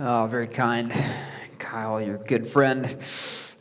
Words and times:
Oh, 0.00 0.28
very 0.30 0.46
kind. 0.46 0.94
Kyle, 1.58 2.00
your 2.00 2.18
good 2.18 2.46
friend. 2.46 2.98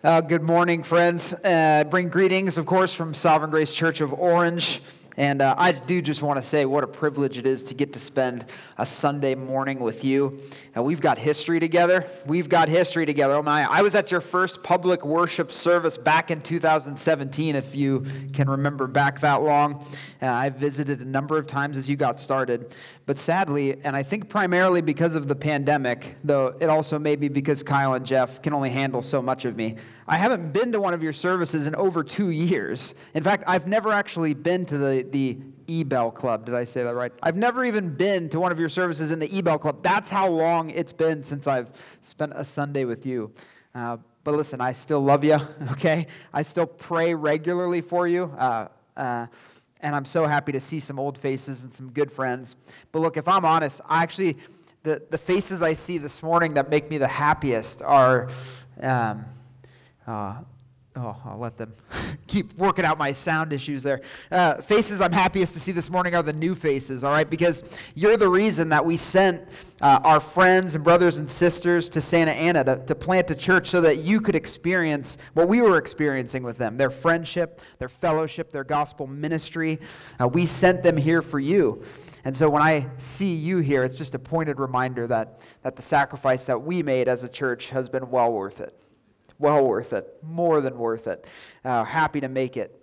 Uh, 0.04 0.22
good 0.22 0.44
morning, 0.44 0.84
friends. 0.84 1.34
Uh, 1.34 1.84
bring 1.90 2.10
greetings, 2.10 2.60
of 2.60 2.68
course, 2.68 2.94
from 2.94 3.16
Sovereign 3.16 3.50
Grace 3.50 3.74
Church 3.74 4.02
of 4.02 4.14
Orange. 4.14 4.84
And 5.20 5.42
uh, 5.42 5.56
I 5.58 5.72
do 5.72 6.00
just 6.00 6.22
want 6.22 6.38
to 6.38 6.46
say 6.46 6.66
what 6.66 6.84
a 6.84 6.88
privilege 6.88 7.40
it 7.40 7.48
is 7.48 7.64
to 7.64 7.74
get 7.74 7.94
to 7.94 8.00
spend 8.00 8.46
a 8.78 8.86
Sunday 8.86 9.34
morning 9.34 9.80
with 9.80 10.04
you. 10.04 10.40
And 10.76 10.86
we've 10.86 11.02
got 11.02 11.18
history 11.18 11.60
together. 11.60 12.06
We've 12.28 12.48
got 12.48 12.70
history 12.70 13.08
together. 13.08 13.34
Oh 13.34 13.42
my! 13.42 13.64
I 13.68 13.82
was 13.82 13.96
at 13.96 14.12
your 14.12 14.22
first 14.22 14.62
public 14.62 15.04
worship 15.04 15.52
service 15.52 15.98
back 15.98 16.30
in 16.30 16.42
2017, 16.42 17.56
if 17.56 17.74
you 17.74 18.06
can 18.32 18.48
remember 18.48 18.86
back 18.86 19.22
that 19.22 19.42
long. 19.42 19.84
Uh, 20.22 20.28
I 20.28 20.50
visited 20.50 21.02
a 21.02 21.06
number 21.06 21.40
of 21.40 21.48
times 21.48 21.78
as 21.78 21.90
you 21.90 21.96
got 21.96 22.20
started. 22.20 22.76
But 23.08 23.18
sadly, 23.18 23.78
and 23.86 23.96
I 23.96 24.04
think 24.04 24.28
primarily 24.28 24.82
because 24.82 25.16
of 25.16 25.30
the 25.30 25.36
pandemic, 25.36 26.18
though 26.26 26.58
it 26.60 26.70
also 26.70 27.00
may 27.00 27.16
be 27.16 27.30
because 27.30 27.64
Kyle 27.64 27.94
and 27.94 28.06
Jeff 28.06 28.42
can 28.42 28.54
only 28.54 28.70
handle 28.70 29.02
so 29.02 29.22
much 29.22 29.46
of 29.46 29.56
me. 29.56 29.78
I 30.10 30.18
haven't 30.18 30.52
been 30.52 30.74
to 30.74 30.82
one 30.82 30.94
of 30.94 31.02
your 31.02 31.14
services 31.14 31.68
in 31.68 31.76
over 31.76 32.04
two 32.04 32.32
years. 32.32 32.94
In 33.14 33.24
fact, 33.24 33.46
I've 33.48 33.66
never 33.66 33.94
actually 33.94 34.34
been 34.34 34.66
to 34.66 34.78
the, 34.78 35.08
the 35.10 35.38
Ebell 35.70 36.12
Club. 36.12 36.46
Did 36.46 36.56
I 36.56 36.66
say 36.66 36.84
that 36.84 36.96
right? 36.96 37.14
I've 37.24 37.38
never 37.38 37.64
even 37.64 37.96
been 37.96 38.28
to 38.28 38.42
one 38.42 38.52
of 38.52 38.60
your 38.60 38.68
services 38.68 39.10
in 39.10 39.20
the 39.20 39.38
Ebell 39.38 39.58
Club. 39.58 39.82
That's 39.82 40.10
how 40.10 40.28
long 40.28 40.70
it's 40.72 40.92
been 40.92 41.24
since 41.24 41.48
I've 41.48 41.72
spent 42.02 42.34
a 42.36 42.44
Sunday 42.44 42.84
with 42.84 43.06
you. 43.06 43.32
Uh, 43.74 43.96
but 44.26 44.36
listen, 44.36 44.60
I 44.60 44.74
still 44.74 45.00
love 45.00 45.24
you, 45.24 45.40
okay? 45.72 46.08
I 46.34 46.42
still 46.42 46.68
pray 46.68 47.14
regularly 47.14 47.80
for 47.80 48.06
you. 48.06 48.26
Uh, 48.38 48.68
uh, 48.98 49.28
and 49.82 49.96
I'm 49.96 50.06
so 50.06 50.26
happy 50.26 50.52
to 50.52 50.60
see 50.60 50.80
some 50.80 51.00
old 51.00 51.18
faces 51.18 51.64
and 51.64 51.74
some 51.74 51.92
good 51.92 52.12
friends. 52.12 52.56
But 52.92 53.00
look, 53.00 53.18
if 53.18 53.28
I'm 53.28 53.46
honest, 53.46 53.82
I 53.86 54.04
actually, 54.04 54.38
the, 54.84 55.02
the 55.10 55.18
faces 55.18 55.62
I 55.62 55.74
see 55.74 55.98
this 55.98 56.24
morning 56.24 56.54
that 56.56 56.70
make 56.70 56.90
me 56.90 56.98
the 56.98 57.08
happiest 57.08 57.82
are. 57.82 58.30
Um, 58.82 59.26
uh, 60.06 60.36
oh, 60.98 61.16
I'll 61.26 61.38
let 61.38 61.58
them 61.58 61.74
keep 62.28 62.58
working 62.58 62.86
out 62.86 62.98
my 62.98 63.12
sound 63.12 63.54
issues 63.54 63.84
there. 63.84 64.02
Uh, 64.32 64.56
faces 64.62 65.02
I'm 65.02 65.12
happiest 65.12 65.54
to 65.54 65.60
see 65.60 65.72
this 65.72 65.90
morning 65.90 66.16
are 66.16 66.24
the 66.24 66.34
new 66.34 66.56
faces, 66.56 67.04
all 67.04 67.12
right? 67.12 67.30
Because 67.30 67.64
you're 67.96 68.18
the 68.18 68.30
reason 68.30 68.70
that 68.70 68.84
we 68.86 68.98
sent 68.98 69.48
uh, 69.82 70.00
our 70.04 70.20
friends 70.20 70.76
and 70.76 70.84
brothers 70.84 71.18
and 71.18 71.30
sisters 71.30 71.90
to 71.92 72.02
Santa 72.02 72.32
Ana 72.32 72.64
to, 72.64 72.86
to 72.86 72.96
plant 72.96 73.30
a 73.32 73.36
church 73.36 73.70
so 73.70 73.82
that 73.82 73.98
you 73.98 74.20
could 74.20 74.36
experience 74.36 75.18
what 75.34 75.48
we 75.48 75.62
were 75.62 75.78
experiencing 75.78 76.44
with 76.44 76.58
them 76.58 76.78
their 76.78 76.90
friendship, 76.90 77.62
their 77.80 77.90
fellowship, 77.90 78.52
their 78.52 78.64
gospel 78.64 79.08
ministry. 79.08 79.80
Uh, 80.20 80.28
we 80.28 80.46
sent 80.46 80.84
them 80.84 80.98
here 80.98 81.22
for 81.22 81.40
you. 81.40 81.84
And 82.26 82.36
so 82.36 82.50
when 82.50 82.62
I 82.62 82.86
see 82.98 83.34
you 83.34 83.60
here, 83.60 83.84
it's 83.84 83.98
just 83.98 84.16
a 84.16 84.20
pointed 84.20 84.60
reminder 84.60 85.08
that, 85.08 85.42
that 85.62 85.76
the 85.76 85.82
sacrifice 85.82 86.44
that 86.46 86.62
we 86.62 86.84
made 86.84 87.08
as 87.08 87.24
a 87.24 87.30
church 87.30 87.70
has 87.70 87.88
been 87.88 88.10
well 88.10 88.34
worth 88.34 88.60
it 88.60 88.74
well 89.40 89.66
worth 89.66 89.94
it, 89.94 90.18
more 90.24 90.62
than 90.62 90.78
worth 90.78 91.08
it. 91.08 91.26
Uh, 91.64 91.84
happy 91.84 92.22
to 92.22 92.28
make 92.30 92.58
it. 92.58 92.74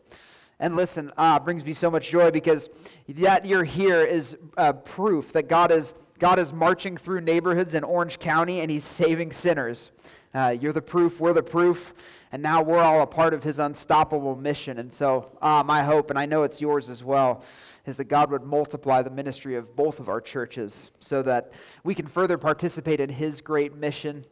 And 0.60 0.76
listen, 0.76 1.12
uh, 1.16 1.38
brings 1.40 1.64
me 1.64 1.72
so 1.72 1.90
much 1.90 2.10
joy 2.10 2.30
because 2.30 2.70
that 3.08 3.44
you're 3.44 3.64
here 3.64 4.02
is 4.02 4.36
uh, 4.56 4.72
proof 4.72 5.32
that 5.32 5.48
God 5.48 5.72
is, 5.72 5.94
God 6.18 6.38
is 6.38 6.52
marching 6.52 6.96
through 6.96 7.22
neighborhoods 7.22 7.74
in 7.74 7.82
Orange 7.82 8.18
County 8.18 8.60
and 8.60 8.70
He's 8.70 8.84
saving 8.84 9.32
sinners. 9.32 9.90
Uh, 10.32 10.56
you're 10.60 10.72
the 10.72 10.82
proof, 10.82 11.20
we're 11.20 11.32
the 11.32 11.42
proof, 11.42 11.94
and 12.32 12.42
now 12.42 12.60
we're 12.60 12.80
all 12.80 13.02
a 13.02 13.06
part 13.06 13.34
of 13.34 13.42
His 13.42 13.58
unstoppable 13.58 14.34
mission. 14.34 14.78
And 14.78 14.92
so, 14.92 15.36
uh, 15.42 15.62
my 15.64 15.82
hope, 15.82 16.10
and 16.10 16.18
I 16.18 16.26
know 16.26 16.44
it's 16.44 16.60
yours 16.60 16.88
as 16.88 17.04
well, 17.04 17.44
is 17.86 17.96
that 17.96 18.04
God 18.04 18.30
would 18.30 18.42
multiply 18.42 19.02
the 19.02 19.10
ministry 19.10 19.54
of 19.56 19.76
both 19.76 20.00
of 20.00 20.08
our 20.08 20.20
churches 20.20 20.90
so 20.98 21.22
that 21.22 21.52
we 21.84 21.94
can 21.94 22.06
further 22.06 22.38
participate 22.38 23.00
in 23.00 23.08
His 23.08 23.40
great 23.40 23.76
mission 23.76 24.24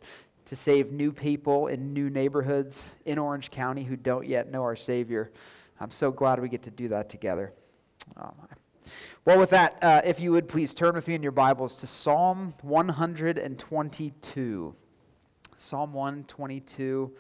to 0.53 0.56
save 0.56 0.92
new 0.92 1.11
people 1.11 1.67
in 1.69 1.95
new 1.95 2.11
neighborhoods 2.11 2.92
in 3.06 3.17
Orange 3.17 3.50
County 3.50 3.83
who 3.83 3.97
don't 3.97 4.27
yet 4.27 4.50
know 4.50 4.61
our 4.61 4.77
Savior. 4.77 5.33
I'm 5.81 5.91
so 5.91 6.12
glad 6.12 6.39
we 6.39 6.50
get 6.50 6.62
to 6.64 6.70
do 6.70 6.88
that 6.88 7.09
together. 7.09 7.54
Oh 8.21 8.34
well, 9.25 9.38
with 9.38 9.49
that, 9.49 9.78
uh, 9.81 10.03
if 10.04 10.21
you 10.21 10.31
would 10.31 10.49
please 10.49 10.75
turn 10.75 10.94
with 10.94 11.09
me 11.09 11.15
in 11.15 11.22
your 11.22 11.32
Bibles 11.32 11.75
to 11.77 11.87
Psalm 11.87 12.53
122. 12.60 14.77
Psalm 15.56 15.94
122. 15.94 17.12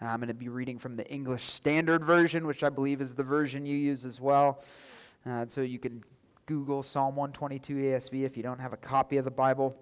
I'm 0.00 0.20
going 0.20 0.28
to 0.28 0.34
be 0.34 0.48
reading 0.48 0.78
from 0.78 0.96
the 0.96 1.06
English 1.12 1.50
Standard 1.50 2.02
Version, 2.02 2.46
which 2.46 2.64
I 2.64 2.70
believe 2.70 3.02
is 3.02 3.12
the 3.12 3.22
version 3.22 3.66
you 3.66 3.76
use 3.76 4.06
as 4.06 4.18
well. 4.18 4.62
Uh, 5.26 5.44
so 5.46 5.60
you 5.60 5.78
can 5.78 6.02
Google 6.46 6.82
Psalm 6.82 7.16
122 7.16 7.74
ESV 7.74 8.24
if 8.24 8.34
you 8.34 8.42
don't 8.42 8.60
have 8.60 8.72
a 8.72 8.78
copy 8.78 9.18
of 9.18 9.26
the 9.26 9.30
Bible. 9.30 9.76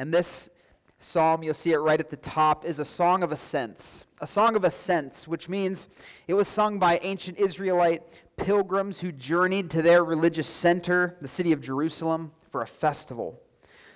And 0.00 0.12
this 0.12 0.50
psalm, 0.98 1.42
you'll 1.42 1.54
see 1.54 1.72
it 1.72 1.78
right 1.78 2.00
at 2.00 2.10
the 2.10 2.16
top, 2.16 2.64
is 2.64 2.78
a 2.78 2.84
song 2.84 3.22
of 3.22 3.32
ascents. 3.32 4.04
A 4.20 4.26
song 4.26 4.56
of 4.56 4.64
ascents, 4.64 5.28
which 5.28 5.48
means 5.48 5.88
it 6.26 6.34
was 6.34 6.48
sung 6.48 6.78
by 6.78 6.98
ancient 7.02 7.38
Israelite 7.38 8.02
pilgrims 8.36 8.98
who 8.98 9.12
journeyed 9.12 9.70
to 9.70 9.82
their 9.82 10.04
religious 10.04 10.48
center, 10.48 11.16
the 11.20 11.28
city 11.28 11.52
of 11.52 11.60
Jerusalem, 11.60 12.32
for 12.50 12.62
a 12.62 12.66
festival. 12.66 13.40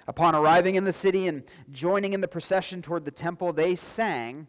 Upon 0.07 0.35
arriving 0.35 0.75
in 0.75 0.85
the 0.85 0.93
city 0.93 1.29
and 1.29 1.43
joining 1.71 2.13
in 2.13 2.21
the 2.21 2.29
procession 2.29 2.83
toward 2.83 3.05
the 3.05 3.11
temple, 3.11 3.53
they 3.53 3.75
sang 3.75 4.47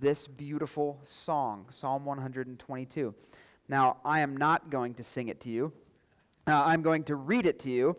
this 0.00 0.26
beautiful 0.26 1.00
song, 1.04 1.66
Psalm 1.70 2.04
122. 2.04 3.14
Now, 3.68 3.96
I 4.04 4.20
am 4.20 4.36
not 4.36 4.70
going 4.70 4.94
to 4.94 5.02
sing 5.02 5.28
it 5.28 5.40
to 5.42 5.48
you. 5.48 5.72
Uh, 6.46 6.62
I'm 6.66 6.82
going 6.82 7.04
to 7.04 7.16
read 7.16 7.46
it 7.46 7.58
to 7.60 7.70
you 7.70 7.96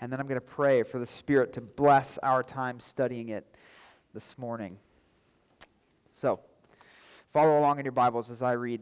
and 0.00 0.12
then 0.12 0.20
I'm 0.20 0.26
going 0.26 0.40
to 0.40 0.46
pray 0.46 0.82
for 0.82 0.98
the 0.98 1.06
Spirit 1.06 1.52
to 1.54 1.60
bless 1.60 2.18
our 2.18 2.42
time 2.42 2.80
studying 2.80 3.30
it 3.30 3.46
this 4.12 4.36
morning. 4.38 4.78
So, 6.12 6.40
follow 7.32 7.58
along 7.58 7.78
in 7.78 7.84
your 7.84 7.92
Bibles 7.92 8.30
as 8.30 8.42
I 8.42 8.52
read 8.52 8.80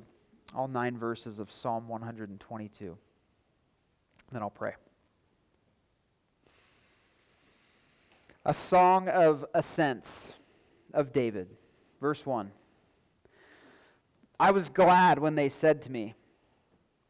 all 0.55 0.69
nine 0.69 0.97
verses 0.97 1.39
of 1.39 1.51
Psalm 1.51 1.89
122. 1.89 2.97
Then 4.33 4.43
I'll 4.43 4.51
pray. 4.51 4.75
A 8.45 8.55
song 8.55 9.09
of 9.09 9.45
ascents 9.55 10.35
of 10.93 11.13
David. 11.13 11.49
Verse 12.01 12.27
1. 12.27 12.51
I 14.39 14.51
was 14.51 14.69
glad 14.69 15.19
when 15.19 15.37
they 15.37 15.49
said 15.49 15.83
to 15.83 15.91
me, 15.91 16.15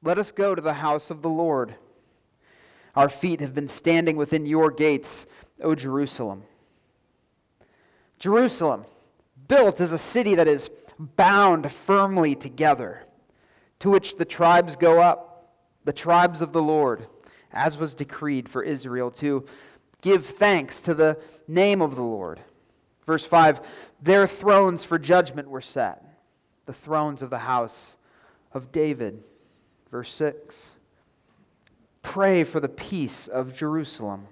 Let 0.02 0.18
us 0.18 0.30
go 0.30 0.54
to 0.54 0.62
the 0.62 0.74
house 0.74 1.10
of 1.10 1.22
the 1.22 1.28
Lord. 1.28 1.74
Our 2.96 3.08
feet 3.08 3.40
have 3.40 3.54
been 3.54 3.68
standing 3.68 4.16
within 4.16 4.46
your 4.46 4.70
gates, 4.70 5.26
O 5.60 5.74
Jerusalem. 5.74 6.44
Jerusalem, 8.18 8.84
built 9.48 9.80
as 9.80 9.92
a 9.92 9.98
city 9.98 10.36
that 10.36 10.48
is 10.48 10.70
bound 10.98 11.70
firmly 11.70 12.34
together, 12.34 13.02
to 13.80 13.90
which 13.90 14.16
the 14.16 14.24
tribes 14.24 14.76
go 14.76 15.00
up, 15.00 15.52
the 15.84 15.92
tribes 15.92 16.40
of 16.40 16.52
the 16.52 16.62
Lord, 16.62 17.06
as 17.52 17.76
was 17.76 17.94
decreed 17.94 18.48
for 18.48 18.62
Israel, 18.62 19.10
to 19.12 19.44
give 20.00 20.26
thanks 20.26 20.80
to 20.82 20.94
the 20.94 21.18
name 21.48 21.82
of 21.82 21.96
the 21.96 22.02
Lord. 22.02 22.40
Verse 23.06 23.24
5 23.24 23.60
Their 24.02 24.26
thrones 24.26 24.84
for 24.84 24.98
judgment 24.98 25.48
were 25.48 25.60
set, 25.60 26.02
the 26.66 26.72
thrones 26.72 27.22
of 27.22 27.30
the 27.30 27.38
house 27.38 27.96
of 28.52 28.70
David. 28.70 29.22
Verse 29.90 30.12
6 30.14 30.70
Pray 32.04 32.44
for 32.44 32.60
the 32.60 32.68
peace 32.68 33.26
of 33.26 33.56
Jerusalem. 33.56 34.28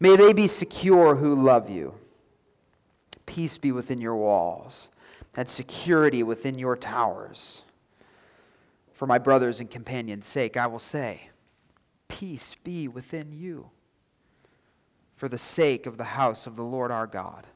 May 0.00 0.16
they 0.16 0.32
be 0.32 0.48
secure 0.48 1.16
who 1.16 1.34
love 1.34 1.68
you. 1.68 1.94
Peace 3.26 3.58
be 3.58 3.72
within 3.72 4.00
your 4.00 4.16
walls, 4.16 4.88
and 5.36 5.50
security 5.50 6.22
within 6.22 6.58
your 6.58 6.76
towers. 6.76 7.62
For 8.94 9.06
my 9.06 9.18
brothers 9.18 9.60
and 9.60 9.70
companions' 9.70 10.26
sake, 10.26 10.56
I 10.56 10.66
will 10.68 10.78
say, 10.78 11.28
Peace 12.08 12.54
be 12.62 12.86
within 12.86 13.32
you. 13.32 13.68
For 15.16 15.28
the 15.28 15.36
sake 15.36 15.86
of 15.86 15.96
the 15.96 16.04
house 16.04 16.46
of 16.46 16.54
the 16.54 16.62
Lord 16.62 16.90
our 16.90 17.08
God, 17.08 17.46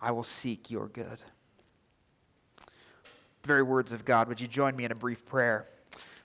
I 0.00 0.12
will 0.12 0.24
seek 0.24 0.70
your 0.70 0.86
good. 0.86 1.18
The 3.42 3.46
very 3.46 3.62
words 3.62 3.92
of 3.92 4.04
God, 4.04 4.28
would 4.28 4.40
you 4.40 4.46
join 4.46 4.76
me 4.76 4.84
in 4.84 4.92
a 4.92 4.96
brief 4.96 5.26
prayer? 5.26 5.66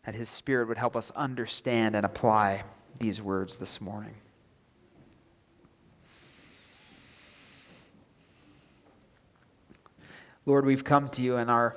That 0.05 0.13
His 0.13 0.29
Spirit 0.29 0.67
would 0.67 0.77
help 0.77 0.95
us 0.95 1.11
understand 1.11 1.95
and 1.95 2.05
apply 2.05 2.63
these 2.99 3.21
words 3.21 3.57
this 3.57 3.81
morning. 3.81 4.13
Lord, 10.45 10.65
we've 10.65 10.83
come 10.83 11.09
to 11.09 11.23
you 11.23 11.37
and 11.37 11.49
our, 11.49 11.75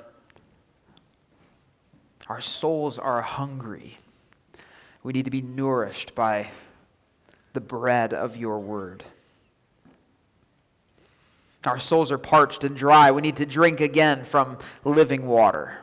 our 2.29 2.43
souls 2.43 2.99
are 2.99 3.23
hungry. 3.23 3.97
We 5.03 5.15
need 5.15 5.25
to 5.25 5.31
be 5.31 5.41
nourished 5.41 6.15
by 6.15 6.51
the 7.55 7.63
bread 7.63 8.13
of 8.13 8.37
your 8.37 8.59
word. 8.59 9.05
Our 11.65 11.79
souls 11.79 12.13
are 12.13 12.19
parched 12.19 12.63
and 12.63 12.77
dry. 12.77 13.11
We 13.11 13.23
need 13.23 13.37
to 13.37 13.47
drink 13.47 13.81
again 13.81 14.25
from 14.25 14.59
living 14.85 15.27
water 15.27 15.79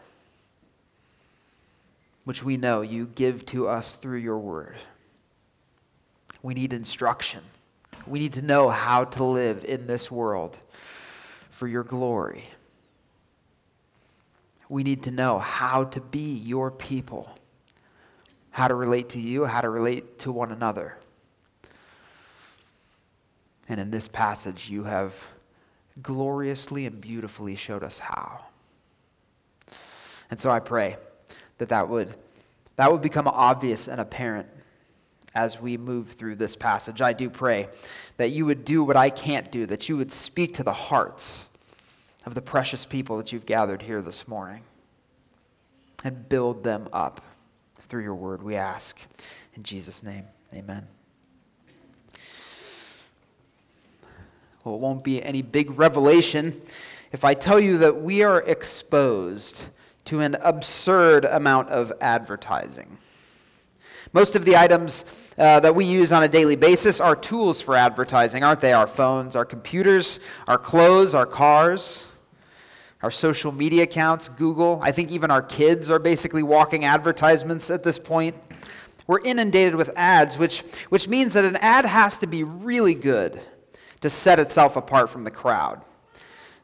which 2.25 2.43
we 2.43 2.57
know 2.57 2.81
you 2.81 3.05
give 3.05 3.45
to 3.45 3.67
us 3.67 3.93
through 3.93 4.17
your 4.17 4.39
word. 4.39 4.75
We 6.43 6.53
need 6.53 6.73
instruction. 6.73 7.41
We 8.05 8.19
need 8.19 8.33
to 8.33 8.41
know 8.41 8.69
how 8.69 9.05
to 9.05 9.23
live 9.23 9.63
in 9.63 9.87
this 9.87 10.11
world 10.11 10.59
for 11.51 11.67
your 11.67 11.83
glory. 11.83 12.43
We 14.67 14.83
need 14.83 15.03
to 15.03 15.11
know 15.11 15.39
how 15.39 15.85
to 15.85 16.01
be 16.01 16.33
your 16.35 16.71
people, 16.71 17.29
how 18.49 18.67
to 18.67 18.75
relate 18.75 19.09
to 19.09 19.19
you, 19.19 19.45
how 19.45 19.61
to 19.61 19.69
relate 19.69 20.19
to 20.19 20.31
one 20.31 20.51
another. 20.51 20.97
And 23.69 23.79
in 23.79 23.91
this 23.91 24.07
passage, 24.07 24.69
you 24.69 24.83
have 24.83 25.13
gloriously 26.01 26.85
and 26.85 26.99
beautifully 26.99 27.55
showed 27.55 27.83
us 27.83 27.99
how. 27.99 28.45
And 30.29 30.39
so 30.39 30.49
I 30.49 30.59
pray 30.59 30.97
that 31.57 31.69
that 31.69 31.87
would, 31.89 32.13
that 32.75 32.91
would 32.91 33.01
become 33.01 33.27
obvious 33.27 33.87
and 33.87 34.01
apparent 34.01 34.47
as 35.33 35.59
we 35.59 35.77
move 35.77 36.13
through 36.13 36.35
this 36.35 36.55
passage. 36.55 37.01
I 37.01 37.13
do 37.13 37.29
pray 37.29 37.67
that 38.17 38.29
you 38.29 38.45
would 38.45 38.63
do 38.63 38.83
what 38.83 38.95
I 38.95 39.09
can't 39.09 39.51
do, 39.51 39.65
that 39.65 39.89
you 39.89 39.97
would 39.97 40.11
speak 40.11 40.55
to 40.55 40.63
the 40.63 40.73
hearts 40.73 41.47
of 42.25 42.33
the 42.33 42.41
precious 42.41 42.85
people 42.85 43.17
that 43.17 43.31
you've 43.31 43.45
gathered 43.45 43.81
here 43.81 44.01
this 44.01 44.27
morning 44.27 44.61
and 46.03 46.27
build 46.29 46.63
them 46.63 46.87
up 46.93 47.21
through 47.89 48.03
your 48.03 48.15
word, 48.15 48.41
we 48.41 48.55
ask. 48.55 48.99
In 49.55 49.63
Jesus' 49.63 50.03
name, 50.03 50.25
amen. 50.53 50.87
Well, 54.63 54.75
it 54.75 54.81
won't 54.81 55.03
be 55.03 55.21
any 55.21 55.41
big 55.41 55.77
revelation 55.77 56.59
if 57.11 57.23
I 57.23 57.33
tell 57.33 57.59
you 57.59 57.77
that 57.79 58.01
we 58.01 58.23
are 58.23 58.41
exposed 58.41 59.63
to 60.05 60.19
an 60.19 60.35
absurd 60.41 61.25
amount 61.25 61.69
of 61.69 61.91
advertising. 62.01 62.97
Most 64.13 64.35
of 64.35 64.45
the 64.45 64.55
items 64.55 65.03
uh, 65.37 65.59
that 65.59 65.75
we 65.75 65.83
use 65.83 66.11
on 66.11 66.23
a 66.23 66.27
daily 66.27 66.55
basis 66.55 67.01
are 67.01 67.15
tools 67.15 67.61
for 67.61 67.75
advertising, 67.75 68.43
aren't 68.43 68.61
they? 68.61 68.71
Our 68.71 68.87
phones, 68.87 69.35
our 69.35 69.43
computers, 69.43 70.19
our 70.47 70.57
clothes, 70.57 71.13
our 71.13 71.25
cars, 71.25 72.05
our 73.01 73.11
social 73.11 73.51
media 73.51 73.83
accounts, 73.83 74.29
Google. 74.29 74.79
I 74.81 74.91
think 74.91 75.11
even 75.11 75.31
our 75.31 75.41
kids 75.41 75.89
are 75.89 75.99
basically 75.99 76.43
walking 76.43 76.85
advertisements 76.85 77.69
at 77.69 77.83
this 77.83 77.99
point. 77.99 78.35
We're 79.07 79.19
inundated 79.19 79.75
with 79.75 79.91
ads, 79.95 80.37
which, 80.37 80.61
which 80.89 81.07
means 81.07 81.33
that 81.33 81.45
an 81.45 81.57
ad 81.57 81.85
has 81.85 82.17
to 82.19 82.27
be 82.27 82.43
really 82.43 82.95
good 82.95 83.39
to 84.01 84.09
set 84.09 84.39
itself 84.39 84.75
apart 84.75 85.09
from 85.09 85.23
the 85.23 85.31
crowd. 85.31 85.81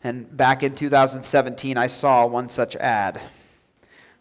And 0.04 0.36
back 0.36 0.64
in 0.64 0.74
2017, 0.74 1.78
I 1.78 1.88
saw 1.88 2.26
one 2.26 2.50
such 2.50 2.76
ad 2.76 3.22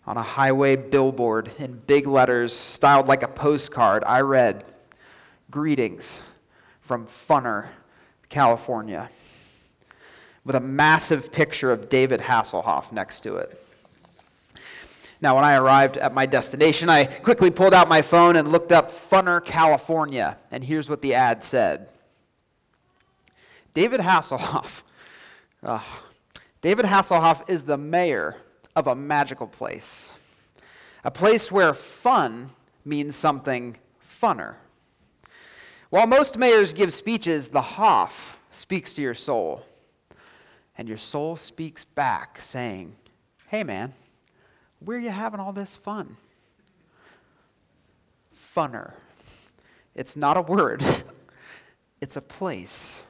on 0.06 0.16
a 0.16 0.22
highway 0.22 0.76
billboard 0.76 1.50
in 1.58 1.80
big 1.86 2.06
letters, 2.06 2.52
styled 2.52 3.08
like 3.08 3.22
a 3.22 3.28
postcard. 3.28 4.04
I 4.06 4.20
read, 4.20 4.64
Greetings 5.50 6.20
from 6.82 7.06
Funner, 7.06 7.68
California, 8.28 9.08
with 10.44 10.56
a 10.56 10.60
massive 10.60 11.32
picture 11.32 11.72
of 11.72 11.88
David 11.88 12.20
Hasselhoff 12.20 12.92
next 12.92 13.20
to 13.22 13.36
it. 13.36 13.64
Now, 15.22 15.36
when 15.36 15.44
I 15.44 15.56
arrived 15.56 15.96
at 15.96 16.14
my 16.14 16.26
destination, 16.26 16.88
I 16.88 17.04
quickly 17.04 17.50
pulled 17.50 17.74
out 17.74 17.88
my 17.88 18.02
phone 18.02 18.36
and 18.36 18.48
looked 18.48 18.72
up 18.72 18.92
Funner, 19.10 19.44
California, 19.44 20.38
and 20.50 20.64
here's 20.64 20.88
what 20.88 21.00
the 21.00 21.14
ad 21.14 21.42
said 21.42 21.88
David 23.72 24.00
Hasselhoff. 24.00 24.82
Uh, 25.62 25.80
David 26.62 26.86
Hasselhoff 26.86 27.48
is 27.48 27.64
the 27.64 27.76
mayor 27.76 28.36
of 28.74 28.86
a 28.86 28.94
magical 28.94 29.46
place, 29.46 30.12
a 31.04 31.10
place 31.10 31.52
where 31.52 31.74
fun 31.74 32.50
means 32.84 33.14
something 33.14 33.76
funner. 34.22 34.54
While 35.90 36.06
most 36.06 36.38
mayors 36.38 36.72
give 36.72 36.92
speeches, 36.92 37.48
the 37.48 37.60
Hoff 37.60 38.38
speaks 38.50 38.94
to 38.94 39.02
your 39.02 39.14
soul, 39.14 39.66
and 40.78 40.88
your 40.88 40.98
soul 40.98 41.36
speaks 41.36 41.84
back, 41.84 42.40
saying, 42.40 42.94
Hey, 43.48 43.64
man, 43.64 43.92
where 44.78 44.96
are 44.96 45.00
you 45.00 45.10
having 45.10 45.40
all 45.40 45.52
this 45.52 45.76
fun? 45.76 46.16
Funner. 48.56 48.92
It's 49.94 50.16
not 50.16 50.36
a 50.36 50.42
word, 50.42 50.82
it's 52.00 52.16
a 52.16 52.22
place. 52.22 53.02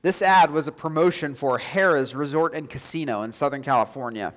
This 0.00 0.22
ad 0.22 0.52
was 0.52 0.68
a 0.68 0.72
promotion 0.72 1.34
for 1.34 1.58
Harrah's 1.58 2.14
Resort 2.14 2.54
and 2.54 2.70
Casino 2.70 3.22
in 3.22 3.32
Southern 3.32 3.62
California. 3.62 4.32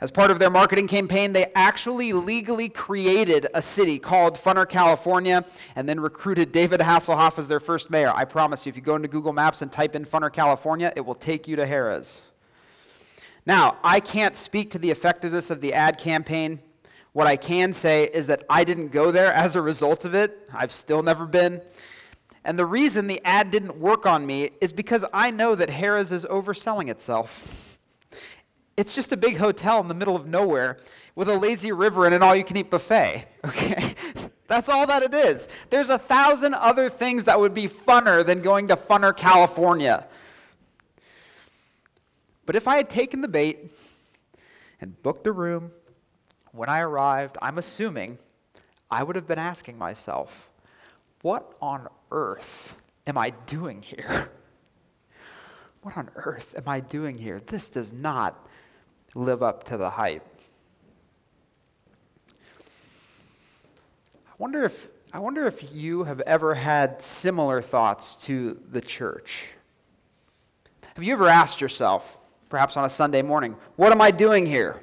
As 0.00 0.12
part 0.12 0.30
of 0.30 0.38
their 0.38 0.50
marketing 0.50 0.86
campaign, 0.86 1.32
they 1.32 1.50
actually 1.56 2.12
legally 2.12 2.68
created 2.68 3.48
a 3.54 3.62
city 3.62 3.98
called 3.98 4.36
Funner, 4.36 4.68
California, 4.68 5.44
and 5.74 5.88
then 5.88 5.98
recruited 5.98 6.52
David 6.52 6.78
Hasselhoff 6.78 7.38
as 7.38 7.48
their 7.48 7.58
first 7.58 7.90
mayor. 7.90 8.12
I 8.14 8.24
promise 8.24 8.66
you, 8.66 8.70
if 8.70 8.76
you 8.76 8.82
go 8.82 8.94
into 8.94 9.08
Google 9.08 9.32
Maps 9.32 9.62
and 9.62 9.72
type 9.72 9.96
in 9.96 10.04
Funner, 10.04 10.32
California, 10.32 10.92
it 10.94 11.00
will 11.00 11.14
take 11.14 11.48
you 11.48 11.56
to 11.56 11.66
Harrah's. 11.66 12.22
Now, 13.46 13.78
I 13.82 13.98
can't 13.98 14.36
speak 14.36 14.70
to 14.70 14.78
the 14.78 14.90
effectiveness 14.90 15.50
of 15.50 15.60
the 15.60 15.74
ad 15.74 15.98
campaign. 15.98 16.60
What 17.12 17.26
I 17.26 17.36
can 17.36 17.72
say 17.72 18.04
is 18.04 18.28
that 18.28 18.44
I 18.48 18.62
didn't 18.62 18.88
go 18.88 19.10
there 19.10 19.32
as 19.32 19.56
a 19.56 19.62
result 19.62 20.04
of 20.04 20.14
it. 20.14 20.48
I've 20.52 20.72
still 20.72 21.02
never 21.02 21.26
been. 21.26 21.62
And 22.44 22.58
the 22.58 22.66
reason 22.66 23.06
the 23.06 23.22
ad 23.24 23.50
didn't 23.50 23.78
work 23.78 24.04
on 24.04 24.26
me 24.26 24.50
is 24.60 24.72
because 24.72 25.04
I 25.12 25.30
know 25.30 25.54
that 25.54 25.70
Harrah's 25.70 26.12
is 26.12 26.24
overselling 26.26 26.90
itself. 26.90 27.78
It's 28.76 28.94
just 28.94 29.12
a 29.12 29.16
big 29.16 29.36
hotel 29.36 29.80
in 29.80 29.88
the 29.88 29.94
middle 29.94 30.16
of 30.16 30.26
nowhere 30.26 30.78
with 31.14 31.28
a 31.28 31.36
lazy 31.36 31.72
river 31.72 32.04
and 32.06 32.14
an 32.14 32.22
all 32.22 32.34
you 32.34 32.44
can 32.44 32.56
eat 32.56 32.70
buffet. 32.70 33.26
Okay? 33.44 33.94
That's 34.46 34.68
all 34.68 34.86
that 34.86 35.02
it 35.02 35.14
is. 35.14 35.48
There's 35.70 35.88
a 35.88 35.98
thousand 35.98 36.54
other 36.54 36.90
things 36.90 37.24
that 37.24 37.40
would 37.40 37.54
be 37.54 37.66
funner 37.66 38.24
than 38.24 38.42
going 38.42 38.68
to 38.68 38.76
Funner, 38.76 39.16
California. 39.16 40.06
But 42.44 42.54
if 42.54 42.68
I 42.68 42.76
had 42.76 42.90
taken 42.90 43.22
the 43.22 43.28
bait 43.28 43.70
and 44.80 45.02
booked 45.02 45.26
a 45.26 45.32
room 45.32 45.72
when 46.52 46.68
I 46.68 46.80
arrived, 46.80 47.38
I'm 47.40 47.56
assuming 47.56 48.18
I 48.90 49.02
would 49.02 49.16
have 49.16 49.26
been 49.26 49.38
asking 49.38 49.78
myself, 49.78 50.50
what 51.24 51.54
on 51.62 51.88
earth 52.10 52.76
am 53.06 53.16
I 53.16 53.30
doing 53.46 53.80
here? 53.80 54.30
What 55.80 55.98
on 55.98 56.08
earth 56.14 56.54
am 56.56 56.66
I 56.66 56.80
doing 56.80 57.18
here? 57.18 57.42
This 57.46 57.68
does 57.68 57.92
not 57.92 58.48
live 59.14 59.42
up 59.42 59.64
to 59.64 59.76
the 59.76 59.90
hype. 59.90 60.26
I 64.26 64.32
wonder 64.38 64.64
if, 64.64 64.88
I 65.12 65.18
wonder 65.18 65.46
if 65.46 65.74
you 65.74 66.04
have 66.04 66.20
ever 66.22 66.54
had 66.54 67.02
similar 67.02 67.60
thoughts 67.60 68.16
to 68.24 68.58
the 68.70 68.80
church. 68.80 69.44
Have 70.94 71.04
you 71.04 71.12
ever 71.12 71.28
asked 71.28 71.60
yourself, 71.60 72.16
perhaps 72.48 72.78
on 72.78 72.86
a 72.86 72.90
Sunday 72.90 73.20
morning, 73.20 73.54
what 73.76 73.92
am 73.92 74.00
I 74.00 74.10
doing 74.10 74.46
here? 74.46 74.82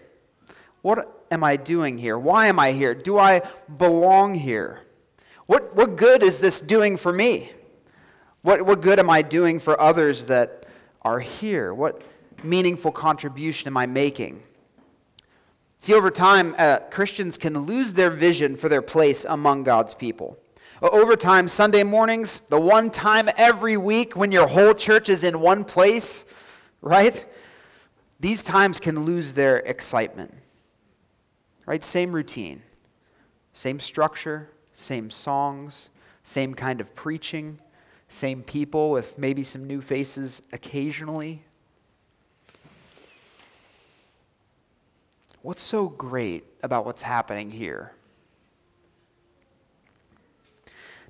What 0.83 1.25
am 1.31 1.43
I 1.43 1.55
doing 1.55 1.97
here? 1.97 2.19
Why 2.19 2.45
am 2.45 2.59
I 2.59 2.73
here? 2.73 2.93
Do 2.93 3.17
I 3.17 3.41
belong 3.75 4.35
here? 4.35 4.81
What, 5.45 5.75
what 5.75 5.95
good 5.95 6.23
is 6.23 6.39
this 6.39 6.61
doing 6.61 6.97
for 6.97 7.11
me? 7.11 7.51
What, 8.41 8.61
what 8.63 8.81
good 8.81 8.99
am 8.99 9.09
I 9.09 9.21
doing 9.21 9.59
for 9.59 9.79
others 9.79 10.25
that 10.25 10.65
are 11.01 11.19
here? 11.19 11.73
What 11.73 12.01
meaningful 12.43 12.91
contribution 12.91 13.67
am 13.67 13.77
I 13.77 13.85
making? 13.85 14.41
See, 15.79 15.93
over 15.93 16.11
time, 16.11 16.55
uh, 16.57 16.77
Christians 16.91 17.37
can 17.37 17.65
lose 17.65 17.93
their 17.93 18.11
vision 18.11 18.55
for 18.55 18.69
their 18.69 18.81
place 18.81 19.25
among 19.25 19.63
God's 19.63 19.93
people. 19.93 20.37
Over 20.81 21.15
time, 21.15 21.47
Sunday 21.47 21.83
mornings, 21.83 22.41
the 22.49 22.59
one 22.59 22.89
time 22.89 23.29
every 23.37 23.77
week 23.77 24.15
when 24.15 24.31
your 24.31 24.47
whole 24.47 24.73
church 24.73 25.09
is 25.09 25.23
in 25.23 25.39
one 25.39 25.63
place, 25.63 26.25
right? 26.81 27.25
These 28.19 28.43
times 28.43 28.79
can 28.79 29.05
lose 29.05 29.33
their 29.33 29.57
excitement. 29.57 30.33
Right? 31.65 31.83
Same 31.83 32.11
routine, 32.11 32.61
same 33.53 33.79
structure, 33.79 34.49
same 34.81 35.09
songs, 35.09 35.89
same 36.23 36.53
kind 36.53 36.81
of 36.81 36.93
preaching, 36.95 37.59
same 38.09 38.43
people 38.43 38.91
with 38.91 39.17
maybe 39.17 39.43
some 39.43 39.65
new 39.65 39.81
faces 39.81 40.41
occasionally. 40.51 41.43
What's 45.41 45.61
so 45.61 45.87
great 45.87 46.45
about 46.61 46.85
what's 46.85 47.01
happening 47.01 47.49
here? 47.49 47.93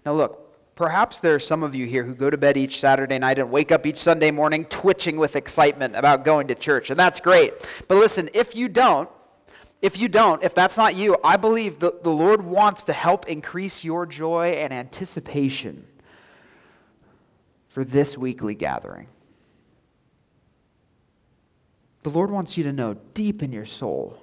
Now, 0.05 0.13
look, 0.13 0.75
perhaps 0.75 1.19
there 1.19 1.35
are 1.35 1.39
some 1.39 1.63
of 1.63 1.75
you 1.75 1.85
here 1.85 2.03
who 2.03 2.15
go 2.15 2.29
to 2.29 2.37
bed 2.37 2.57
each 2.57 2.79
Saturday 2.79 3.19
night 3.19 3.39
and 3.39 3.51
wake 3.51 3.71
up 3.71 3.85
each 3.85 3.97
Sunday 3.97 4.31
morning 4.31 4.65
twitching 4.65 5.17
with 5.17 5.35
excitement 5.35 5.95
about 5.95 6.23
going 6.23 6.47
to 6.47 6.55
church, 6.55 6.89
and 6.89 6.99
that's 6.99 7.19
great. 7.19 7.53
But 7.87 7.97
listen, 7.97 8.29
if 8.33 8.55
you 8.55 8.69
don't, 8.69 9.09
if 9.81 9.97
you 9.97 10.07
don't, 10.07 10.43
if 10.43 10.53
that's 10.53 10.77
not 10.77 10.95
you, 10.95 11.17
I 11.23 11.37
believe 11.37 11.79
the, 11.79 11.93
the 12.03 12.11
Lord 12.11 12.43
wants 12.43 12.83
to 12.85 12.93
help 12.93 13.27
increase 13.27 13.83
your 13.83 14.05
joy 14.05 14.49
and 14.49 14.71
anticipation 14.71 15.85
for 17.69 17.83
this 17.83 18.17
weekly 18.17 18.53
gathering. 18.53 19.07
The 22.03 22.09
Lord 22.09 22.31
wants 22.31 22.57
you 22.57 22.63
to 22.65 22.73
know 22.73 22.95
deep 23.13 23.43
in 23.43 23.51
your 23.51 23.65
soul 23.65 24.17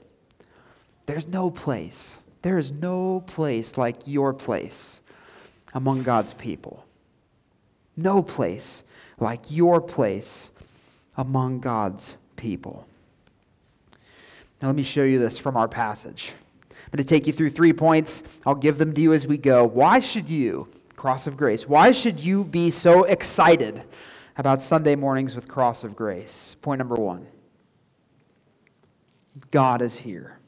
there's 1.07 1.27
no 1.27 1.51
place, 1.51 2.19
there 2.43 2.59
is 2.59 2.71
no 2.71 3.23
place 3.27 3.79
like 3.79 3.97
your 4.07 4.35
place 4.35 5.01
among 5.73 6.03
God's 6.03 6.35
people. 6.35 6.85
No 7.97 8.23
place 8.23 8.83
like 9.19 9.51
your 9.51 9.81
place 9.81 10.51
among 11.17 11.61
God's 11.61 12.15
people. 12.37 12.87
Now, 14.61 14.69
let 14.69 14.77
me 14.77 14.83
show 14.83 15.05
you 15.05 15.19
this 15.19 15.39
from 15.39 15.57
our 15.57 15.69
passage. 15.69 16.33
I'm 16.71 16.97
going 16.97 17.05
to 17.05 17.05
take 17.05 17.27
you 17.27 17.33
through 17.33 17.51
three 17.51 17.73
points. 17.73 18.23
I'll 18.47 18.55
give 18.55 18.79
them 18.79 18.93
to 18.95 19.01
you 19.01 19.13
as 19.13 19.27
we 19.27 19.39
go. 19.39 19.65
Why 19.65 20.01
should 20.01 20.29
you, 20.29 20.69
Cross 20.97 21.27
of 21.27 21.37
Grace, 21.37 21.69
why 21.69 21.93
should 21.93 22.19
you 22.19 22.45
be 22.45 22.71
so 22.71 23.05
excited 23.05 23.85
about 24.37 24.63
Sunday 24.63 24.97
mornings 24.97 25.37
with 25.37 25.47
Cross 25.47 25.85
of 25.85 25.95
Grace? 25.95 26.57
Point 26.63 26.79
number 26.79 26.95
one 26.97 27.27
God 29.51 29.81
is 29.81 29.97
here. 29.97 30.39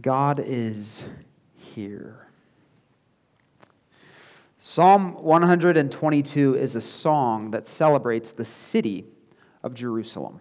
God 0.00 0.42
is 0.44 1.04
here. 1.56 2.28
Psalm 4.58 5.14
122 5.22 6.54
is 6.54 6.76
a 6.76 6.80
song 6.80 7.50
that 7.50 7.66
celebrates 7.66 8.32
the 8.32 8.44
city 8.44 9.04
of 9.64 9.74
Jerusalem. 9.74 10.40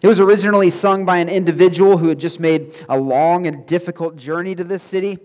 It 0.00 0.06
was 0.06 0.20
originally 0.20 0.70
sung 0.70 1.04
by 1.04 1.18
an 1.18 1.28
individual 1.28 1.98
who 1.98 2.08
had 2.08 2.20
just 2.20 2.38
made 2.38 2.72
a 2.88 2.98
long 2.98 3.46
and 3.46 3.66
difficult 3.66 4.16
journey 4.16 4.54
to 4.54 4.62
this 4.62 4.82
city. 4.82 5.18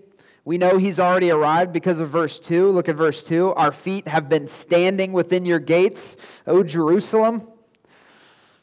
We 0.45 0.57
know 0.57 0.77
he's 0.77 0.99
already 0.99 1.29
arrived 1.29 1.71
because 1.71 1.99
of 1.99 2.09
verse 2.09 2.39
2. 2.39 2.69
Look 2.69 2.89
at 2.89 2.95
verse 2.95 3.23
2. 3.23 3.53
Our 3.53 3.71
feet 3.71 4.07
have 4.07 4.27
been 4.27 4.47
standing 4.47 5.13
within 5.13 5.45
your 5.45 5.59
gates, 5.59 6.17
O 6.47 6.63
Jerusalem. 6.63 7.47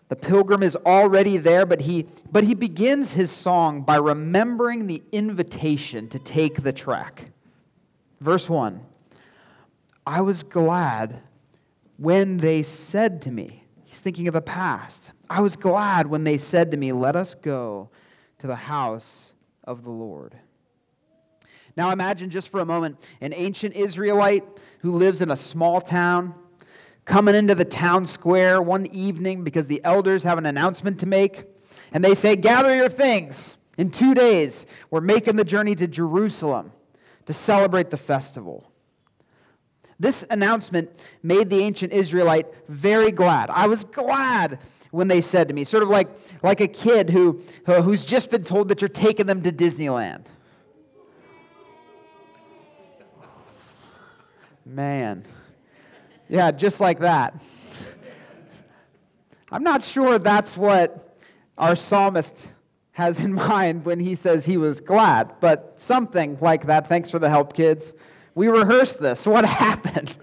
The 0.08 0.16
pilgrim 0.16 0.64
is 0.64 0.74
already 0.74 1.36
there, 1.36 1.64
but 1.64 1.82
he, 1.82 2.06
but 2.32 2.42
he 2.42 2.54
begins 2.54 3.12
his 3.12 3.30
song 3.30 3.82
by 3.82 3.96
remembering 3.96 4.88
the 4.88 5.02
invitation 5.12 6.08
to 6.08 6.18
take 6.18 6.64
the 6.64 6.72
trek. 6.72 7.30
Verse 8.20 8.48
1 8.48 8.80
I 10.04 10.20
was 10.22 10.42
glad 10.42 11.20
when 11.96 12.38
they 12.38 12.64
said 12.64 13.22
to 13.22 13.30
me, 13.30 13.59
thinking 14.00 14.28
of 14.28 14.34
the 14.34 14.40
past. 14.40 15.12
I 15.28 15.40
was 15.40 15.56
glad 15.56 16.06
when 16.06 16.24
they 16.24 16.38
said 16.38 16.70
to 16.70 16.76
me, 16.76 16.92
Let 16.92 17.16
us 17.16 17.34
go 17.34 17.90
to 18.38 18.46
the 18.46 18.56
house 18.56 19.32
of 19.64 19.84
the 19.84 19.90
Lord. 19.90 20.36
Now 21.76 21.90
imagine 21.90 22.30
just 22.30 22.48
for 22.48 22.60
a 22.60 22.66
moment 22.66 22.96
an 23.20 23.32
ancient 23.32 23.74
Israelite 23.74 24.44
who 24.80 24.92
lives 24.92 25.20
in 25.20 25.30
a 25.30 25.36
small 25.36 25.80
town 25.80 26.34
coming 27.04 27.34
into 27.34 27.54
the 27.54 27.64
town 27.64 28.04
square 28.06 28.60
one 28.60 28.86
evening 28.86 29.44
because 29.44 29.66
the 29.66 29.82
elders 29.84 30.22
have 30.22 30.38
an 30.38 30.46
announcement 30.46 31.00
to 31.00 31.06
make. 31.06 31.44
And 31.92 32.04
they 32.04 32.14
say, 32.14 32.36
Gather 32.36 32.74
your 32.74 32.88
things. 32.88 33.56
In 33.78 33.90
two 33.90 34.14
days, 34.14 34.66
we're 34.90 35.00
making 35.00 35.36
the 35.36 35.44
journey 35.44 35.74
to 35.76 35.86
Jerusalem 35.86 36.72
to 37.26 37.32
celebrate 37.32 37.90
the 37.90 37.96
festival. 37.96 38.70
This 40.00 40.24
announcement 40.30 40.90
made 41.22 41.50
the 41.50 41.58
ancient 41.58 41.92
Israelite 41.92 42.46
very 42.68 43.12
glad. 43.12 43.50
I 43.50 43.66
was 43.66 43.84
glad 43.84 44.58
when 44.90 45.08
they 45.08 45.20
said 45.20 45.46
to 45.48 45.54
me, 45.54 45.62
sort 45.62 45.82
of 45.82 45.90
like, 45.90 46.08
like 46.42 46.62
a 46.62 46.66
kid 46.66 47.10
who, 47.10 47.42
who's 47.66 48.02
just 48.02 48.30
been 48.30 48.42
told 48.42 48.68
that 48.70 48.80
you're 48.80 48.88
taking 48.88 49.26
them 49.26 49.42
to 49.42 49.52
Disneyland. 49.52 50.24
Man. 54.64 55.26
Yeah, 56.30 56.50
just 56.50 56.80
like 56.80 57.00
that. 57.00 57.34
I'm 59.52 59.62
not 59.62 59.82
sure 59.82 60.18
that's 60.18 60.56
what 60.56 61.18
our 61.58 61.76
psalmist 61.76 62.46
has 62.92 63.20
in 63.20 63.34
mind 63.50 63.84
when 63.84 64.00
he 64.00 64.14
says 64.14 64.46
he 64.46 64.56
was 64.56 64.80
glad, 64.80 65.34
but 65.40 65.78
something 65.78 66.38
like 66.40 66.66
that. 66.66 66.88
Thanks 66.88 67.10
for 67.10 67.18
the 67.18 67.28
help, 67.28 67.52
kids. 67.52 67.92
We 68.40 68.48
rehearsed 68.48 69.00
this. 69.00 69.26
What 69.26 69.44
happened? 69.62 70.16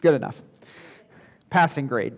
Good 0.00 0.14
enough. 0.14 0.40
Passing 1.50 1.88
grade. 1.88 2.14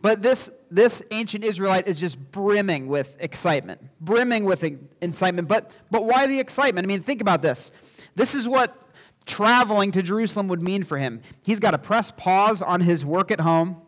But 0.00 0.22
this, 0.22 0.48
this 0.70 1.02
ancient 1.10 1.42
Israelite 1.42 1.88
is 1.88 1.98
just 1.98 2.16
brimming 2.30 2.86
with 2.86 3.16
excitement, 3.18 3.80
brimming 4.00 4.44
with 4.44 4.62
excitement. 5.00 5.48
But, 5.48 5.72
but 5.90 6.04
why 6.04 6.28
the 6.28 6.38
excitement? 6.38 6.86
I 6.86 6.86
mean, 6.86 7.02
think 7.02 7.20
about 7.20 7.42
this. 7.42 7.72
This 8.14 8.36
is 8.36 8.46
what 8.46 8.72
traveling 9.24 9.90
to 9.90 10.00
Jerusalem 10.00 10.46
would 10.46 10.62
mean 10.62 10.84
for 10.84 10.96
him. 10.96 11.22
He's 11.42 11.58
got 11.58 11.72
to 11.72 11.78
press 11.78 12.12
pause 12.12 12.62
on 12.62 12.82
his 12.82 13.04
work 13.04 13.32
at 13.32 13.40
home. 13.40 13.82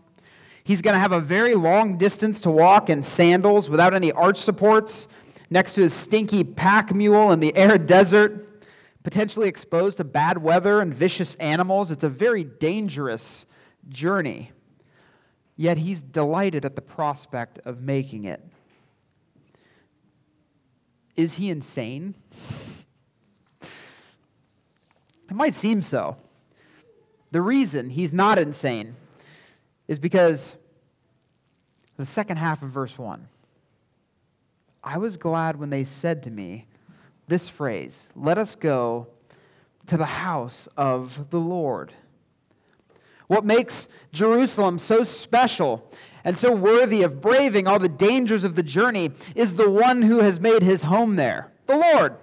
He's 0.65 0.83
going 0.83 0.95
to 0.95 0.99
have 0.99 1.13
a 1.13 1.21
very 1.21 1.55
long 1.55 1.99
distance 1.99 2.41
to 2.41 2.51
walk 2.51 2.91
in 2.91 3.05
sandals 3.05 3.71
without 3.71 3.95
any 3.95 4.11
arch 4.11 4.39
supports 4.39 5.07
next 5.51 5.75
to 5.75 5.83
his 5.83 5.95
stinky 5.95 6.45
pack 6.45 6.95
mule 6.95 7.33
in 7.33 7.41
the 7.41 7.55
arid 7.57 7.87
desert, 7.87 8.63
potentially 9.03 9.49
exposed 9.49 9.97
to 9.99 10.05
bad 10.05 10.39
weather 10.39 10.81
and 10.81 10.95
vicious 10.95 11.35
animals. 11.37 11.91
It's 11.91 12.05
a 12.05 12.09
very 12.09 12.45
dangerous 12.45 13.47
journey. 13.89 14.53
Yet 15.57 15.79
he's 15.79 16.03
delighted 16.03 16.65
at 16.65 16.77
the 16.77 16.83
prospect 16.83 17.59
of 17.65 17.81
making 17.81 18.25
it. 18.25 18.43
Is 21.17 21.35
he 21.35 21.51
insane? 21.51 22.15
It 23.61 25.35
might 25.35 25.55
seem 25.55 25.83
so. 25.83 26.17
The 27.33 27.43
reason 27.43 27.91
he's 27.91 28.15
not 28.15 28.39
insane 28.39 28.95
is 29.89 29.99
because 29.99 30.55
the 31.97 32.07
second 32.07 32.37
half 32.37 32.63
of 32.63 32.71
verse 32.71 32.97
1. 32.97 33.27
I 34.89 34.97
was 34.97 35.19
glad 35.19 35.57
when 35.57 35.69
they 35.69 35.85
said 35.85 36.23
to 36.23 36.31
me 36.31 36.65
this 37.27 37.47
phrase, 37.47 38.09
Let 38.17 38.39
us 38.39 38.55
go 38.55 39.09
to 39.85 39.99
the 39.99 40.07
house 40.07 40.67
of 40.79 41.29
the 41.29 41.39
Lord. 41.39 41.93
What 43.27 43.45
makes 43.45 43.89
Jerusalem 44.15 44.79
so 44.79 45.05
special 45.05 45.87
and 46.25 46.39
so 46.39 46.55
worthy 46.55 47.03
of 47.03 47.21
braving 47.21 47.67
all 47.67 47.79
the 47.79 47.91
dangers 47.91 48.45
of 48.45 48.55
the 48.55 48.63
journey 48.63 49.11
is 49.35 49.53
the 49.53 49.69
one 49.69 50.01
who 50.01 50.21
has 50.21 50.41
made 50.41 50.63
his 50.63 50.81
home 50.81 51.17
there, 51.17 51.53
the 51.67 51.77
Lord. 51.77 52.17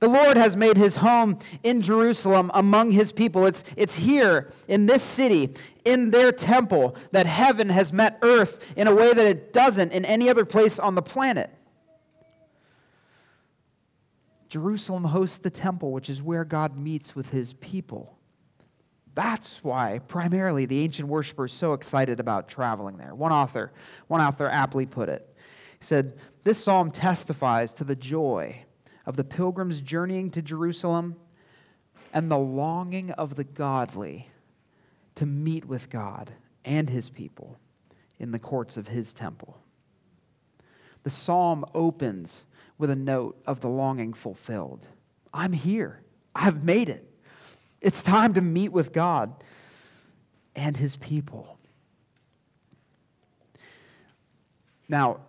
The 0.00 0.08
Lord 0.08 0.38
has 0.38 0.56
made 0.56 0.78
his 0.78 0.96
home 0.96 1.38
in 1.62 1.82
Jerusalem 1.82 2.50
among 2.54 2.92
his 2.92 3.12
people. 3.12 3.44
It's, 3.44 3.62
it's 3.76 3.94
here 3.94 4.50
in 4.68 4.86
this 4.86 5.02
city, 5.02 5.52
in 5.84 6.10
their 6.12 6.32
temple, 6.32 6.96
that 7.12 7.26
heaven 7.26 7.68
has 7.68 7.92
met 7.92 8.18
earth 8.22 8.58
in 8.74 8.88
a 8.88 8.94
way 8.94 9.12
that 9.12 9.26
it 9.26 9.52
doesn't 9.52 9.92
in 9.92 10.06
any 10.06 10.30
other 10.30 10.46
place 10.46 10.78
on 10.78 10.94
the 10.94 11.02
planet. 11.02 11.50
Jerusalem 14.48 15.04
hosts 15.04 15.38
the 15.38 15.50
temple, 15.50 15.92
which 15.92 16.08
is 16.08 16.22
where 16.22 16.44
God 16.44 16.78
meets 16.78 17.14
with 17.14 17.30
his 17.30 17.52
people. 17.54 18.16
That's 19.14 19.64
why, 19.64 20.00
primarily, 20.06 20.66
the 20.66 20.80
ancient 20.80 21.08
worshippers 21.08 21.52
so 21.52 21.72
excited 21.72 22.20
about 22.20 22.48
traveling 22.48 22.98
there. 22.98 23.14
One 23.14 23.32
author, 23.32 23.72
one 24.08 24.20
author 24.20 24.48
aptly 24.48 24.84
put 24.84 25.08
it. 25.08 25.34
He 25.78 25.84
said, 25.84 26.18
This 26.44 26.62
psalm 26.62 26.90
testifies 26.90 27.72
to 27.74 27.84
the 27.84 27.96
joy 27.96 28.64
of 29.06 29.16
the 29.16 29.24
pilgrims 29.24 29.80
journeying 29.80 30.30
to 30.32 30.42
Jerusalem 30.42 31.16
and 32.12 32.30
the 32.30 32.38
longing 32.38 33.10
of 33.12 33.36
the 33.36 33.44
godly 33.44 34.28
to 35.14 35.26
meet 35.26 35.64
with 35.64 35.88
God 35.88 36.30
and 36.64 36.88
his 36.88 37.08
people 37.08 37.58
in 38.18 38.32
the 38.32 38.38
courts 38.38 38.76
of 38.76 38.88
his 38.88 39.12
temple. 39.12 39.58
The 41.04 41.10
psalm 41.10 41.64
opens 41.74 42.44
with 42.78 42.90
a 42.90 42.96
note 42.96 43.40
of 43.46 43.60
the 43.60 43.68
longing 43.68 44.12
fulfilled. 44.12 44.86
I'm 45.32 45.52
here. 45.52 46.00
I've 46.34 46.62
made 46.62 46.88
it. 46.88 47.08
It's 47.80 48.02
time 48.02 48.34
to 48.34 48.40
meet 48.40 48.72
with 48.72 48.92
God 48.92 49.32
and 50.54 50.76
his 50.76 50.96
people. 50.96 51.58
Now, 54.88 55.20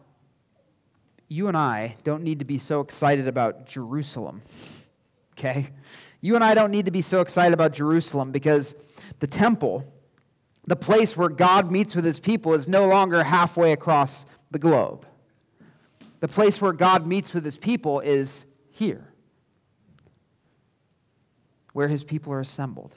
you 1.27 1.48
and 1.48 1.58
I 1.58 1.96
don't 2.04 2.24
need 2.24 2.39
to 2.39 2.46
be 2.46 2.58
so 2.58 2.82
excited 2.82 3.27
about 3.27 3.66
Jerusalem, 3.68 4.42
okay? 5.34 5.70
You 6.22 6.36
and 6.36 6.44
I 6.44 6.54
don't 6.54 6.72
need 6.72 6.86
to 6.86 6.92
be 6.92 7.01
so 7.01 7.22
excited 7.22 7.54
about 7.54 7.74
Jerusalem 7.74 8.32
because 8.32 8.75
the 9.20 9.27
temple, 9.27 9.92
the 10.66 10.75
place 10.75 11.18
where 11.18 11.30
God 11.30 11.72
meets 11.72 11.96
with 11.96 12.06
his 12.06 12.20
people, 12.20 12.54
is 12.54 12.68
no 12.68 12.88
longer 12.88 13.24
halfway 13.24 13.72
across 13.72 14.25
the 14.51 14.60
globe. 14.60 15.06
The 16.20 16.28
place 16.28 16.62
where 16.62 16.74
God 16.74 17.06
meets 17.06 17.34
with 17.34 17.46
his 17.46 17.58
people 17.58 18.00
is 18.00 18.46
here, 18.72 19.08
where 21.74 21.88
his 21.88 22.04
people 22.04 22.34
are 22.34 22.40
assembled. 22.40 22.96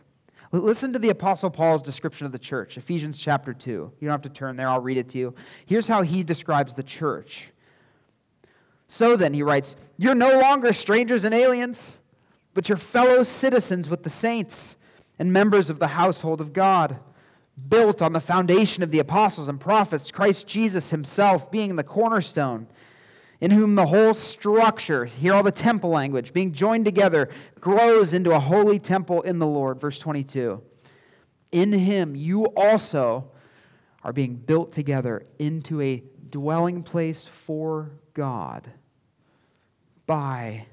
Listen 0.53 0.93
to 0.93 0.99
the 0.99 1.11
Apostle 1.11 1.50
Paul's 1.50 1.83
description 1.83 2.27
of 2.27 2.33
the 2.33 2.39
church, 2.39 2.77
Ephesians 2.77 3.19
chapter 3.19 3.53
2. 3.53 3.71
You 3.71 3.93
don't 4.00 4.11
have 4.11 4.23
to 4.23 4.29
turn 4.29 4.57
there, 4.57 4.69
I'll 4.69 4.81
read 4.81 4.97
it 4.97 5.09
to 5.11 5.19
you. 5.19 5.35
Here's 5.67 5.87
how 5.87 6.03
he 6.03 6.25
describes 6.25 6.75
the 6.75 6.83
church 6.83 7.50
so 8.91 9.17
then, 9.17 9.33
he 9.33 9.45
writes, 9.45 9.77
you're 9.99 10.17
no 10.17 10.41
longer 10.41 10.73
strangers 10.73 11.23
and 11.23 11.33
aliens, 11.33 11.93
but 12.55 12.69
you're 12.69 12.77
fellow 12.77 13.23
citizens 13.23 13.89
with 13.89 14.03
the 14.03 14.11
saints 14.11 14.77
and 15.21 15.33
members 15.33 15.71
of 15.71 15.79
the 15.79 15.87
household 15.87 16.41
of 16.41 16.53
God, 16.53 16.99
built 17.69 18.03
on 18.03 18.12
the 18.12 18.21
foundation 18.21 18.83
of 18.83 18.91
the 18.91 18.99
apostles 18.99 19.49
and 19.49 19.61
prophets, 19.61 20.11
Christ 20.11 20.49
Jesus 20.49 20.91
himself 20.91 21.53
being 21.53 21.77
the 21.77 21.85
cornerstone, 21.85 22.67
in 23.40 23.50
whom 23.50 23.75
the 23.75 23.87
whole 23.87 24.14
structure, 24.14 25.06
hear 25.06 25.35
all 25.35 25.42
the 25.42 25.50
temple 25.50 25.90
language, 25.90 26.32
being 26.32 26.52
joined 26.52 26.85
together, 26.85 27.28
grows 27.59 28.12
into 28.12 28.32
a 28.32 28.40
holy 28.40 28.78
temple 28.78 29.23
in 29.23 29.38
the 29.38 29.47
Lord. 29.47 29.80
Verse 29.80 29.99
22. 29.99 30.62
In 31.52 31.73
him 31.73 32.14
you 32.14 32.44
also 32.47 33.30
are 34.04 34.12
being 34.12 34.37
built 34.37 34.73
together 34.73 35.26
into 35.38 35.80
a 35.80 36.02
dwelling 36.30 36.82
place 36.82 37.26
for 37.26 37.90
God 38.14 38.70
by 40.06 40.66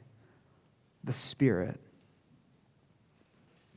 the 1.04 1.14
Spirit. 1.14 1.80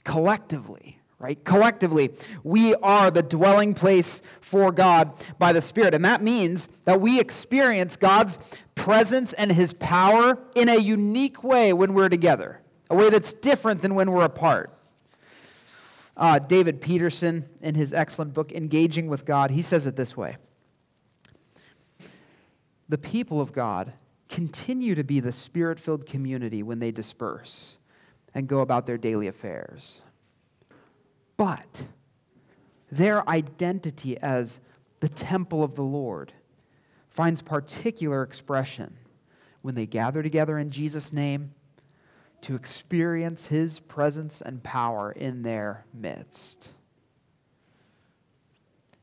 Collectively, 0.05 0.99
right? 1.19 1.43
Collectively, 1.45 2.11
we 2.43 2.75
are 2.77 3.11
the 3.11 3.23
dwelling 3.23 3.75
place 3.75 4.23
for 4.41 4.73
God 4.73 5.13
by 5.39 5.53
the 5.53 5.61
Spirit. 5.61 5.95
And 5.95 6.05
that 6.05 6.23
means 6.23 6.69
that 6.85 7.01
we 7.01 7.21
experience 7.21 7.97
God's 7.97 8.39
presence 8.85 9.33
and 9.35 9.53
His 9.53 9.73
power 9.75 10.39
in 10.55 10.69
a 10.69 10.77
unique 10.77 11.45
way 11.45 11.73
when 11.73 11.95
we're 11.95 12.09
together, 12.09 12.61
a 12.89 12.97
way 12.97 13.11
that's 13.11 13.33
different 13.33 13.83
than 13.83 13.95
when 13.95 14.11
we're 14.11 14.25
apart. 14.25 14.73
Uh, 16.17 16.39
David 16.39 16.81
Peterson, 16.81 17.47
in 17.63 17.75
his 17.75 17.95
excellent 17.95 18.35
book, 18.35 18.53
Engaging 18.53 19.09
with 19.09 19.25
God, 19.25 19.51
he 19.51 19.63
says 19.63 19.87
it 19.87 19.97
this 19.97 20.17
way 20.17 20.37
The 22.89 22.99
people 22.99 23.41
of 23.41 23.53
God 23.53 23.93
continue 24.29 24.95
to 24.95 25.05
be 25.05 25.21
the 25.21 25.33
spirit 25.33 25.81
filled 25.81 26.07
community 26.07 26.63
when 26.63 26.79
they 26.79 26.91
disperse 26.91 27.79
and 28.35 28.47
go 28.47 28.61
about 28.61 28.87
their 28.87 28.99
daily 28.99 29.29
affairs. 29.29 30.03
But 31.37 31.83
their 32.93 33.29
identity 33.29 34.19
as 34.19 34.61
the 35.01 35.09
temple 35.09 35.65
of 35.65 35.75
the 35.75 35.83
Lord 35.83 36.33
finds 37.21 37.43
particular 37.43 38.23
expression 38.23 38.97
when 39.61 39.75
they 39.75 39.85
gather 39.85 40.23
together 40.23 40.57
in 40.57 40.71
Jesus' 40.71 41.13
name 41.13 41.53
to 42.41 42.55
experience 42.55 43.45
his 43.45 43.79
presence 43.79 44.41
and 44.41 44.63
power 44.63 45.13
in 45.13 45.43
their 45.43 45.85
midst. 45.93 46.71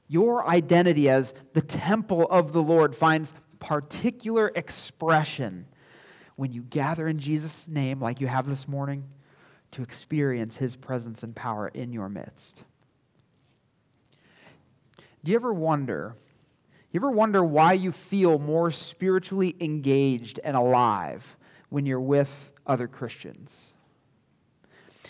Your 0.07 0.47
identity 0.47 1.09
as 1.09 1.35
the 1.53 1.61
temple 1.61 2.23
of 2.31 2.53
the 2.53 2.63
Lord 2.63 2.95
finds 2.95 3.35
particular 3.59 4.51
expression 4.55 5.67
when 6.37 6.51
you 6.51 6.63
gather 6.63 7.07
in 7.07 7.19
Jesus' 7.19 7.67
name, 7.67 8.01
like 8.01 8.19
you 8.19 8.25
have 8.25 8.49
this 8.49 8.67
morning, 8.67 9.03
to 9.73 9.83
experience 9.83 10.55
his 10.55 10.75
presence 10.75 11.21
and 11.21 11.35
power 11.35 11.67
in 11.67 11.93
your 11.93 12.09
midst. 12.09 12.63
Do 15.23 15.29
you 15.29 15.35
ever 15.35 15.53
wonder? 15.53 16.15
You 16.97 17.01
ever 17.01 17.11
wonder 17.11 17.43
why 17.43 17.73
you 17.73 17.91
feel 17.91 18.39
more 18.39 18.71
spiritually 18.71 19.55
engaged 19.61 20.39
and 20.43 20.57
alive 20.57 21.37
when 21.69 21.85
you're 21.85 22.01
with 22.01 22.51
other 22.65 22.87
Christians? 22.87 23.71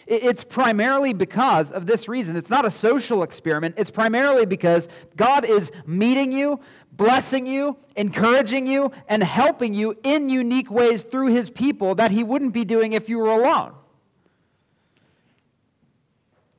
It's 0.05 0.43
primarily 0.43 1.13
because 1.13 1.71
of 1.71 1.85
this 1.85 2.09
reason. 2.09 2.35
It's 2.35 2.49
not 2.49 2.65
a 2.65 2.71
social 2.71 3.23
experiment. 3.23 3.75
It's 3.77 3.89
primarily 3.89 4.45
because 4.45 4.89
God 5.15 5.45
is 5.45 5.71
meeting 5.85 6.33
you, 6.33 6.59
blessing 6.91 7.47
you, 7.47 7.77
encouraging 7.95 8.67
you, 8.67 8.91
and 9.07 9.23
helping 9.23 9.73
you 9.73 9.97
in 10.03 10.29
unique 10.29 10.69
ways 10.69 11.03
through 11.03 11.27
his 11.27 11.49
people 11.49 11.95
that 11.95 12.11
he 12.11 12.21
wouldn't 12.21 12.51
be 12.51 12.65
doing 12.65 12.91
if 12.91 13.07
you 13.07 13.17
were 13.17 13.31
alone. 13.31 13.73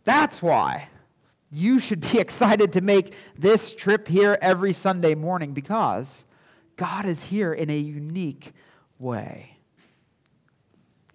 That's 0.05 0.41
why 0.41 0.89
you 1.51 1.79
should 1.79 2.01
be 2.01 2.19
excited 2.19 2.73
to 2.75 2.81
make 2.81 3.15
this 3.37 3.73
trip 3.73 4.09
here 4.09 4.39
every 4.41 4.73
Sunday 4.73 5.15
morning 5.15 5.53
because 5.53 6.25
God 6.77 7.07
is 7.07 7.23
here 7.23 7.53
in 7.53 7.71
a 7.71 7.77
unique 7.77 8.53
way. 8.99 9.59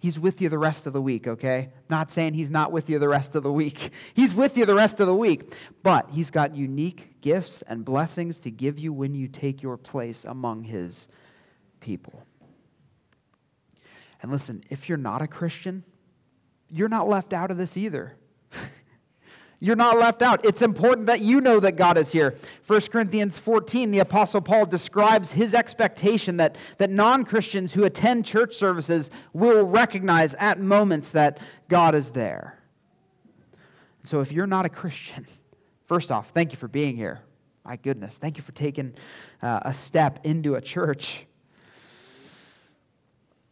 He's 0.04 0.18
with 0.18 0.42
you 0.42 0.50
the 0.50 0.58
rest 0.58 0.86
of 0.86 0.92
the 0.92 1.00
week, 1.00 1.26
okay? 1.26 1.70
Not 1.88 2.10
saying 2.10 2.34
he's 2.34 2.50
not 2.50 2.72
with 2.72 2.90
you 2.90 2.98
the 2.98 3.08
rest 3.08 3.34
of 3.36 3.42
the 3.42 3.50
week. 3.50 3.90
He's 4.14 4.34
with 4.34 4.58
you 4.58 4.66
the 4.66 4.74
rest 4.74 5.00
of 5.00 5.06
the 5.06 5.16
week. 5.16 5.54
But 5.82 6.10
he's 6.10 6.30
got 6.30 6.54
unique 6.54 7.22
gifts 7.22 7.62
and 7.62 7.86
blessings 7.86 8.38
to 8.40 8.50
give 8.50 8.78
you 8.78 8.92
when 8.92 9.14
you 9.14 9.28
take 9.28 9.62
your 9.62 9.78
place 9.78 10.26
among 10.26 10.64
his 10.64 11.08
people. 11.80 12.22
And 14.20 14.30
listen, 14.30 14.62
if 14.68 14.90
you're 14.90 14.98
not 14.98 15.22
a 15.22 15.26
Christian, 15.26 15.84
you're 16.68 16.90
not 16.90 17.08
left 17.08 17.32
out 17.32 17.50
of 17.50 17.56
this 17.56 17.78
either. 17.78 18.14
You're 19.60 19.76
not 19.76 19.98
left 19.98 20.20
out. 20.20 20.44
It's 20.44 20.62
important 20.62 21.06
that 21.06 21.20
you 21.20 21.40
know 21.40 21.60
that 21.60 21.76
God 21.76 21.96
is 21.96 22.12
here. 22.12 22.36
1 22.66 22.80
Corinthians 22.82 23.38
14, 23.38 23.90
the 23.90 24.00
Apostle 24.00 24.40
Paul 24.40 24.66
describes 24.66 25.30
his 25.30 25.54
expectation 25.54 26.36
that, 26.38 26.56
that 26.78 26.90
non 26.90 27.24
Christians 27.24 27.72
who 27.72 27.84
attend 27.84 28.26
church 28.26 28.56
services 28.56 29.10
will 29.32 29.64
recognize 29.64 30.34
at 30.34 30.60
moments 30.60 31.10
that 31.10 31.38
God 31.68 31.94
is 31.94 32.10
there. 32.10 32.58
So 34.02 34.20
if 34.20 34.32
you're 34.32 34.46
not 34.46 34.66
a 34.66 34.68
Christian, 34.68 35.26
first 35.86 36.12
off, 36.12 36.30
thank 36.30 36.52
you 36.52 36.58
for 36.58 36.68
being 36.68 36.96
here. 36.96 37.20
My 37.64 37.76
goodness, 37.76 38.18
thank 38.18 38.36
you 38.36 38.42
for 38.42 38.52
taking 38.52 38.94
uh, 39.40 39.60
a 39.62 39.72
step 39.72 40.20
into 40.24 40.56
a 40.56 40.60
church. 40.60 41.24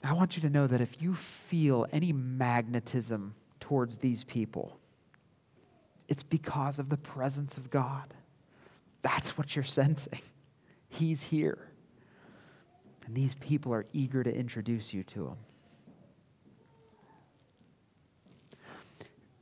I 0.05 0.13
want 0.13 0.37
you 0.37 0.43
to 0.43 0.51
know 0.51 0.67
that 0.67 0.81
if 0.81 1.01
you 1.01 1.15
feel 1.15 1.87
any 1.93 2.13
magnetism 2.13 3.35
towards 3.61 3.99
these 3.99 4.25
people, 4.25 4.79
it's 6.13 6.23
because 6.23 6.79
of 6.79 6.91
the 6.91 6.99
presence 6.99 7.57
of 7.57 7.71
God. 7.71 8.13
That's 9.01 9.39
what 9.39 9.57
you're 9.57 9.63
sensing. 9.63 10.21
He's 10.91 11.23
here. 11.23 11.71
And 13.07 13.15
these 13.15 13.33
people 13.37 13.73
are 13.73 13.87
eager 13.95 14.23
to 14.23 14.31
introduce 14.31 14.93
you 14.93 15.05
to 15.05 15.29
him. 15.29 15.37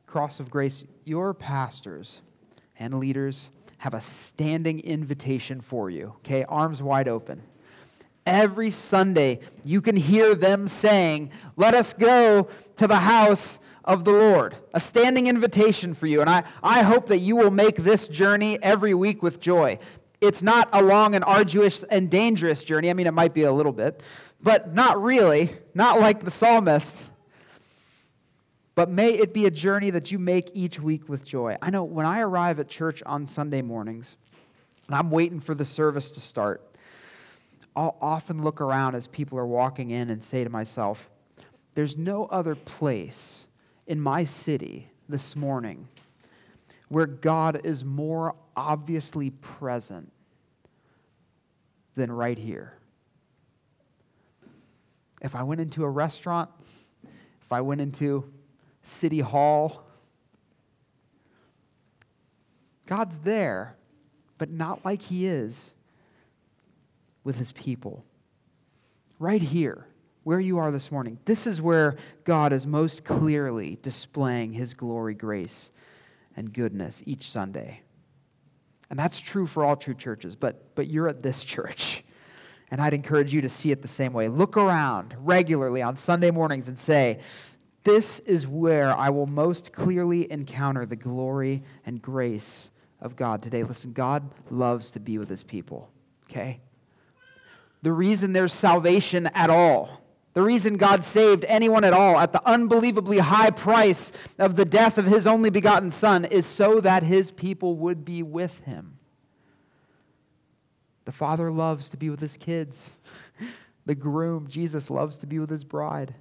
Cross 0.06 0.38
of 0.38 0.48
Grace, 0.48 0.84
your 1.04 1.34
pastors 1.34 2.20
and 2.78 2.94
leaders 2.94 3.50
have 3.78 3.94
a 3.94 4.00
standing 4.00 4.78
invitation 4.78 5.60
for 5.60 5.90
you, 5.90 6.14
okay? 6.18 6.44
Arms 6.44 6.80
wide 6.80 7.08
open. 7.08 7.42
Every 8.24 8.70
Sunday, 8.70 9.40
you 9.64 9.80
can 9.80 9.96
hear 9.96 10.36
them 10.36 10.68
saying, 10.68 11.32
Let 11.56 11.74
us 11.74 11.94
go 11.94 12.48
to 12.76 12.86
the 12.86 12.94
house 12.94 13.58
of 13.90 14.04
the 14.04 14.12
Lord, 14.12 14.54
a 14.72 14.78
standing 14.78 15.26
invitation 15.26 15.94
for 15.94 16.06
you. 16.06 16.20
And 16.20 16.30
I, 16.30 16.44
I 16.62 16.82
hope 16.82 17.08
that 17.08 17.18
you 17.18 17.34
will 17.34 17.50
make 17.50 17.74
this 17.74 18.06
journey 18.06 18.56
every 18.62 18.94
week 18.94 19.20
with 19.20 19.40
joy. 19.40 19.80
It's 20.20 20.44
not 20.44 20.68
a 20.72 20.80
long 20.80 21.16
and 21.16 21.24
arduous 21.24 21.82
and 21.82 22.08
dangerous 22.08 22.62
journey. 22.62 22.88
I 22.88 22.92
mean, 22.92 23.08
it 23.08 23.14
might 23.14 23.34
be 23.34 23.42
a 23.42 23.52
little 23.52 23.72
bit, 23.72 24.00
but 24.40 24.72
not 24.72 25.02
really, 25.02 25.50
not 25.74 25.98
like 25.98 26.24
the 26.24 26.30
psalmist. 26.30 27.02
But 28.76 28.90
may 28.90 29.10
it 29.10 29.34
be 29.34 29.46
a 29.46 29.50
journey 29.50 29.90
that 29.90 30.12
you 30.12 30.20
make 30.20 30.52
each 30.54 30.78
week 30.78 31.08
with 31.08 31.24
joy. 31.24 31.56
I 31.60 31.70
know 31.70 31.82
when 31.82 32.06
I 32.06 32.20
arrive 32.20 32.60
at 32.60 32.68
church 32.68 33.02
on 33.04 33.26
Sunday 33.26 33.60
mornings, 33.60 34.16
and 34.86 34.94
I'm 34.94 35.10
waiting 35.10 35.40
for 35.40 35.56
the 35.56 35.64
service 35.64 36.12
to 36.12 36.20
start, 36.20 36.62
I'll 37.74 37.96
often 38.00 38.44
look 38.44 38.60
around 38.60 38.94
as 38.94 39.08
people 39.08 39.36
are 39.36 39.46
walking 39.46 39.90
in 39.90 40.10
and 40.10 40.22
say 40.22 40.44
to 40.44 40.50
myself, 40.50 41.10
there's 41.74 41.96
no 41.96 42.26
other 42.26 42.54
place 42.54 43.48
in 43.90 44.00
my 44.00 44.22
city 44.22 44.88
this 45.08 45.34
morning 45.34 45.88
where 46.86 47.06
God 47.06 47.62
is 47.64 47.84
more 47.84 48.36
obviously 48.56 49.30
present 49.30 50.12
than 51.96 52.12
right 52.12 52.38
here. 52.38 52.72
If 55.20 55.34
I 55.34 55.42
went 55.42 55.60
into 55.60 55.82
a 55.82 55.90
restaurant, 55.90 56.50
if 57.02 57.50
I 57.50 57.62
went 57.62 57.80
into 57.80 58.32
City 58.84 59.18
Hall, 59.18 59.84
God's 62.86 63.18
there, 63.18 63.74
but 64.38 64.50
not 64.50 64.84
like 64.84 65.02
He 65.02 65.26
is 65.26 65.72
with 67.24 67.34
His 67.34 67.50
people. 67.50 68.04
Right 69.18 69.42
here 69.42 69.84
where 70.22 70.40
you 70.40 70.58
are 70.58 70.70
this 70.70 70.90
morning, 70.92 71.18
this 71.24 71.46
is 71.46 71.62
where 71.62 71.96
God 72.24 72.52
is 72.52 72.66
most 72.66 73.04
clearly 73.04 73.78
displaying 73.82 74.52
his 74.52 74.74
glory, 74.74 75.14
grace, 75.14 75.70
and 76.36 76.52
goodness 76.52 77.02
each 77.06 77.30
Sunday. 77.30 77.80
And 78.90 78.98
that's 78.98 79.20
true 79.20 79.46
for 79.46 79.64
all 79.64 79.76
true 79.76 79.94
churches, 79.94 80.36
but, 80.36 80.74
but 80.74 80.88
you're 80.88 81.08
at 81.08 81.22
this 81.22 81.44
church. 81.44 82.04
And 82.70 82.80
I'd 82.80 82.94
encourage 82.94 83.32
you 83.32 83.40
to 83.40 83.48
see 83.48 83.72
it 83.72 83.82
the 83.82 83.88
same 83.88 84.12
way. 84.12 84.28
Look 84.28 84.56
around 84.56 85.16
regularly 85.18 85.82
on 85.82 85.96
Sunday 85.96 86.30
mornings 86.30 86.68
and 86.68 86.78
say, 86.78 87.18
This 87.82 88.20
is 88.20 88.46
where 88.46 88.96
I 88.96 89.10
will 89.10 89.26
most 89.26 89.72
clearly 89.72 90.30
encounter 90.30 90.86
the 90.86 90.96
glory 90.96 91.64
and 91.84 92.00
grace 92.00 92.70
of 93.00 93.16
God 93.16 93.42
today. 93.42 93.64
Listen, 93.64 93.92
God 93.92 94.30
loves 94.50 94.92
to 94.92 95.00
be 95.00 95.18
with 95.18 95.28
his 95.28 95.42
people, 95.42 95.90
okay? 96.30 96.60
The 97.82 97.92
reason 97.92 98.32
there's 98.32 98.52
salvation 98.52 99.26
at 99.34 99.50
all 99.50 99.99
the 100.32 100.42
reason 100.42 100.76
God 100.76 101.04
saved 101.04 101.44
anyone 101.46 101.84
at 101.84 101.92
all 101.92 102.18
at 102.18 102.32
the 102.32 102.46
unbelievably 102.46 103.18
high 103.18 103.50
price 103.50 104.12
of 104.38 104.54
the 104.54 104.64
death 104.64 104.96
of 104.96 105.06
his 105.06 105.26
only 105.26 105.50
begotten 105.50 105.90
Son 105.90 106.24
is 106.24 106.46
so 106.46 106.80
that 106.80 107.02
his 107.02 107.30
people 107.30 107.76
would 107.76 108.04
be 108.04 108.22
with 108.22 108.56
him. 108.60 108.98
The 111.04 111.12
Father 111.12 111.50
loves 111.50 111.90
to 111.90 111.96
be 111.96 112.10
with 112.10 112.20
his 112.20 112.36
kids. 112.36 112.90
The 113.86 113.94
groom, 113.94 114.46
Jesus, 114.46 114.90
loves 114.90 115.18
to 115.18 115.26
be 115.26 115.38
with 115.38 115.50
his 115.50 115.64
bride. 115.64 116.14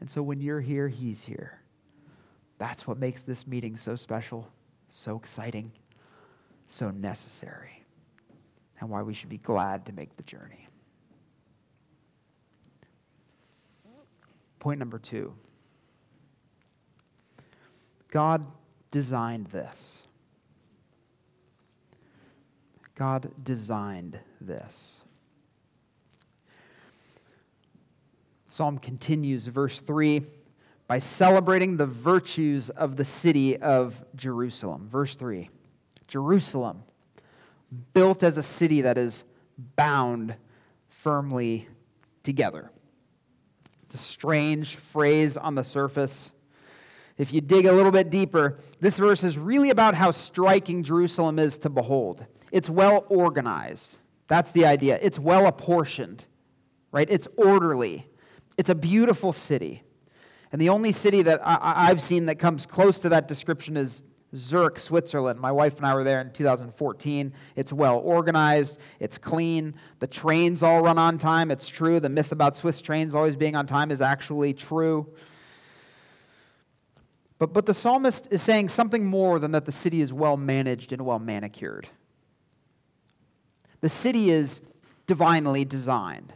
And 0.00 0.10
so 0.10 0.22
when 0.22 0.40
you're 0.40 0.60
here, 0.60 0.88
he's 0.88 1.22
here. 1.22 1.60
That's 2.58 2.86
what 2.86 2.98
makes 2.98 3.22
this 3.22 3.46
meeting 3.46 3.76
so 3.76 3.94
special, 3.94 4.48
so 4.88 5.16
exciting, 5.16 5.70
so 6.66 6.90
necessary, 6.90 7.84
and 8.80 8.88
why 8.88 9.02
we 9.02 9.14
should 9.14 9.28
be 9.28 9.38
glad 9.38 9.84
to 9.86 9.92
make 9.92 10.16
the 10.16 10.22
journey. 10.22 10.66
Point 14.66 14.80
number 14.80 14.98
two 14.98 15.32
God 18.10 18.44
designed 18.90 19.46
this. 19.46 20.02
God 22.96 23.30
designed 23.44 24.18
this. 24.40 25.02
Psalm 28.48 28.78
continues, 28.78 29.46
verse 29.46 29.78
3, 29.78 30.26
by 30.88 30.98
celebrating 30.98 31.76
the 31.76 31.86
virtues 31.86 32.68
of 32.68 32.96
the 32.96 33.04
city 33.04 33.56
of 33.58 34.04
Jerusalem. 34.16 34.88
Verse 34.90 35.14
3 35.14 35.48
Jerusalem, 36.08 36.82
built 37.94 38.24
as 38.24 38.36
a 38.36 38.42
city 38.42 38.80
that 38.80 38.98
is 38.98 39.22
bound 39.76 40.34
firmly 40.88 41.68
together. 42.24 42.72
A 43.96 43.98
strange 43.98 44.76
phrase 44.76 45.38
on 45.38 45.54
the 45.54 45.64
surface. 45.64 46.30
If 47.16 47.32
you 47.32 47.40
dig 47.40 47.64
a 47.64 47.72
little 47.72 47.90
bit 47.90 48.10
deeper, 48.10 48.58
this 48.78 48.98
verse 48.98 49.24
is 49.24 49.38
really 49.38 49.70
about 49.70 49.94
how 49.94 50.10
striking 50.10 50.82
Jerusalem 50.82 51.38
is 51.38 51.56
to 51.58 51.70
behold. 51.70 52.26
It's 52.52 52.68
well 52.68 53.06
organized. 53.08 53.96
That's 54.28 54.50
the 54.50 54.66
idea. 54.66 54.98
It's 55.00 55.18
well 55.18 55.46
apportioned, 55.46 56.26
right? 56.92 57.08
It's 57.10 57.26
orderly. 57.38 58.06
It's 58.58 58.68
a 58.68 58.74
beautiful 58.74 59.32
city. 59.32 59.82
And 60.52 60.60
the 60.60 60.68
only 60.68 60.92
city 60.92 61.22
that 61.22 61.40
I, 61.42 61.86
have 61.86 62.02
seen 62.02 62.26
that 62.26 62.38
comes 62.38 62.66
close 62.66 62.98
to 62.98 63.08
that 63.08 63.28
description 63.28 63.78
is 63.78 64.02
Zurich, 64.34 64.78
Switzerland. 64.78 65.38
My 65.38 65.52
wife 65.52 65.76
and 65.76 65.86
I 65.86 65.94
were 65.94 66.04
there 66.04 66.20
in 66.20 66.32
2014. 66.32 67.32
It's 67.54 67.72
well 67.72 67.98
organized, 67.98 68.80
it's 68.98 69.18
clean. 69.18 69.74
The 70.00 70.06
trains 70.06 70.62
all 70.62 70.82
run 70.82 70.98
on 70.98 71.18
time. 71.18 71.50
It's 71.50 71.68
true. 71.68 72.00
The 72.00 72.08
myth 72.08 72.32
about 72.32 72.56
Swiss 72.56 72.80
trains 72.80 73.14
always 73.14 73.36
being 73.36 73.54
on 73.54 73.66
time 73.66 73.90
is 73.90 74.00
actually 74.00 74.52
true. 74.52 75.06
But, 77.38 77.52
but 77.52 77.66
the 77.66 77.74
psalmist 77.74 78.28
is 78.30 78.42
saying 78.42 78.70
something 78.70 79.04
more 79.04 79.38
than 79.38 79.52
that 79.52 79.64
the 79.64 79.72
city 79.72 80.00
is 80.00 80.12
well 80.12 80.36
managed 80.36 80.92
and 80.92 81.02
well 81.02 81.18
manicured. 81.18 81.88
The 83.80 83.90
city 83.90 84.30
is 84.30 84.62
divinely 85.06 85.64
designed. 85.64 86.32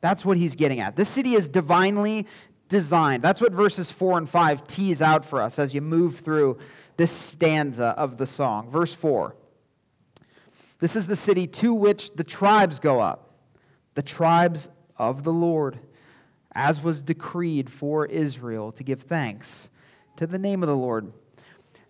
That's 0.00 0.24
what 0.24 0.36
he's 0.36 0.54
getting 0.54 0.80
at. 0.80 0.96
This 0.96 1.08
city 1.08 1.34
is 1.34 1.48
divinely 1.48 2.26
designed. 2.68 3.22
That's 3.22 3.40
what 3.40 3.52
verses 3.52 3.90
4 3.90 4.18
and 4.18 4.28
5 4.28 4.66
tease 4.66 5.02
out 5.02 5.24
for 5.24 5.42
us 5.42 5.58
as 5.58 5.74
you 5.74 5.80
move 5.80 6.20
through 6.20 6.58
this 6.96 7.10
stanza 7.10 7.94
of 7.96 8.18
the 8.18 8.26
song. 8.26 8.70
Verse 8.70 8.92
4 8.92 9.34
This 10.78 10.96
is 10.96 11.06
the 11.06 11.16
city 11.16 11.46
to 11.46 11.74
which 11.74 12.12
the 12.14 12.24
tribes 12.24 12.78
go 12.78 13.00
up, 13.00 13.34
the 13.94 14.02
tribes 14.02 14.68
of 14.96 15.24
the 15.24 15.32
Lord, 15.32 15.78
as 16.52 16.82
was 16.82 17.02
decreed 17.02 17.70
for 17.70 18.06
Israel 18.06 18.72
to 18.72 18.84
give 18.84 19.02
thanks 19.02 19.70
to 20.16 20.26
the 20.26 20.38
name 20.38 20.62
of 20.62 20.68
the 20.68 20.76
Lord. 20.76 21.12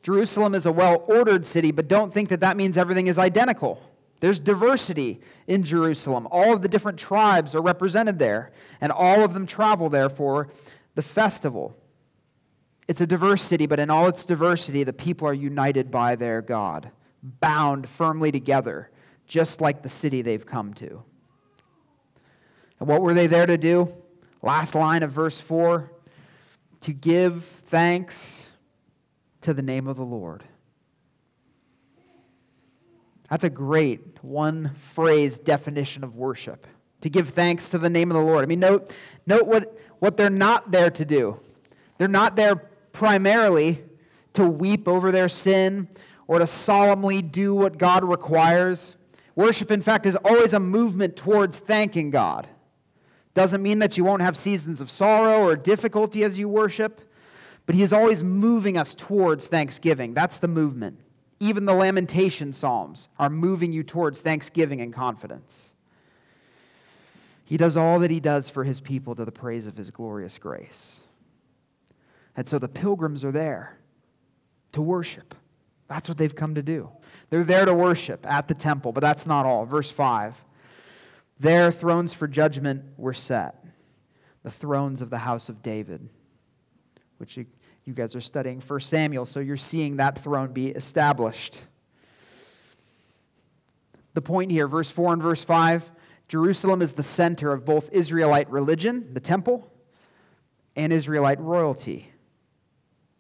Jerusalem 0.03 0.55
is 0.55 0.67
a 0.67 0.73
well 0.73 1.05
ordered 1.07 1.45
city, 1.45 1.73
but 1.73 1.89
don't 1.89 2.13
think 2.13 2.29
that 2.29 2.41
that 2.41 2.57
means 2.57 2.79
everything 2.79 3.09
is 3.09 3.19
identical. 3.19 3.83
There's 4.21 4.41
diversity 4.41 5.21
in 5.47 5.63
Jerusalem. 5.63 6.27
All 6.31 6.53
of 6.53 6.63
the 6.63 6.69
different 6.69 6.99
tribes 6.99 7.55
are 7.55 7.61
represented 7.61 8.19
there, 8.19 8.53
and 8.81 8.91
all 8.91 9.23
of 9.23 9.33
them 9.33 9.47
travel 9.47 9.89
there 9.89 10.09
for 10.09 10.49
the 10.95 11.03
festival. 11.03 11.77
It's 12.89 13.01
a 13.01 13.07
diverse 13.07 13.43
city, 13.43 13.67
but 13.67 13.79
in 13.79 13.91
all 13.91 14.09
its 14.09 14.25
diversity, 14.25 14.83
the 14.83 14.93
people 14.93 15.29
are 15.29 15.35
united 15.35 15.91
by 15.91 16.17
their 16.17 16.43
God, 16.43 16.91
bound 17.23 17.89
firmly 17.89 18.33
together, 18.33 18.91
just 19.27 19.61
like 19.61 19.83
the 19.83 19.89
city 19.89 20.23
they've 20.23 20.47
come 20.47 20.75
to. 20.75 21.03
And 22.81 22.89
what 22.89 23.03
were 23.03 23.15
they 23.15 23.27
there 23.27 23.47
to 23.47 23.59
do? 23.59 23.93
Last 24.43 24.75
line 24.75 25.03
of 25.03 25.13
verse 25.13 25.39
4 25.39 25.93
to 26.81 26.93
give 26.93 27.45
thanks 27.69 28.49
to 29.43 29.53
the 29.53 29.63
name 29.63 29.87
of 29.87 29.97
the 29.97 30.05
Lord. 30.05 30.45
That's 33.31 33.45
a 33.45 33.51
great 33.51 34.23
one 34.23 34.75
phrase 34.95 35.39
definition 35.39 36.03
of 36.03 36.17
worship. 36.17 36.67
To 37.03 37.11
give 37.11 37.31
thanks 37.31 37.69
to 37.71 37.79
the 37.79 37.91
name 37.91 38.11
of 38.11 38.17
the 38.17 38.23
Lord. 38.23 38.43
I 38.43 38.47
mean, 38.47 38.61
note, 38.61 38.95
note 39.27 39.47
what, 39.47 39.79
what 40.01 40.17
they're 40.17 40.31
not 40.31 40.71
there 40.71 40.91
to 40.91 41.05
do. 41.05 41.39
They're 41.97 42.09
not 42.09 42.35
there 42.35 42.57
primarily 42.93 43.85
to 44.35 44.47
weep 44.47 44.89
over 44.89 45.13
their 45.13 45.29
sin 45.29 45.89
or 46.27 46.39
to 46.39 46.47
solemnly 46.47 47.23
do 47.23 47.55
what 47.55 47.79
God 47.79 48.03
requires. 48.05 48.97
Worship, 49.37 49.71
in 49.71 49.83
fact, 49.83 50.07
is 50.07 50.17
always 50.25 50.53
a 50.53 50.61
movement 50.61 51.17
towards 51.17 51.59
thanking 51.59 52.11
God. 52.11 52.49
Doesn't 53.35 53.63
mean 53.63 53.79
that 53.79 53.97
you 53.97 54.05
won't 54.05 54.23
have 54.23 54.37
seasons 54.37 54.81
of 54.81 54.91
sorrow 54.91 55.45
or 55.45 55.55
difficulty 55.55 56.25
as 56.25 56.39
you 56.39 56.49
worship, 56.49 57.01
but 57.67 57.75
He 57.75 57.83
is 57.83 57.93
always 57.93 58.25
moving 58.25 58.77
us 58.77 58.95
towards 58.97 59.47
thanksgiving. 59.47 60.15
That's 60.15 60.39
the 60.39 60.49
movement. 60.49 60.99
Even 61.41 61.65
the 61.65 61.75
lamentation 61.75 62.53
psalms 62.53 63.09
are 63.19 63.31
moving 63.31 63.73
you 63.73 63.83
towards 63.83 64.21
thanksgiving 64.21 64.81
and 64.81 64.93
confidence. 64.93 65.73
He 67.45 67.57
does 67.57 67.77
all 67.77 68.01
that 68.01 68.11
he 68.11 68.21
does 68.21 68.49
for 68.49 68.65
his 68.65 68.81
people 68.81 69.15
to 69.15 69.25
the 69.25 69.33
praise 69.33 69.67
of 69.67 69.77
his 69.77 69.91
glorious 69.91 70.37
grace. 70.37 71.01
And 72.37 72.49
so 72.49 72.59
the 72.59 72.69
pilgrims 72.69 73.25
are 73.25 73.33
there 73.33 73.79
to 74.73 74.83
worship. 74.83 75.35
That's 75.89 76.09
what 76.09 76.19
they've 76.19 76.35
come 76.35 76.57
to 76.57 76.63
do. 76.63 76.91
They're 77.31 77.45
there 77.45 77.65
to 77.65 77.75
worship 77.75 78.27
at 78.27 78.49
the 78.49 78.55
temple, 78.55 78.93
but 78.93 79.01
that's 79.01 79.27
not 79.27 79.47
all. 79.47 79.65
Verse 79.65 79.91
5 79.91 80.35
Their 81.41 81.73
thrones 81.73 82.13
for 82.13 82.29
judgment 82.29 82.85
were 82.97 83.15
set, 83.15 83.65
the 84.43 84.51
thrones 84.51 85.01
of 85.01 85.11
the 85.11 85.19
house 85.19 85.49
of 85.49 85.63
David, 85.63 86.09
which 87.17 87.39
you 87.89 87.95
guys 87.95 88.15
are 88.15 88.21
studying 88.21 88.61
1 88.61 88.81
Samuel, 88.81 89.25
so 89.25 89.41
you're 89.41 89.57
seeing 89.57 89.97
that 89.97 90.23
throne 90.23 90.53
be 90.53 90.69
established. 90.69 91.63
The 94.13 94.21
point 94.21 94.51
here, 94.51 94.69
verse 94.69 94.91
4 94.91 95.15
and 95.15 95.23
verse 95.23 95.43
5 95.43 95.91
Jerusalem 96.29 96.83
is 96.83 96.93
the 96.93 97.03
center 97.03 97.51
of 97.51 97.65
both 97.65 97.89
Israelite 97.91 98.51
religion, 98.51 99.15
the 99.15 99.21
temple, 99.21 99.73
and 100.77 100.93
Israelite 100.93 101.41
royalty, 101.41 102.13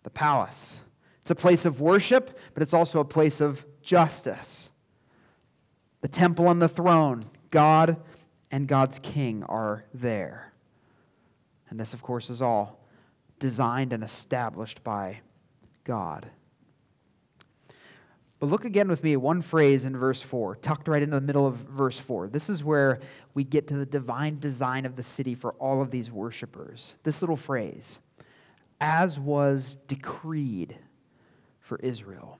the 0.03 0.11
palace. 0.11 0.83
It's 1.23 1.31
a 1.31 1.35
place 1.35 1.65
of 1.65 1.81
worship, 1.81 2.39
but 2.53 2.63
it's 2.63 2.75
also 2.75 3.01
a 3.01 3.07
place 3.07 3.41
of 3.41 3.65
justice. 3.81 4.69
The 6.03 6.09
temple 6.09 6.51
and 6.51 6.61
the 6.61 6.69
throne, 6.69 7.25
God 7.51 7.97
and 8.51 8.69
God's 8.69 8.99
king 8.99 9.43
are 9.45 9.87
there. 9.95 10.53
And 11.71 11.81
this, 11.81 11.95
of 11.95 12.03
course, 12.03 12.29
is 12.29 12.43
all 12.43 12.78
designed 13.39 13.93
and 13.93 14.03
established 14.03 14.83
by 14.85 15.21
God. 15.85 16.31
But 18.41 18.51
look 18.51 18.65
again 18.65 18.89
with 18.89 19.03
me 19.03 19.15
at 19.15 19.21
one 19.21 19.43
phrase 19.43 19.85
in 19.85 19.97
verse 19.97 20.23
4, 20.23 20.57
tucked 20.57 20.87
right 20.87 21.03
into 21.03 21.17
the 21.17 21.21
middle 21.21 21.47
of 21.47 21.57
verse 21.57 21.99
4. 21.99 22.29
This 22.29 22.49
is 22.49 22.63
where 22.63 23.01
we 23.35 23.43
get 23.43 23.67
to 23.69 23.77
the 23.77 23.87
divine 23.87 24.39
design 24.39 24.87
of 24.87 24.95
the 24.95 25.03
city 25.03 25.35
for 25.35 25.55
all 25.55 25.83
of 25.83 25.91
these 25.91 26.11
worshipers. 26.11 26.95
This 27.03 27.21
little 27.21 27.37
phrase, 27.37 27.99
as 28.81 29.19
was 29.19 29.79
decreed 29.89 30.79
for 31.59 31.79
Israel. 31.79 32.39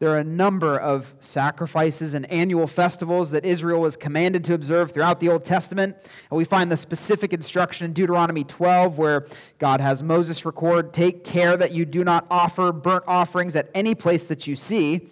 There 0.00 0.08
are 0.08 0.18
a 0.18 0.24
number 0.24 0.78
of 0.78 1.14
sacrifices 1.20 2.14
and 2.14 2.24
annual 2.32 2.66
festivals 2.66 3.32
that 3.32 3.44
Israel 3.44 3.82
was 3.82 3.96
commanded 3.96 4.44
to 4.44 4.54
observe 4.54 4.92
throughout 4.92 5.20
the 5.20 5.28
Old 5.28 5.44
Testament. 5.44 5.94
And 6.30 6.38
we 6.38 6.44
find 6.44 6.72
the 6.72 6.76
specific 6.78 7.34
instruction 7.34 7.84
in 7.84 7.92
Deuteronomy 7.92 8.44
12, 8.44 8.96
where 8.96 9.26
God 9.58 9.82
has 9.82 10.02
Moses 10.02 10.46
record 10.46 10.94
Take 10.94 11.22
care 11.22 11.54
that 11.54 11.72
you 11.72 11.84
do 11.84 12.02
not 12.02 12.26
offer 12.30 12.72
burnt 12.72 13.04
offerings 13.06 13.54
at 13.56 13.68
any 13.74 13.94
place 13.94 14.24
that 14.24 14.46
you 14.46 14.56
see, 14.56 15.10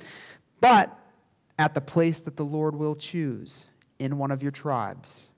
but 0.62 0.98
at 1.58 1.74
the 1.74 1.82
place 1.82 2.20
that 2.20 2.36
the 2.38 2.44
Lord 2.44 2.74
will 2.74 2.96
choose 2.96 3.66
in 3.98 4.16
one 4.16 4.30
of 4.30 4.42
your 4.42 4.52
tribes. 4.52 5.28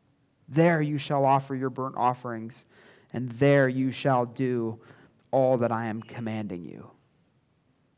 There 0.49 0.81
you 0.81 0.97
shall 0.97 1.25
offer 1.25 1.57
your 1.57 1.71
burnt 1.71 1.97
offerings, 1.97 2.67
and 3.13 3.29
there 3.33 3.69
you 3.69 3.91
shall 3.91 4.27
do 4.27 4.79
all 5.33 5.59
that 5.59 5.73
I 5.73 5.87
am 5.87 6.03
commanding 6.03 6.65
you. 6.65 6.89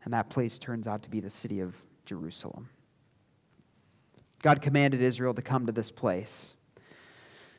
And 0.04 0.12
that 0.12 0.30
place 0.30 0.58
turns 0.58 0.86
out 0.86 1.02
to 1.04 1.10
be 1.10 1.20
the 1.20 1.30
city 1.30 1.60
of 1.60 1.74
Jerusalem. 2.04 2.68
God 4.42 4.60
commanded 4.60 5.00
Israel 5.00 5.34
to 5.34 5.42
come 5.42 5.66
to 5.66 5.72
this 5.72 5.90
place. 5.90 6.56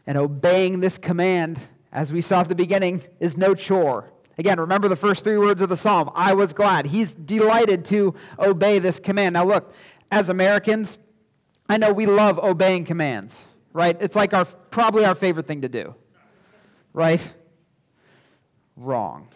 And 0.05 0.17
obeying 0.17 0.81
this 0.81 0.97
command, 0.97 1.59
as 1.91 2.11
we 2.11 2.19
saw 2.19 2.41
at 2.41 2.49
the 2.49 2.55
beginning, 2.55 3.03
is 3.19 3.37
no 3.37 3.55
chore. 3.55 4.11
Again, 4.37 4.59
remember 4.59 4.87
the 4.87 4.95
first 4.95 5.23
three 5.23 5.37
words 5.37 5.61
of 5.61 5.69
the 5.69 5.77
psalm 5.77 6.09
I 6.13 6.33
was 6.33 6.53
glad. 6.53 6.87
He's 6.87 7.13
delighted 7.13 7.85
to 7.85 8.15
obey 8.39 8.79
this 8.79 8.99
command. 8.99 9.33
Now, 9.33 9.45
look, 9.45 9.73
as 10.11 10.29
Americans, 10.29 10.97
I 11.69 11.77
know 11.77 11.93
we 11.93 12.05
love 12.05 12.39
obeying 12.39 12.83
commands, 12.83 13.45
right? 13.71 13.95
It's 14.01 14.15
like 14.15 14.33
our 14.33 14.45
probably 14.45 15.05
our 15.05 15.15
favorite 15.15 15.47
thing 15.47 15.61
to 15.61 15.69
do. 15.69 15.95
Right? 16.93 17.33
Wrong. 18.75 19.29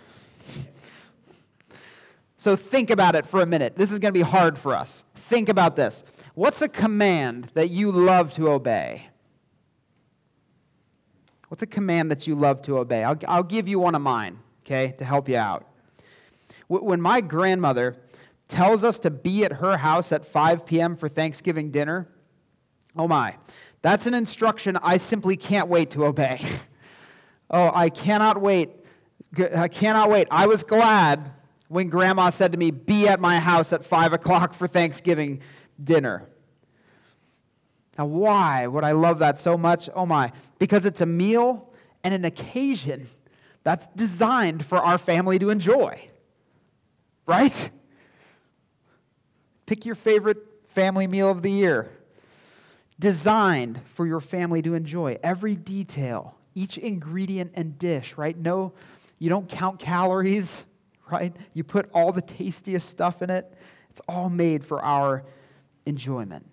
So 2.48 2.56
think 2.56 2.92
about 2.92 3.16
it 3.16 3.28
for 3.28 3.42
a 3.42 3.46
minute. 3.46 3.76
This 3.76 3.92
is 3.92 4.00
going 4.00 4.14
to 4.14 4.18
be 4.18 4.24
hard 4.24 4.58
for 4.58 4.74
us. 4.74 5.04
Think 5.16 5.50
about 5.50 5.76
this. 5.76 6.06
What's 6.34 6.62
a 6.62 6.70
command 6.70 7.52
that 7.56 7.72
you 7.72 7.92
love 7.92 8.34
to 8.36 8.48
obey? 8.48 9.10
What's 11.50 11.62
a 11.62 11.68
command 11.68 12.10
that 12.10 12.26
you 12.26 12.36
love 12.36 12.62
to 12.62 12.78
obey? 12.78 13.04
I'll, 13.04 13.20
I'll 13.28 13.44
give 13.44 13.68
you 13.68 13.80
one 13.80 13.96
of 13.96 14.02
mine, 14.02 14.40
okay, 14.66 14.96
to 14.98 15.04
help 15.04 15.28
you 15.28 15.36
out. 15.36 15.68
When 16.70 17.02
my 17.02 17.20
grandmother 17.20 17.98
tells 18.48 18.82
us 18.86 18.98
to 19.00 19.10
be 19.10 19.44
at 19.44 19.52
her 19.52 19.76
house 19.76 20.14
at 20.14 20.26
5 20.26 20.66
p.m. 20.66 20.96
for 20.96 21.10
Thanksgiving 21.10 21.70
dinner, 21.70 22.08
oh 22.96 23.10
my, 23.10 23.36
that's 23.82 24.08
an 24.08 24.14
instruction 24.14 24.78
I 24.82 24.96
simply 24.96 25.36
can't 25.36 25.68
wait 25.68 25.92
to 25.92 26.06
obey. 26.06 26.40
oh, 27.52 27.72
I 27.76 27.90
cannot 27.90 28.42
wait. 28.42 28.70
I 29.54 29.68
cannot 29.68 30.10
wait. 30.10 30.30
I 30.32 30.48
was 30.48 30.64
glad 30.64 31.34
when 31.68 31.90
grandma 31.90 32.30
said 32.30 32.52
to 32.54 32.58
me, 32.58 32.72
Be 32.72 33.08
at 33.08 33.20
my 33.20 33.40
house 33.40 33.74
at 33.74 33.86
5 33.86 34.14
o'clock 34.14 34.54
for 34.54 34.68
Thanksgiving 34.68 35.42
dinner. 35.84 36.24
Now, 37.98 38.06
why 38.06 38.68
would 38.68 38.84
I 38.84 38.92
love 38.92 39.20
that 39.20 39.38
so 39.38 39.58
much? 39.58 39.90
Oh 39.94 40.06
my, 40.06 40.32
because 40.60 40.86
it's 40.86 41.02
a 41.02 41.06
meal 41.06 41.74
and 42.04 42.14
an 42.14 42.26
occasion 42.26 43.10
that's 43.64 43.88
designed 43.88 44.66
for 44.66 44.78
our 44.78 44.98
family 44.98 45.40
to 45.40 45.50
enjoy. 45.50 46.00
Right? 47.26 47.70
Pick 49.66 49.86
your 49.86 49.96
favorite 49.96 50.38
family 50.70 51.08
meal 51.08 51.30
of 51.30 51.42
the 51.42 51.52
year. 51.52 51.92
Designed 53.00 53.82
for 53.94 54.08
your 54.08 54.22
family 54.22 54.62
to 54.62 54.74
enjoy. 54.76 55.18
Every 55.22 55.56
detail, 55.56 56.36
each 56.56 56.78
ingredient 56.78 57.52
and 57.56 57.78
dish, 57.78 58.16
right? 58.16 58.38
No, 58.38 58.74
you 59.20 59.30
don't 59.30 59.50
count 59.50 59.80
calories, 59.80 60.64
right? 61.12 61.36
You 61.54 61.64
put 61.64 61.90
all 61.94 62.12
the 62.12 62.22
tastiest 62.22 62.90
stuff 62.90 63.22
in 63.22 63.30
it. 63.30 63.54
It's 63.90 64.02
all 64.08 64.30
made 64.30 64.64
for 64.64 64.82
our 64.84 65.24
enjoyment. 65.86 66.46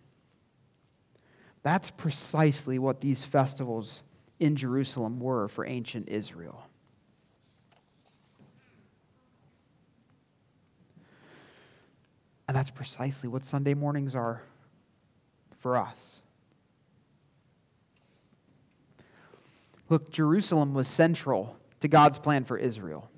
That's 1.63 1.91
precisely 1.91 2.79
what 2.79 3.01
these 3.01 3.25
festivals 3.25 4.03
in 4.39 4.57
Jerusalem 4.57 5.19
were 5.19 5.49
for 5.49 5.67
ancient 5.67 6.09
Israel. 6.09 6.67
And 12.47 12.57
that's 12.57 12.71
precisely 12.71 13.29
what 13.29 13.45
Sunday 13.45 13.75
mornings 13.75 14.15
are 14.15 14.43
for 15.59 15.79
us. 15.79 16.21
Look, 19.89 20.11
Jerusalem 20.11 20.75
was 20.75 20.89
central 20.89 21.57
to 21.81 21.89
God's 21.89 22.19
plan 22.19 22.45
for 22.45 22.59
Israel. 22.59 23.11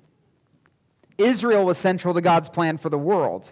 Israel 1.17 1.65
was 1.65 1.77
central 1.77 2.13
to 2.13 2.21
God's 2.21 2.49
plan 2.49 2.77
for 2.77 2.89
the 2.89 2.97
world. 2.97 3.49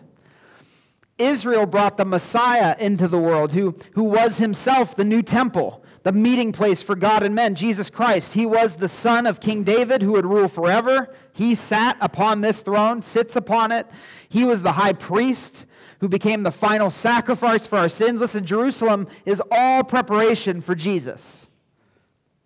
Israel 1.17 1.65
brought 1.65 1.97
the 1.97 2.06
Messiah 2.06 2.75
into 2.80 3.08
the 3.08 3.19
world, 3.19 3.54
who, 3.54 3.75
who 3.93 4.04
was 4.04 4.38
himself 4.38 4.95
the 4.95 5.06
new 5.06 5.21
temple, 5.21 5.84
the 6.04 6.12
meeting 6.12 6.51
place 6.51 6.82
for 6.82 6.95
God 6.95 7.23
and 7.23 7.34
men, 7.34 7.56
Jesus 7.56 7.89
Christ. 7.89 8.34
He 8.34 8.45
was 8.45 8.75
the 8.75 8.89
son 8.89 9.25
of 9.25 9.39
King 9.39 9.63
David 9.63 10.01
who 10.01 10.12
would 10.12 10.25
rule 10.25 10.49
forever. 10.49 11.15
He 11.32 11.56
sat 11.56 11.97
upon 12.01 12.41
this 12.41 12.62
throne, 12.62 13.01
sits 13.01 13.36
upon 13.36 13.71
it. 13.71 13.88
He 14.28 14.43
was 14.43 14.62
the 14.62 14.73
high 14.73 14.93
priest 14.93 15.65
who 15.99 16.10
became 16.10 16.43
the 16.43 16.51
final 16.51 16.91
sacrifice 16.91 17.65
for 17.65 17.78
our 17.78 17.89
sins. 17.89 18.19
Listen, 18.19 18.45
Jerusalem 18.45 19.08
is 19.25 19.41
all 19.49 19.84
preparation 19.84 20.60
for 20.60 20.75
Jesus. 20.75 21.47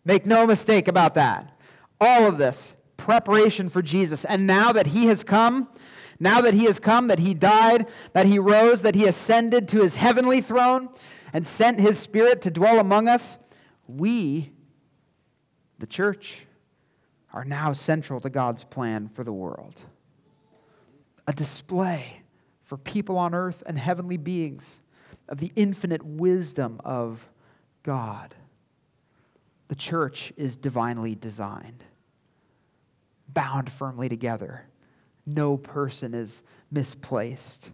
Make 0.06 0.26
no 0.26 0.46
mistake 0.46 0.88
about 0.88 1.16
that. 1.16 1.58
All 2.00 2.28
of 2.28 2.38
this, 2.38 2.74
preparation 3.00 3.70
for 3.70 3.82
Jesus. 3.82 4.26
And 4.26 4.46
now 4.46 4.72
that 4.74 4.88
he 4.88 5.08
has 5.08 5.24
come, 5.24 5.68
now 6.20 6.42
that 6.42 6.54
he 6.54 6.66
has 6.66 6.80
come, 6.80 7.08
that 7.08 7.20
he 7.20 7.34
died, 7.34 7.88
that 8.14 8.26
he 8.26 8.38
rose, 8.38 8.82
that 8.84 8.94
he 8.94 9.08
ascended 9.08 9.68
to 9.70 9.82
his 9.82 9.96
heavenly 9.96 10.42
throne 10.42 10.90
and 11.34 11.48
sent 11.48 11.80
his 11.80 11.98
spirit 11.98 12.42
to 12.44 12.52
dwell 12.52 12.80
among 12.80 13.08
us, 13.08 13.38
we, 13.88 14.52
the 15.80 15.88
church, 15.88 16.46
are 17.34 17.46
now 17.46 17.74
central 17.74 18.20
to 18.20 18.30
God's 18.30 18.64
plan 18.64 19.10
for 19.14 19.24
the 19.24 19.34
world. 19.34 19.82
A 21.28 21.34
display 21.34 22.22
for 22.64 22.78
people 22.78 23.18
on 23.18 23.34
earth 23.34 23.64
and 23.66 23.78
heavenly 23.78 24.18
beings 24.18 24.80
of 25.28 25.40
the 25.40 25.52
infinite 25.56 26.04
wisdom 26.04 26.82
of 26.84 27.28
God. 27.84 28.36
The 29.68 29.76
church 29.76 30.34
is 30.36 30.58
divinely 30.58 31.14
designed, 31.14 31.84
bound 33.34 33.72
firmly 33.72 34.10
together 34.10 34.66
no 35.36 35.58
person 35.58 36.14
is 36.14 36.44
misplaced. 36.72 37.72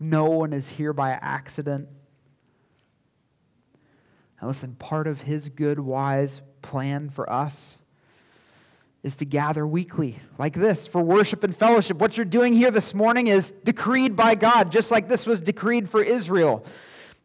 No 0.00 0.26
one 0.26 0.52
is 0.52 0.68
here 0.68 0.92
by 0.92 1.10
accident. 1.10 1.88
Now, 4.40 4.48
listen, 4.48 4.74
part 4.74 5.06
of 5.06 5.20
his 5.20 5.48
good, 5.48 5.80
wise 5.80 6.40
plan 6.62 7.10
for 7.10 7.30
us 7.30 7.78
is 9.02 9.16
to 9.16 9.24
gather 9.24 9.66
weekly 9.66 10.18
like 10.38 10.54
this 10.54 10.86
for 10.86 11.02
worship 11.02 11.44
and 11.44 11.56
fellowship. 11.56 11.98
What 11.98 12.16
you're 12.16 12.26
doing 12.26 12.52
here 12.52 12.70
this 12.70 12.94
morning 12.94 13.28
is 13.28 13.52
decreed 13.64 14.16
by 14.16 14.34
God, 14.34 14.70
just 14.70 14.90
like 14.90 15.08
this 15.08 15.26
was 15.26 15.40
decreed 15.40 15.88
for 15.88 16.02
Israel. 16.02 16.64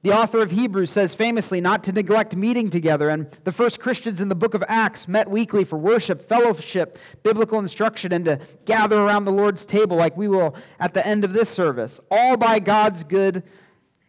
The 0.04 0.12
author 0.12 0.42
of 0.42 0.52
Hebrews 0.52 0.92
says 0.92 1.16
famously 1.16 1.62
not 1.62 1.86
to 1.86 1.94
neglect 1.94 2.36
meeting 2.36 2.70
together, 2.70 3.08
and 3.08 3.32
the 3.46 3.54
first 3.54 3.80
Christians 3.80 4.20
in 4.20 4.28
the 4.28 4.36
book 4.36 4.54
of 4.54 4.62
Acts 4.68 5.08
met 5.08 5.30
weekly 5.30 5.64
for 5.64 5.80
worship, 5.80 6.28
fellowship, 6.28 7.00
biblical 7.24 7.58
instruction, 7.58 8.12
and 8.12 8.26
to 8.26 8.42
gather 8.66 8.98
around 8.98 9.24
the 9.24 9.32
Lord's 9.32 9.66
table 9.66 9.96
like 9.96 10.18
we 10.18 10.28
will 10.28 10.56
at 10.78 10.94
the 10.94 11.08
end 11.08 11.24
of 11.24 11.32
this 11.32 11.50
service, 11.50 12.02
all 12.12 12.36
by 12.36 12.60
God's 12.60 13.06
good 13.06 13.44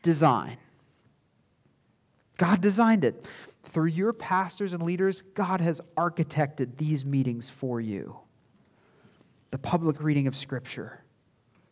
design. 0.03 0.57
God 2.39 2.61
designed 2.61 3.05
it. 3.05 3.25
Through 3.67 3.87
your 3.87 4.13
pastors 4.13 4.73
and 4.73 4.83
leaders, 4.83 5.23
God 5.35 5.61
has 5.61 5.81
architected 5.97 6.77
these 6.77 7.05
meetings 7.05 7.49
for 7.49 7.81
you. 7.81 8.17
The 9.53 9.59
public 9.59 10.03
reading 10.03 10.27
of 10.27 10.35
Scripture 10.35 11.04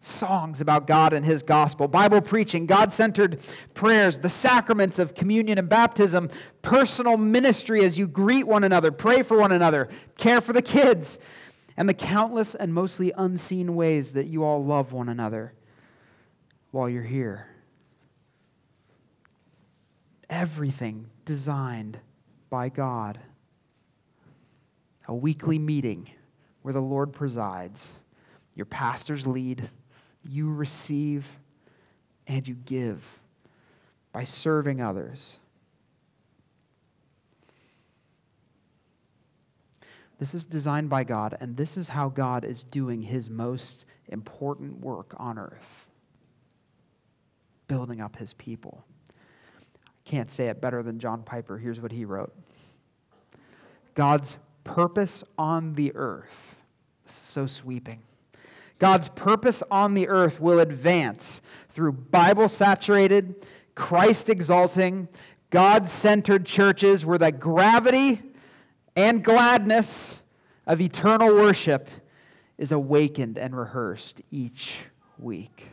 songs 0.03 0.61
about 0.61 0.87
God 0.87 1.12
and 1.12 1.25
His 1.25 1.43
gospel, 1.43 1.88
Bible 1.88 2.21
preaching, 2.21 2.67
God 2.67 2.93
centered 2.93 3.41
prayers, 3.73 4.19
the 4.19 4.29
sacraments 4.29 4.99
of 4.99 5.15
communion 5.15 5.59
and 5.59 5.69
baptism, 5.69 6.29
personal 6.61 7.17
ministry 7.17 7.85
as 7.85 7.97
you 7.97 8.09
greet 8.09 8.47
one 8.47 8.65
another, 8.65 8.91
pray 8.91 9.23
for 9.23 9.38
one 9.38 9.53
another, 9.53 9.88
care 10.19 10.41
for 10.41 10.53
the 10.53 10.61
kids, 10.61 11.19
and 11.77 11.88
the 11.88 11.95
countless 11.95 12.55
and 12.55 12.75
mostly 12.75 13.12
unseen 13.17 13.77
ways 13.77 14.12
that 14.12 14.27
you 14.27 14.45
all 14.45 14.65
love 14.65 14.93
one 14.93 15.09
another 15.09 15.55
while 16.73 16.88
you're 16.88 17.03
here. 17.03 17.47
Everything 20.29 21.09
designed 21.25 21.99
by 22.51 22.69
God. 22.69 23.21
A 25.07 25.15
weekly 25.15 25.59
meeting 25.59 26.09
where 26.62 26.75
the 26.75 26.81
Lord 26.81 27.12
presides. 27.12 27.93
Your 28.55 28.67
pastors 28.67 29.27
lead 29.27 29.71
you 30.25 30.53
receive 30.53 31.27
and 32.27 32.47
you 32.47 32.55
give 32.55 33.03
by 34.13 34.25
serving 34.25 34.81
others. 34.81 35.39
This 40.19 40.35
is 40.35 40.47
designed 40.47 40.89
by 40.89 41.03
God, 41.03 41.37
and 41.41 41.57
this 41.57 41.77
is 41.77 41.89
how 41.89 42.09
God 42.09 42.45
is 42.45 42.63
doing 42.63 43.03
his 43.03 43.29
most 43.29 43.87
important 44.09 44.79
work 44.81 45.15
on 45.17 45.39
earth 45.39 45.89
building 47.67 48.01
up 48.01 48.17
his 48.17 48.35
people. 48.35 48.85
I 49.09 49.91
can't 50.05 50.31
say 50.31 50.47
it 50.47 50.61
better 50.61 50.83
than 50.83 50.99
John 50.99 51.23
Piper. 51.23 51.57
Here's 51.59 51.81
what 51.81 51.91
he 51.91 52.05
wrote 52.05 52.33
God's 53.95 54.37
purpose 54.63 55.25
on 55.39 55.75
the 55.75 55.93
earth. 55.95 56.55
So 57.07 57.47
sweeping. 57.47 58.03
God's 58.83 59.07
purpose 59.11 59.62
on 59.71 59.95
the 59.95 60.09
earth 60.09 60.40
will 60.40 60.59
advance 60.59 61.40
through 61.71 61.92
Bible 61.92 62.49
saturated, 62.49 63.47
Christ 63.77 64.29
exalting, 64.29 65.07
God 65.51 65.88
centered 65.88 66.45
churches 66.45 67.07
where 67.07 67.16
the 67.16 67.31
gravity 67.31 68.21
and 68.97 69.23
gladness 69.23 70.21
of 70.66 70.81
eternal 70.81 71.33
worship 71.33 71.88
is 72.59 72.73
awakened 72.73 73.38
and 73.38 73.57
rehearsed 73.57 74.21
each 74.33 74.81
week. 75.16 75.68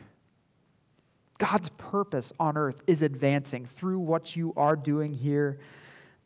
God's 1.38 1.70
purpose 1.70 2.32
on 2.38 2.56
earth 2.56 2.80
is 2.86 3.02
advancing 3.02 3.66
through 3.66 3.98
what 3.98 4.36
you 4.36 4.54
are 4.56 4.76
doing 4.76 5.12
here 5.12 5.58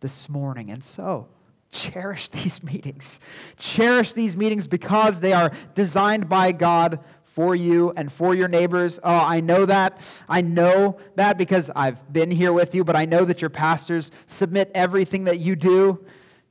this 0.00 0.28
morning. 0.28 0.70
And 0.70 0.84
so, 0.84 1.28
Cherish 1.74 2.28
these 2.28 2.62
meetings. 2.62 3.18
Cherish 3.58 4.12
these 4.12 4.36
meetings 4.36 4.66
because 4.68 5.18
they 5.18 5.32
are 5.32 5.52
designed 5.74 6.28
by 6.28 6.52
God 6.52 7.00
for 7.24 7.56
you 7.56 7.92
and 7.96 8.12
for 8.12 8.32
your 8.32 8.46
neighbors. 8.46 9.00
Oh, 9.02 9.12
I 9.12 9.40
know 9.40 9.66
that. 9.66 9.98
I 10.28 10.40
know 10.40 10.98
that 11.16 11.36
because 11.36 11.70
I've 11.74 12.12
been 12.12 12.30
here 12.30 12.52
with 12.52 12.76
you, 12.76 12.84
but 12.84 12.94
I 12.94 13.06
know 13.06 13.24
that 13.24 13.40
your 13.40 13.50
pastors 13.50 14.12
submit 14.28 14.70
everything 14.72 15.24
that 15.24 15.40
you 15.40 15.56
do 15.56 16.04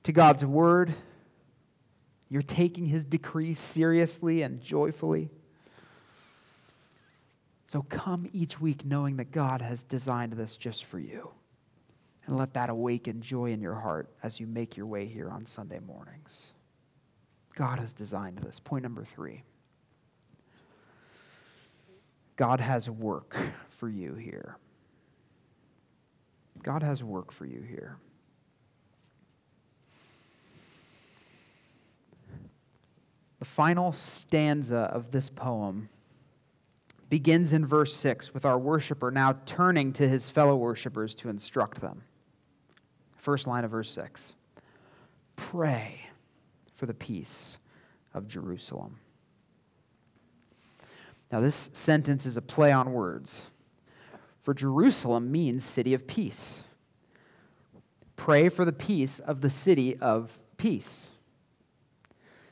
to 0.03 0.11
God's 0.11 0.43
word. 0.43 0.93
You're 2.29 2.41
taking 2.41 2.85
his 2.85 3.05
decrees 3.05 3.59
seriously 3.59 4.41
and 4.41 4.61
joyfully. 4.61 5.29
So 7.65 7.81
come 7.83 8.29
each 8.33 8.59
week 8.59 8.83
knowing 8.85 9.15
that 9.17 9.31
God 9.31 9.61
has 9.61 9.83
designed 9.83 10.33
this 10.33 10.57
just 10.57 10.83
for 10.83 10.99
you. 10.99 11.31
And 12.25 12.37
let 12.37 12.53
that 12.53 12.69
awaken 12.69 13.21
joy 13.21 13.51
in 13.51 13.61
your 13.61 13.75
heart 13.75 14.09
as 14.23 14.39
you 14.39 14.47
make 14.47 14.77
your 14.77 14.85
way 14.85 15.05
here 15.05 15.29
on 15.29 15.45
Sunday 15.45 15.79
mornings. 15.79 16.53
God 17.55 17.79
has 17.79 17.93
designed 17.93 18.37
this. 18.39 18.59
Point 18.59 18.83
number 18.83 19.03
three 19.03 19.43
God 22.35 22.59
has 22.59 22.89
work 22.89 23.37
for 23.69 23.89
you 23.89 24.15
here. 24.15 24.57
God 26.63 26.81
has 26.81 27.03
work 27.03 27.31
for 27.31 27.45
you 27.45 27.61
here. 27.61 27.97
The 33.39 33.45
final 33.45 33.91
stanza 33.91 34.89
of 34.93 35.11
this 35.11 35.29
poem 35.29 35.89
begins 37.09 37.51
in 37.51 37.65
verse 37.65 37.93
6 37.93 38.33
with 38.33 38.45
our 38.45 38.57
worshiper 38.57 39.11
now 39.11 39.35
turning 39.45 39.91
to 39.93 40.07
his 40.07 40.29
fellow 40.29 40.55
worshipers 40.55 41.13
to 41.15 41.29
instruct 41.29 41.81
them. 41.81 42.01
First 43.23 43.47
line 43.47 43.63
of 43.63 43.71
verse 43.71 43.89
6 43.91 44.35
Pray 45.37 45.97
for 46.75 46.85
the 46.85 46.93
peace 46.93 47.57
of 48.13 48.27
Jerusalem. 48.27 48.99
Now, 51.31 51.39
this 51.39 51.69
sentence 51.71 52.25
is 52.25 52.35
a 52.35 52.41
play 52.41 52.73
on 52.73 52.91
words, 52.91 53.45
for 54.41 54.53
Jerusalem 54.53 55.31
means 55.31 55.63
city 55.63 55.93
of 55.93 56.05
peace. 56.05 56.63
Pray 58.17 58.49
for 58.49 58.65
the 58.65 58.73
peace 58.73 59.19
of 59.19 59.39
the 59.39 59.49
city 59.49 59.95
of 59.99 60.37
peace. 60.57 61.07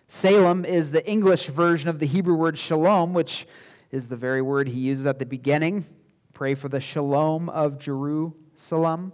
Salem 0.07 0.63
is 0.63 0.91
the 0.91 1.05
English 1.05 1.47
version 1.47 1.89
of 1.89 1.99
the 1.99 2.07
Hebrew 2.07 2.35
word 2.35 2.57
shalom, 2.57 3.13
which 3.13 3.45
is 3.91 4.07
the 4.07 4.15
very 4.15 4.41
word 4.41 4.69
he 4.69 4.79
uses 4.79 5.05
at 5.05 5.19
the 5.19 5.25
beginning. 5.25 5.85
Pray 6.31 6.55
for 6.55 6.69
the 6.69 6.79
shalom 6.79 7.49
of 7.49 7.77
Jerusalem. 7.77 9.11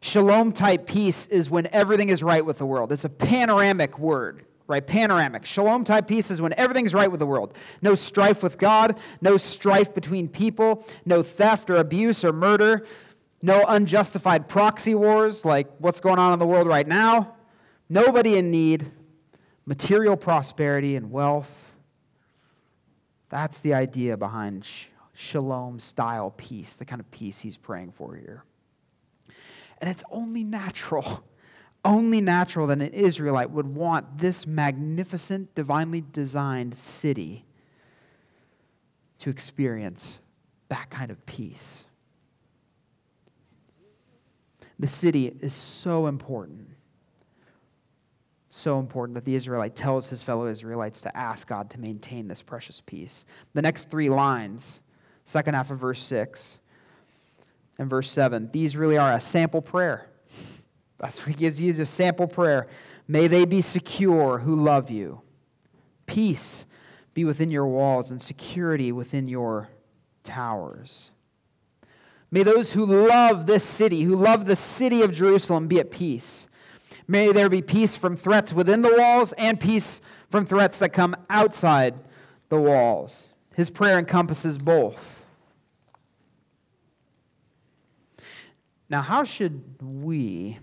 Shalom 0.00 0.52
type 0.52 0.86
peace 0.86 1.26
is 1.26 1.50
when 1.50 1.66
everything 1.72 2.08
is 2.08 2.22
right 2.22 2.44
with 2.44 2.58
the 2.58 2.66
world. 2.66 2.92
It's 2.92 3.04
a 3.04 3.08
panoramic 3.08 3.98
word 3.98 4.44
right? 4.68 4.86
Panoramic. 4.86 5.46
Shalom 5.46 5.82
type 5.82 6.06
peace 6.06 6.30
is 6.30 6.40
when 6.40 6.52
everything's 6.52 6.94
right 6.94 7.10
with 7.10 7.20
the 7.20 7.26
world. 7.26 7.54
No 7.80 7.94
strife 7.94 8.42
with 8.42 8.58
God, 8.58 8.98
no 9.20 9.38
strife 9.38 9.94
between 9.94 10.28
people, 10.28 10.86
no 11.04 11.22
theft 11.22 11.70
or 11.70 11.76
abuse 11.76 12.22
or 12.22 12.32
murder, 12.32 12.84
no 13.40 13.64
unjustified 13.66 14.46
proxy 14.46 14.94
wars 14.94 15.44
like 15.44 15.68
what's 15.78 16.00
going 16.00 16.18
on 16.18 16.32
in 16.34 16.38
the 16.38 16.46
world 16.46 16.66
right 16.66 16.86
now. 16.86 17.34
Nobody 17.88 18.36
in 18.36 18.50
need, 18.50 18.90
material 19.64 20.16
prosperity 20.16 20.96
and 20.96 21.10
wealth. 21.10 21.50
That's 23.30 23.60
the 23.60 23.72
idea 23.72 24.18
behind 24.18 24.66
shalom 25.14 25.80
style 25.80 26.34
peace, 26.36 26.74
the 26.74 26.84
kind 26.84 27.00
of 27.00 27.10
peace 27.10 27.40
he's 27.40 27.56
praying 27.56 27.92
for 27.92 28.14
here. 28.14 28.44
And 29.78 29.88
it's 29.88 30.04
only 30.10 30.44
natural 30.44 31.24
only 31.84 32.20
natural 32.20 32.66
that 32.66 32.80
an 32.80 32.92
Israelite 32.92 33.50
would 33.50 33.66
want 33.66 34.18
this 34.18 34.46
magnificent, 34.46 35.54
divinely 35.54 36.04
designed 36.12 36.74
city 36.74 37.44
to 39.18 39.30
experience 39.30 40.18
that 40.68 40.90
kind 40.90 41.10
of 41.10 41.24
peace. 41.26 41.86
The 44.78 44.88
city 44.88 45.34
is 45.40 45.54
so 45.54 46.06
important. 46.06 46.68
So 48.50 48.78
important 48.78 49.14
that 49.14 49.24
the 49.24 49.34
Israelite 49.34 49.74
tells 49.74 50.08
his 50.08 50.22
fellow 50.22 50.46
Israelites 50.46 51.00
to 51.02 51.16
ask 51.16 51.48
God 51.48 51.70
to 51.70 51.80
maintain 51.80 52.28
this 52.28 52.42
precious 52.42 52.80
peace. 52.84 53.24
The 53.54 53.62
next 53.62 53.90
three 53.90 54.08
lines, 54.08 54.80
second 55.24 55.54
half 55.54 55.70
of 55.70 55.78
verse 55.78 56.02
6 56.02 56.60
and 57.78 57.88
verse 57.88 58.10
7, 58.10 58.50
these 58.52 58.76
really 58.76 58.98
are 58.98 59.12
a 59.12 59.20
sample 59.20 59.62
prayer. 59.62 60.06
That's 60.98 61.20
what 61.20 61.28
he 61.28 61.34
gives 61.34 61.60
you 61.60 61.70
as 61.70 61.78
a 61.78 61.86
sample 61.86 62.26
prayer. 62.26 62.66
May 63.06 63.28
they 63.28 63.44
be 63.44 63.62
secure 63.62 64.38
who 64.38 64.56
love 64.56 64.90
you. 64.90 65.22
Peace 66.06 66.64
be 67.14 67.24
within 67.24 67.50
your 67.50 67.66
walls 67.66 68.10
and 68.10 68.20
security 68.20 68.92
within 68.92 69.28
your 69.28 69.68
towers. 70.24 71.10
May 72.30 72.42
those 72.42 72.72
who 72.72 72.84
love 72.84 73.46
this 73.46 73.64
city, 73.64 74.02
who 74.02 74.14
love 74.14 74.46
the 74.46 74.56
city 74.56 75.02
of 75.02 75.12
Jerusalem, 75.12 75.66
be 75.66 75.80
at 75.80 75.90
peace. 75.90 76.48
May 77.06 77.32
there 77.32 77.48
be 77.48 77.62
peace 77.62 77.96
from 77.96 78.16
threats 78.16 78.52
within 78.52 78.82
the 78.82 78.94
walls 78.98 79.32
and 79.38 79.58
peace 79.58 80.02
from 80.30 80.44
threats 80.44 80.78
that 80.80 80.92
come 80.92 81.16
outside 81.30 81.94
the 82.50 82.60
walls. 82.60 83.28
His 83.54 83.70
prayer 83.70 83.98
encompasses 83.98 84.58
both. 84.58 85.17
Now, 88.90 89.02
how 89.02 89.24
should 89.24 89.62
we 89.82 90.58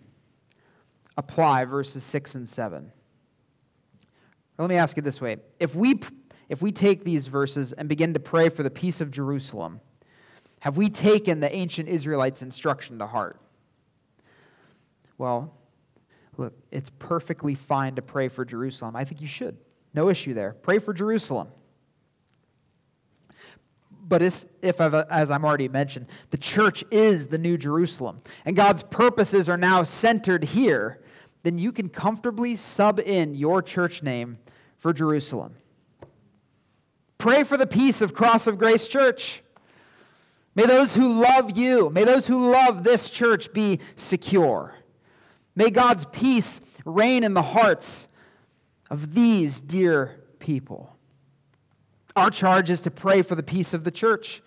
apply 1.18 1.66
verses 1.66 2.04
6 2.04 2.36
and 2.36 2.48
7. 2.48 2.92
Let 4.58 4.70
me 4.70 4.76
ask 4.76 4.98
it 4.98 5.04
this 5.04 5.20
way. 5.20 5.38
If 5.60 5.76
we, 5.76 6.00
if 6.50 6.62
we 6.62 6.72
take 6.72 7.04
these 7.04 7.28
verses 7.28 7.74
and 7.74 7.90
begin 7.90 8.14
to 8.14 8.20
pray 8.20 8.50
for 8.50 8.64
the 8.64 8.70
peace 8.70 9.02
of 9.02 9.12
Jerusalem, 9.12 9.82
have 10.60 10.78
we 10.78 10.90
taken 10.90 11.40
the 11.40 11.54
ancient 11.54 11.90
Israelites' 11.90 12.42
instruction 12.42 13.00
to 13.00 13.08
heart? 13.08 13.40
Well, 15.18 15.54
look, 16.38 16.54
it's 16.72 16.90
perfectly 17.00 17.56
fine 17.56 17.96
to 17.96 18.02
pray 18.02 18.28
for 18.28 18.44
Jerusalem. 18.46 18.96
I 18.96 19.04
think 19.04 19.22
you 19.22 19.28
should. 19.28 19.58
No 19.94 20.10
issue 20.10 20.34
there. 20.34 20.56
Pray 20.62 20.80
for 20.80 20.94
Jerusalem. 20.94 21.48
But 24.08 24.22
if, 24.22 24.46
as 24.62 25.32
I'm 25.32 25.44
already 25.44 25.68
mentioned, 25.68 26.06
the 26.30 26.38
church 26.38 26.84
is 26.92 27.28
the 27.28 27.40
new 27.40 27.58
Jerusalem, 27.58 28.22
and 28.46 28.56
God's 28.56 28.84
purposes 28.84 29.50
are 29.50 29.58
now 29.58 29.82
centered 29.82 30.44
here, 30.44 31.02
then 31.42 31.58
you 31.58 31.72
can 31.72 31.90
comfortably 31.90 32.56
sub 32.56 33.00
in 33.00 33.34
your 33.34 33.62
church 33.64 34.04
name 34.04 34.38
for 34.78 34.94
Jerusalem. 34.94 35.56
Pray 37.18 37.44
for 37.44 37.58
the 37.58 37.66
peace 37.66 38.02
of 38.02 38.14
Cross 38.14 38.46
of 38.46 38.60
Grace 38.60 38.88
Church. 38.88 39.42
May 40.54 40.68
those 40.68 40.96
who 40.96 41.22
love 41.22 41.58
you, 41.58 41.90
may 41.90 42.04
those 42.04 42.28
who 42.28 42.52
love 42.52 42.84
this 42.84 43.10
church 43.10 43.52
be 43.54 43.80
secure. 43.96 44.76
May 45.56 45.72
God's 45.72 46.06
peace 46.12 46.62
reign 46.86 47.24
in 47.24 47.34
the 47.34 47.42
hearts 47.42 48.08
of 48.92 49.16
these 49.16 49.62
dear 49.62 50.24
people. 50.38 50.95
Our 52.16 52.30
charge 52.30 52.70
is 52.70 52.82
to 52.82 52.92
pray 52.92 53.22
for 53.22 53.36
the 53.36 53.44
peace 53.44 53.74
of 53.74 53.84
the 53.84 53.92
church. 53.92 54.42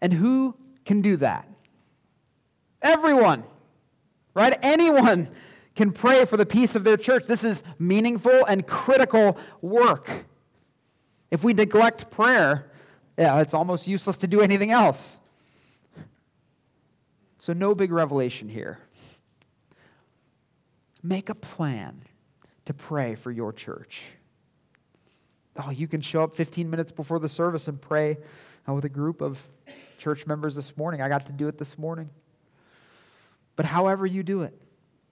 And 0.00 0.12
who 0.12 0.56
can 0.84 1.02
do 1.02 1.16
that? 1.18 1.48
Everyone 2.80 3.44
right? 4.34 4.58
Anyone 4.62 5.28
can 5.74 5.92
pray 5.92 6.24
for 6.24 6.36
the 6.36 6.46
peace 6.46 6.74
of 6.74 6.84
their 6.84 6.96
church. 6.96 7.26
This 7.26 7.44
is 7.44 7.62
meaningful 7.78 8.44
and 8.46 8.66
critical 8.66 9.36
work. 9.60 10.10
If 11.30 11.42
we 11.42 11.54
neglect 11.54 12.10
prayer, 12.10 12.70
yeah, 13.18 13.40
it's 13.40 13.54
almost 13.54 13.88
useless 13.88 14.18
to 14.18 14.26
do 14.26 14.40
anything 14.40 14.70
else. 14.70 15.16
So, 17.38 17.52
no 17.52 17.74
big 17.74 17.90
revelation 17.90 18.48
here. 18.48 18.78
Make 21.02 21.28
a 21.28 21.34
plan 21.34 22.02
to 22.66 22.74
pray 22.74 23.16
for 23.16 23.32
your 23.32 23.52
church. 23.52 24.02
Oh, 25.56 25.70
you 25.70 25.86
can 25.86 26.00
show 26.00 26.22
up 26.22 26.34
15 26.34 26.68
minutes 26.70 26.92
before 26.92 27.18
the 27.18 27.28
service 27.28 27.68
and 27.68 27.80
pray 27.80 28.16
uh, 28.68 28.72
with 28.72 28.84
a 28.84 28.88
group 28.88 29.20
of 29.20 29.38
church 29.98 30.26
members 30.26 30.56
this 30.56 30.76
morning. 30.76 31.02
I 31.02 31.08
got 31.08 31.26
to 31.26 31.32
do 31.32 31.48
it 31.48 31.58
this 31.58 31.76
morning. 31.76 32.10
But 33.54 33.66
however 33.66 34.06
you 34.06 34.22
do 34.22 34.42
it, 34.42 34.58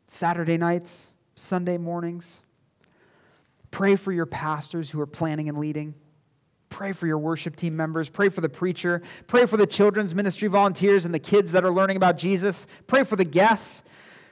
Saturday 0.09 0.57
nights, 0.57 1.09
Sunday 1.35 1.77
mornings, 1.77 2.41
pray 3.71 3.97
for 3.97 4.13
your 4.13 4.27
pastors 4.27 4.91
who 4.91 5.01
are 5.01 5.07
planning 5.07 5.49
and 5.49 5.59
leading. 5.59 5.95
Pray 6.71 6.93
for 6.93 7.07
your 7.07 7.19
worship 7.19 7.57
team 7.57 7.77
members. 7.77 8.09
Pray 8.09 8.29
for 8.29 8.41
the 8.41 8.49
preacher. 8.49 9.03
Pray 9.27 9.45
for 9.45 9.57
the 9.57 9.67
children's 9.67 10.15
ministry 10.15 10.49
volunteers 10.49 11.05
and 11.05 11.13
the 11.13 11.19
kids 11.19 11.53
that 11.53 11.65
are 11.65 11.71
learning 11.71 11.97
about 11.97 12.17
Jesus. 12.17 12.67
Pray 12.87 13.05
for 13.05 13.17
the 13.17 13.25
guests. 13.25 13.83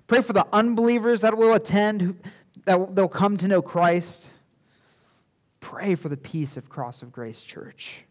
Pray 0.06 0.22
for 0.22 0.32
the 0.32 0.46
unbelievers 0.52 1.20
that 1.20 1.36
will 1.36 1.52
attend, 1.52 2.18
that 2.64 2.94
they'll 2.94 3.09
come 3.09 3.36
to 3.36 3.48
know 3.48 3.61
Christ. 3.61 4.30
Pray 5.68 5.96
for 5.96 6.08
the 6.08 6.16
peace 6.16 6.56
of 6.56 6.70
Cross 6.70 7.02
of 7.02 7.12
Grace 7.12 7.42
Church. 7.42 8.04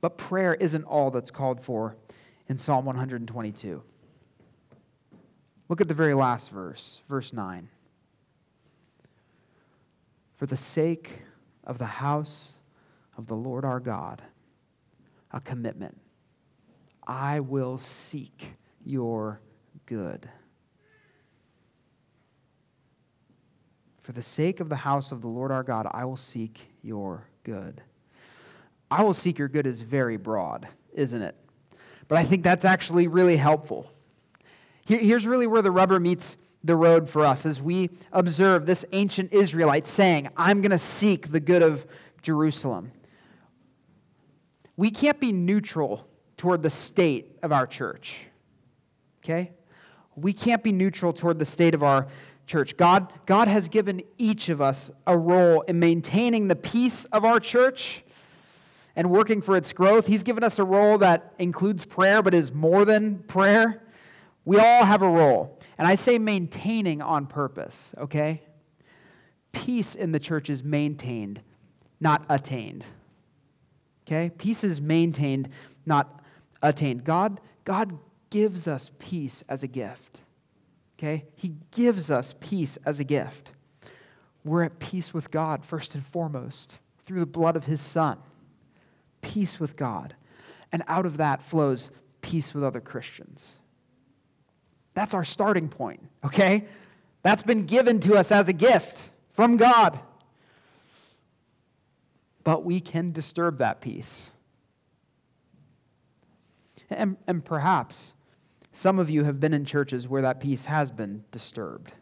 But 0.00 0.18
prayer 0.18 0.54
isn't 0.54 0.82
all 0.82 1.12
that's 1.12 1.30
called 1.30 1.60
for 1.60 1.94
in 2.48 2.58
Psalm 2.58 2.84
122. 2.84 3.80
Look 5.68 5.80
at 5.80 5.86
the 5.86 5.94
very 5.94 6.14
last 6.14 6.50
verse, 6.50 7.00
verse 7.08 7.32
9. 7.32 7.68
For 10.34 10.46
the 10.46 10.56
sake 10.56 11.22
of 11.62 11.78
the 11.78 11.84
house 11.84 12.54
of 13.16 13.28
the 13.28 13.36
Lord 13.36 13.64
our 13.64 13.78
God, 13.78 14.20
a 15.30 15.40
commitment. 15.40 15.96
I 17.06 17.38
will 17.38 17.78
seek 17.78 18.50
your 18.84 19.40
good. 19.86 20.28
For 24.06 24.12
the 24.12 24.22
sake 24.22 24.60
of 24.60 24.68
the 24.68 24.76
house 24.76 25.10
of 25.10 25.20
the 25.20 25.26
Lord 25.26 25.50
our 25.50 25.64
God, 25.64 25.88
I 25.90 26.04
will 26.04 26.16
seek 26.16 26.70
your 26.80 27.26
good. 27.42 27.82
I 28.88 29.02
will 29.02 29.12
seek 29.12 29.36
your 29.36 29.48
good 29.48 29.66
is 29.66 29.80
very 29.80 30.16
broad, 30.16 30.68
isn't 30.92 31.20
it? 31.20 31.34
But 32.06 32.16
I 32.16 32.22
think 32.22 32.44
that's 32.44 32.64
actually 32.64 33.08
really 33.08 33.36
helpful. 33.36 33.90
Here's 34.84 35.26
really 35.26 35.48
where 35.48 35.60
the 35.60 35.72
rubber 35.72 35.98
meets 35.98 36.36
the 36.62 36.76
road 36.76 37.10
for 37.10 37.24
us 37.24 37.44
as 37.46 37.60
we 37.60 37.90
observe 38.12 38.64
this 38.64 38.84
ancient 38.92 39.32
Israelite 39.32 39.88
saying, 39.88 40.28
I'm 40.36 40.60
going 40.60 40.70
to 40.70 40.78
seek 40.78 41.32
the 41.32 41.40
good 41.40 41.64
of 41.64 41.84
Jerusalem. 42.22 42.92
We 44.76 44.92
can't 44.92 45.18
be 45.18 45.32
neutral 45.32 46.06
toward 46.36 46.62
the 46.62 46.70
state 46.70 47.38
of 47.42 47.50
our 47.50 47.66
church. 47.66 48.14
Okay? 49.24 49.50
We 50.14 50.32
can't 50.32 50.62
be 50.62 50.70
neutral 50.70 51.12
toward 51.12 51.40
the 51.40 51.44
state 51.44 51.74
of 51.74 51.82
our 51.82 52.06
church. 52.46 52.76
God, 52.76 53.12
God 53.26 53.48
has 53.48 53.68
given 53.68 54.02
each 54.18 54.48
of 54.48 54.60
us 54.60 54.90
a 55.06 55.16
role 55.16 55.62
in 55.62 55.78
maintaining 55.78 56.48
the 56.48 56.56
peace 56.56 57.04
of 57.06 57.24
our 57.24 57.40
church 57.40 58.02
and 58.94 59.10
working 59.10 59.42
for 59.42 59.56
its 59.56 59.72
growth. 59.72 60.06
He's 60.06 60.22
given 60.22 60.42
us 60.42 60.58
a 60.58 60.64
role 60.64 60.98
that 60.98 61.34
includes 61.38 61.84
prayer 61.84 62.22
but 62.22 62.34
is 62.34 62.52
more 62.52 62.84
than 62.84 63.18
prayer. 63.24 63.82
We 64.44 64.58
all 64.58 64.84
have 64.84 65.02
a 65.02 65.10
role. 65.10 65.58
And 65.76 65.86
I 65.86 65.96
say 65.96 66.18
maintaining 66.18 67.02
on 67.02 67.26
purpose, 67.26 67.92
okay? 67.98 68.42
Peace 69.52 69.94
in 69.94 70.12
the 70.12 70.20
church 70.20 70.48
is 70.48 70.62
maintained, 70.62 71.40
not 72.00 72.24
attained. 72.28 72.84
Okay? 74.06 74.30
Peace 74.38 74.62
is 74.62 74.80
maintained, 74.80 75.48
not 75.84 76.20
attained. 76.62 77.04
God, 77.04 77.40
God 77.64 77.98
gives 78.30 78.68
us 78.68 78.90
peace 78.98 79.42
as 79.48 79.62
a 79.62 79.66
gift. 79.66 80.22
Okay? 80.98 81.24
He 81.34 81.54
gives 81.72 82.10
us 82.10 82.34
peace 82.40 82.78
as 82.84 83.00
a 83.00 83.04
gift. 83.04 83.52
We're 84.44 84.64
at 84.64 84.78
peace 84.78 85.12
with 85.12 85.30
God, 85.30 85.64
first 85.64 85.94
and 85.94 86.06
foremost, 86.06 86.78
through 87.04 87.20
the 87.20 87.26
blood 87.26 87.56
of 87.56 87.64
His 87.64 87.80
Son. 87.80 88.18
Peace 89.20 89.58
with 89.58 89.76
God. 89.76 90.14
And 90.72 90.82
out 90.88 91.06
of 91.06 91.16
that 91.18 91.42
flows 91.42 91.90
peace 92.22 92.54
with 92.54 92.64
other 92.64 92.80
Christians. 92.80 93.52
That's 94.94 95.14
our 95.14 95.24
starting 95.24 95.68
point, 95.68 96.02
okay? 96.24 96.66
That's 97.22 97.42
been 97.42 97.66
given 97.66 98.00
to 98.00 98.14
us 98.14 98.32
as 98.32 98.48
a 98.48 98.52
gift 98.52 99.10
from 99.32 99.56
God. 99.56 99.98
But 102.44 102.64
we 102.64 102.80
can 102.80 103.12
disturb 103.12 103.58
that 103.58 103.80
peace. 103.80 104.30
And, 106.88 107.16
and 107.26 107.44
perhaps 107.44 108.14
some 108.76 108.98
of 108.98 109.08
you 109.08 109.24
have 109.24 109.40
been 109.40 109.54
in 109.54 109.64
churches 109.64 110.06
where 110.06 110.20
that 110.20 110.38
peace 110.38 110.66
has 110.66 110.90
been 110.90 111.24
disturbed. 111.30 111.92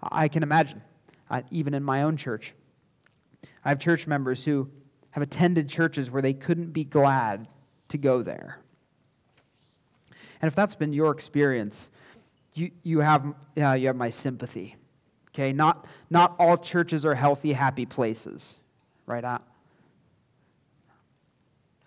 I 0.00 0.28
can 0.28 0.44
imagine, 0.44 0.82
uh, 1.28 1.42
even 1.50 1.74
in 1.74 1.82
my 1.82 2.02
own 2.02 2.16
church. 2.16 2.54
I 3.64 3.70
have 3.70 3.80
church 3.80 4.06
members 4.06 4.44
who 4.44 4.70
have 5.10 5.24
attended 5.24 5.68
churches 5.68 6.12
where 6.12 6.22
they 6.22 6.32
couldn't 6.32 6.72
be 6.72 6.84
glad 6.84 7.48
to 7.88 7.98
go 7.98 8.22
there. 8.22 8.60
And 10.40 10.46
if 10.46 10.54
that's 10.54 10.76
been 10.76 10.92
your 10.92 11.10
experience, 11.10 11.88
you, 12.54 12.70
you, 12.84 13.00
have, 13.00 13.26
uh, 13.60 13.72
you 13.72 13.88
have 13.88 13.96
my 13.96 14.10
sympathy. 14.10 14.76
Okay? 15.30 15.52
Not, 15.52 15.88
not 16.08 16.36
all 16.38 16.56
churches 16.56 17.04
are 17.04 17.16
healthy, 17.16 17.52
happy 17.52 17.84
places, 17.84 18.58
right? 19.06 19.24
I, 19.24 19.40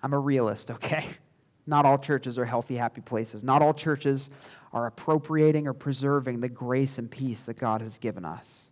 I'm 0.03 0.11
a 0.11 0.19
realist, 0.19 0.71
okay? 0.71 1.07
Not 1.69 1.85
all 1.85 1.99
churches 1.99 2.39
are 2.39 2.45
healthy, 2.45 2.75
happy 2.75 3.01
places. 3.01 3.43
Not 3.43 3.61
all 3.61 3.75
churches 3.75 4.31
are 4.73 4.87
appropriating 4.87 5.67
or 5.67 5.73
preserving 5.73 6.39
the 6.39 6.49
grace 6.49 6.97
and 6.97 7.09
peace 7.09 7.43
that 7.43 7.59
God 7.59 7.81
has 7.81 7.99
given 7.99 8.25
us. 8.25 8.71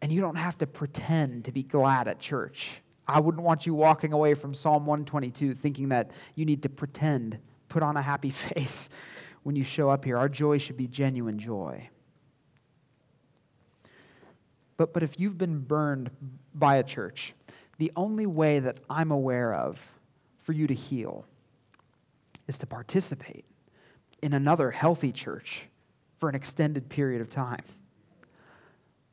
And 0.00 0.12
you 0.12 0.20
don't 0.20 0.36
have 0.36 0.56
to 0.58 0.66
pretend 0.66 1.46
to 1.46 1.52
be 1.52 1.64
glad 1.64 2.06
at 2.06 2.20
church. 2.20 2.70
I 3.08 3.18
wouldn't 3.18 3.42
want 3.42 3.66
you 3.66 3.74
walking 3.74 4.12
away 4.12 4.34
from 4.34 4.54
Psalm 4.54 4.86
122 4.86 5.54
thinking 5.54 5.88
that 5.88 6.12
you 6.36 6.44
need 6.44 6.62
to 6.62 6.68
pretend, 6.68 7.36
put 7.68 7.82
on 7.82 7.96
a 7.96 8.02
happy 8.02 8.30
face 8.54 8.90
when 9.42 9.56
you 9.56 9.64
show 9.64 9.90
up 9.90 10.04
here. 10.04 10.18
Our 10.18 10.28
joy 10.28 10.58
should 10.58 10.76
be 10.76 10.86
genuine 10.86 11.40
joy. 11.40 11.88
But, 14.76 14.92
but 14.92 15.02
if 15.02 15.18
you've 15.18 15.36
been 15.36 15.58
burned 15.58 16.10
by 16.54 16.76
a 16.76 16.84
church, 16.84 17.34
the 17.78 17.90
only 17.96 18.26
way 18.26 18.60
that 18.60 18.78
I'm 18.88 19.10
aware 19.10 19.52
of 19.52 19.80
for 20.44 20.52
you 20.52 20.68
to 20.68 20.74
heal 20.74 21.24
is 22.48 22.58
to 22.58 22.66
participate 22.66 23.44
in 24.22 24.32
another 24.32 24.70
healthy 24.70 25.12
church 25.12 25.66
for 26.18 26.28
an 26.28 26.34
extended 26.34 26.88
period 26.88 27.20
of 27.20 27.30
time. 27.30 27.62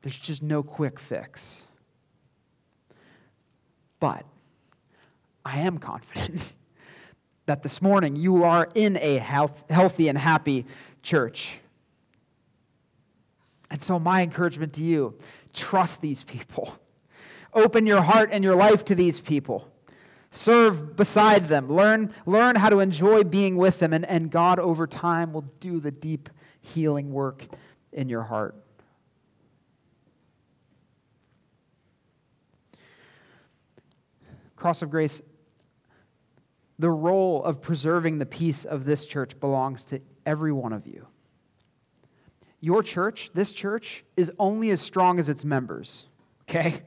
There's 0.01 0.17
just 0.17 0.41
no 0.41 0.63
quick 0.63 0.99
fix. 0.99 1.63
But 3.99 4.25
I 5.43 5.59
am 5.59 5.77
confident 5.77 6.53
that 7.45 7.61
this 7.61 7.81
morning 7.81 8.15
you 8.15 8.43
are 8.43 8.69
in 8.73 8.97
a 8.97 9.17
health, 9.17 9.63
healthy 9.69 10.07
and 10.07 10.17
happy 10.17 10.65
church. 11.03 11.59
And 13.69 13.81
so, 13.81 13.99
my 13.99 14.21
encouragement 14.21 14.73
to 14.73 14.83
you 14.83 15.15
trust 15.53 16.01
these 16.01 16.23
people. 16.23 16.77
Open 17.53 17.87
your 17.87 18.01
heart 18.01 18.29
and 18.31 18.43
your 18.43 18.55
life 18.55 18.85
to 18.85 18.95
these 18.95 19.19
people. 19.19 19.71
Serve 20.35 20.97
beside 20.97 21.47
them. 21.47 21.69
Learn, 21.69 22.13
learn 22.25 22.57
how 22.57 22.67
to 22.67 22.81
enjoy 22.81 23.23
being 23.23 23.55
with 23.55 23.79
them, 23.79 23.93
and, 23.93 24.05
and 24.05 24.29
God 24.29 24.59
over 24.59 24.85
time 24.85 25.31
will 25.31 25.45
do 25.61 25.79
the 25.79 25.91
deep 25.91 26.29
healing 26.59 27.13
work 27.13 27.45
in 27.93 28.09
your 28.09 28.23
heart. 28.23 28.53
Cross 34.57 34.81
of 34.81 34.89
Grace, 34.89 35.21
the 36.79 36.91
role 36.91 37.41
of 37.41 37.61
preserving 37.61 38.17
the 38.17 38.25
peace 38.25 38.65
of 38.65 38.83
this 38.83 39.05
church 39.05 39.39
belongs 39.39 39.85
to 39.85 40.01
every 40.25 40.51
one 40.51 40.73
of 40.73 40.85
you. 40.85 41.07
Your 42.59 42.83
church, 42.83 43.31
this 43.33 43.53
church, 43.53 44.03
is 44.17 44.29
only 44.37 44.71
as 44.71 44.81
strong 44.81 45.17
as 45.17 45.29
its 45.29 45.45
members, 45.45 46.07
okay? 46.41 46.81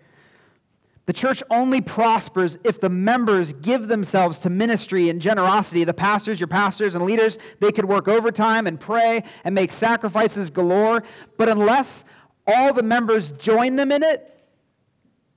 The 1.09 1.15
church 1.15 1.43
only 1.49 1.81
prospers 1.81 2.59
if 2.65 2.83
the 2.83 2.91
members 2.91 3.55
give 3.55 3.89
themselves 3.89 4.41
to 4.41 4.51
ministry 4.51 5.09
and 5.09 5.23
generosity. 5.23 5.85
The 5.85 5.95
pastors, 5.95 6.39
your 6.39 6.49
pastors 6.49 6.95
and 6.95 7.03
leaders, 7.03 7.39
they 7.61 7.73
could 7.73 7.87
work 7.87 8.09
overtime 8.09 8.67
and 8.67 8.79
pray 8.79 9.25
and 9.43 9.55
make 9.55 9.73
sacrifices 9.73 10.51
galore. 10.51 11.03
But 11.39 11.49
unless 11.49 12.05
all 12.47 12.75
the 12.75 12.83
members 12.83 13.31
join 13.31 13.77
them 13.77 13.91
in 13.91 14.03
it, 14.03 14.39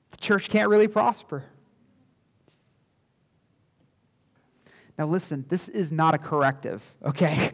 the 0.09 0.17
church 0.17 0.49
can't 0.49 0.67
really 0.67 0.89
prosper. 0.89 1.45
Now, 4.99 5.05
listen, 5.05 5.45
this 5.47 5.69
is 5.69 5.89
not 5.89 6.13
a 6.13 6.17
corrective, 6.17 6.83
okay? 7.05 7.53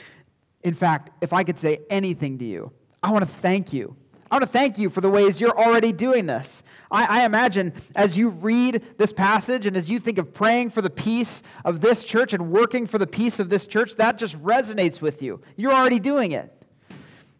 In 0.62 0.74
fact, 0.74 1.08
if 1.22 1.32
I 1.32 1.42
could 1.42 1.58
say 1.58 1.78
anything 1.88 2.36
to 2.36 2.44
you, 2.44 2.70
I 3.02 3.12
want 3.12 3.26
to 3.26 3.32
thank 3.36 3.72
you 3.72 3.96
I 4.30 4.34
want 4.34 4.42
to 4.42 4.48
thank 4.48 4.76
you 4.76 4.90
for 4.90 5.00
the 5.00 5.10
ways 5.10 5.40
you're 5.40 5.56
already 5.56 5.92
doing 5.92 6.26
this. 6.26 6.62
I, 6.90 7.20
I, 7.20 7.24
imagine 7.24 7.72
as 7.94 8.16
you 8.16 8.28
read 8.28 8.82
this 8.98 9.12
passage 9.12 9.66
and 9.66 9.76
as 9.76 9.88
you 9.88 10.00
think 10.00 10.18
of 10.18 10.34
praying 10.34 10.70
for 10.70 10.82
the 10.82 10.90
peace 10.90 11.42
of 11.64 11.80
this 11.80 12.02
church 12.02 12.32
and 12.32 12.50
working 12.50 12.86
for 12.86 12.98
the 12.98 13.06
peace 13.06 13.38
of 13.38 13.48
this 13.48 13.66
church, 13.66 13.94
that 13.96 14.18
just 14.18 14.40
resonates 14.42 15.00
with 15.00 15.22
you. 15.22 15.40
You're 15.56 15.72
already 15.72 16.00
doing 16.00 16.32
it. 16.32 16.52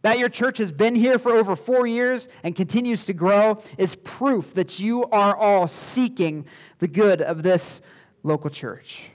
That 0.03 0.19
your 0.21 0.29
church 0.29 0.59
has 0.59 0.71
been 0.71 0.95
here 0.95 1.19
for 1.19 1.33
over 1.33 1.57
four 1.57 1.87
years 1.87 2.29
and 2.45 2.55
continues 2.55 3.05
to 3.07 3.13
grow 3.13 3.61
is 3.79 3.97
proof 3.97 4.55
that 4.55 4.79
you 4.79 5.05
are 5.07 5.37
all 5.37 5.67
seeking 5.67 6.47
the 6.79 6.89
good 6.89 7.21
of 7.23 7.43
this 7.43 7.81
local 8.23 8.51
church. 8.51 9.11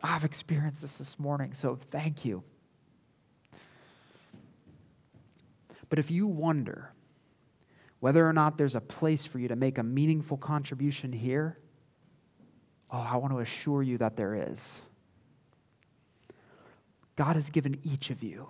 I've 0.00 0.24
experienced 0.24 0.82
this 0.82 0.98
this 0.98 1.18
morning, 1.18 1.54
so 1.54 1.78
thank 1.90 2.24
you. 2.24 2.44
But 5.88 5.98
if 5.98 6.10
you 6.10 6.26
wonder 6.26 6.92
whether 8.00 8.28
or 8.28 8.32
not 8.32 8.58
there's 8.58 8.74
a 8.74 8.80
place 8.80 9.24
for 9.24 9.38
you 9.38 9.48
to 9.48 9.56
make 9.56 9.78
a 9.78 9.82
meaningful 9.82 10.36
contribution 10.36 11.12
here, 11.12 11.58
oh, 12.90 13.06
I 13.10 13.16
want 13.16 13.32
to 13.32 13.40
assure 13.40 13.82
you 13.82 13.98
that 13.98 14.16
there 14.16 14.34
is. 14.34 14.80
God 17.16 17.34
has 17.34 17.50
given 17.50 17.78
each 17.82 18.10
of 18.10 18.22
you 18.22 18.48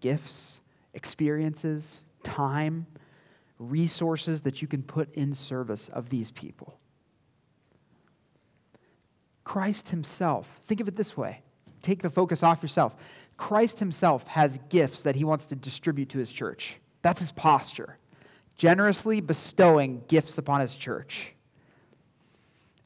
gifts, 0.00 0.60
experiences, 0.92 2.00
time, 2.22 2.86
resources 3.58 4.42
that 4.42 4.60
you 4.60 4.68
can 4.68 4.82
put 4.82 5.14
in 5.14 5.32
service 5.32 5.88
of 5.88 6.10
these 6.10 6.30
people. 6.30 6.78
Christ 9.44 9.90
Himself, 9.90 10.48
think 10.66 10.80
of 10.80 10.88
it 10.88 10.96
this 10.96 11.16
way 11.16 11.40
take 11.82 12.02
the 12.02 12.10
focus 12.10 12.42
off 12.42 12.62
yourself. 12.62 12.96
Christ 13.36 13.78
himself 13.80 14.26
has 14.28 14.58
gifts 14.68 15.02
that 15.02 15.16
he 15.16 15.24
wants 15.24 15.46
to 15.46 15.56
distribute 15.56 16.10
to 16.10 16.18
his 16.18 16.30
church. 16.32 16.76
That's 17.02 17.20
his 17.20 17.32
posture. 17.32 17.98
generously 18.56 19.20
bestowing 19.20 20.02
gifts 20.08 20.38
upon 20.38 20.60
his 20.60 20.76
church. 20.76 21.32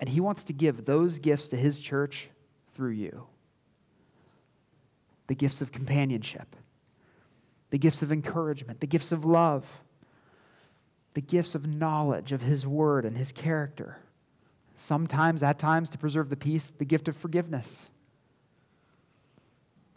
And 0.00 0.08
he 0.08 0.20
wants 0.20 0.44
to 0.44 0.52
give 0.52 0.84
those 0.84 1.18
gifts 1.18 1.48
to 1.48 1.56
his 1.56 1.78
church 1.80 2.30
through 2.74 2.92
you 2.92 3.26
the 5.26 5.34
gifts 5.34 5.60
of 5.60 5.70
companionship, 5.70 6.56
the 7.68 7.76
gifts 7.76 8.00
of 8.00 8.10
encouragement, 8.10 8.80
the 8.80 8.86
gifts 8.86 9.12
of 9.12 9.26
love, 9.26 9.66
the 11.12 11.20
gifts 11.20 11.54
of 11.54 11.66
knowledge 11.66 12.32
of 12.32 12.40
his 12.40 12.66
word 12.66 13.04
and 13.04 13.14
his 13.14 13.30
character. 13.30 13.98
Sometimes, 14.78 15.42
at 15.42 15.58
times, 15.58 15.90
to 15.90 15.98
preserve 15.98 16.30
the 16.30 16.36
peace, 16.36 16.72
the 16.78 16.86
gift 16.86 17.08
of 17.08 17.16
forgiveness. 17.16 17.90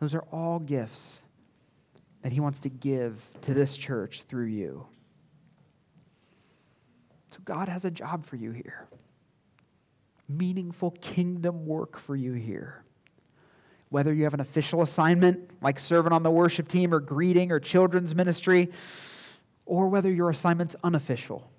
Those 0.01 0.15
are 0.15 0.25
all 0.31 0.57
gifts 0.57 1.21
that 2.23 2.31
he 2.31 2.39
wants 2.39 2.59
to 2.61 2.69
give 2.69 3.21
to 3.43 3.53
this 3.53 3.77
church 3.77 4.23
through 4.27 4.47
you. 4.47 4.87
So, 7.29 7.39
God 7.45 7.69
has 7.69 7.85
a 7.85 7.91
job 7.91 8.25
for 8.25 8.35
you 8.35 8.51
here 8.51 8.87
meaningful 10.27 10.91
kingdom 11.01 11.65
work 11.65 11.99
for 11.99 12.15
you 12.15 12.33
here. 12.33 12.83
Whether 13.89 14.13
you 14.13 14.23
have 14.23 14.33
an 14.33 14.39
official 14.39 14.81
assignment 14.81 15.51
like 15.61 15.77
serving 15.77 16.13
on 16.13 16.23
the 16.23 16.31
worship 16.31 16.67
team 16.67 16.93
or 16.93 16.99
greeting 16.99 17.51
or 17.51 17.59
children's 17.59 18.15
ministry, 18.15 18.69
or 19.65 19.89
whether 19.89 20.09
your 20.09 20.29
assignment's 20.29 20.75
unofficial. 20.83 21.51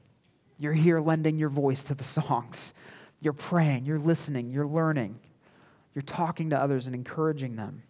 You're 0.59 0.72
here 0.72 1.01
lending 1.01 1.38
your 1.38 1.51
voice 1.51 1.84
to 1.84 1.95
the 1.95 2.05
songs. 2.05 2.72
You're 3.20 3.34
praying, 3.34 3.84
you're 3.84 3.99
listening, 3.99 4.51
you're 4.51 4.66
learning, 4.66 5.20
you're 5.95 6.03
talking 6.03 6.51
to 6.51 6.59
others 6.59 6.86
and 6.86 6.95
encouraging 6.95 7.57
them. 7.57 7.82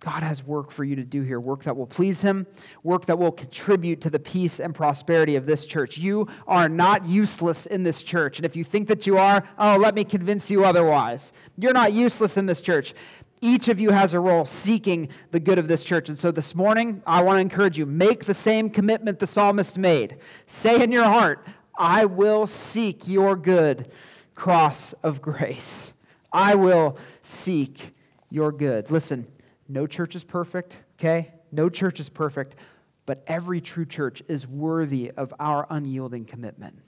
God 0.00 0.22
has 0.22 0.44
work 0.44 0.70
for 0.70 0.84
you 0.84 0.94
to 0.94 1.04
do 1.04 1.22
here, 1.22 1.40
work 1.40 1.64
that 1.64 1.76
will 1.76 1.86
please 1.86 2.20
Him, 2.20 2.46
work 2.84 3.06
that 3.06 3.18
will 3.18 3.32
contribute 3.32 4.00
to 4.02 4.10
the 4.10 4.18
peace 4.18 4.60
and 4.60 4.72
prosperity 4.72 5.34
of 5.34 5.44
this 5.44 5.66
church. 5.66 5.98
You 5.98 6.28
are 6.46 6.68
not 6.68 7.04
useless 7.04 7.66
in 7.66 7.82
this 7.82 8.02
church. 8.02 8.38
And 8.38 8.46
if 8.46 8.54
you 8.54 8.62
think 8.62 8.86
that 8.88 9.06
you 9.06 9.18
are, 9.18 9.42
oh, 9.58 9.76
let 9.76 9.96
me 9.96 10.04
convince 10.04 10.50
you 10.50 10.64
otherwise. 10.64 11.32
You're 11.56 11.72
not 11.72 11.92
useless 11.92 12.36
in 12.36 12.46
this 12.46 12.60
church. 12.60 12.94
Each 13.40 13.68
of 13.68 13.80
you 13.80 13.90
has 13.90 14.14
a 14.14 14.20
role 14.20 14.44
seeking 14.44 15.08
the 15.32 15.40
good 15.40 15.58
of 15.58 15.66
this 15.66 15.82
church. 15.82 16.08
And 16.08 16.18
so 16.18 16.30
this 16.30 16.54
morning, 16.54 17.02
I 17.06 17.22
want 17.22 17.36
to 17.36 17.40
encourage 17.40 17.76
you 17.76 17.86
make 17.86 18.24
the 18.24 18.34
same 18.34 18.70
commitment 18.70 19.18
the 19.18 19.26
psalmist 19.26 19.78
made. 19.78 20.18
Say 20.46 20.82
in 20.82 20.92
your 20.92 21.04
heart, 21.04 21.44
I 21.76 22.04
will 22.04 22.46
seek 22.46 23.08
your 23.08 23.36
good, 23.36 23.90
cross 24.34 24.92
of 25.02 25.22
grace. 25.22 25.92
I 26.32 26.54
will 26.54 26.98
seek 27.22 27.94
your 28.30 28.52
good. 28.52 28.90
Listen, 28.90 29.26
no 29.68 29.86
church 29.86 30.16
is 30.16 30.24
perfect, 30.24 30.76
okay? 30.98 31.30
No 31.52 31.68
church 31.68 32.00
is 32.00 32.08
perfect, 32.08 32.56
but 33.04 33.22
every 33.26 33.60
true 33.60 33.84
church 33.84 34.22
is 34.26 34.46
worthy 34.46 35.10
of 35.10 35.32
our 35.38 35.66
unyielding 35.68 36.24
commitment. 36.24 36.78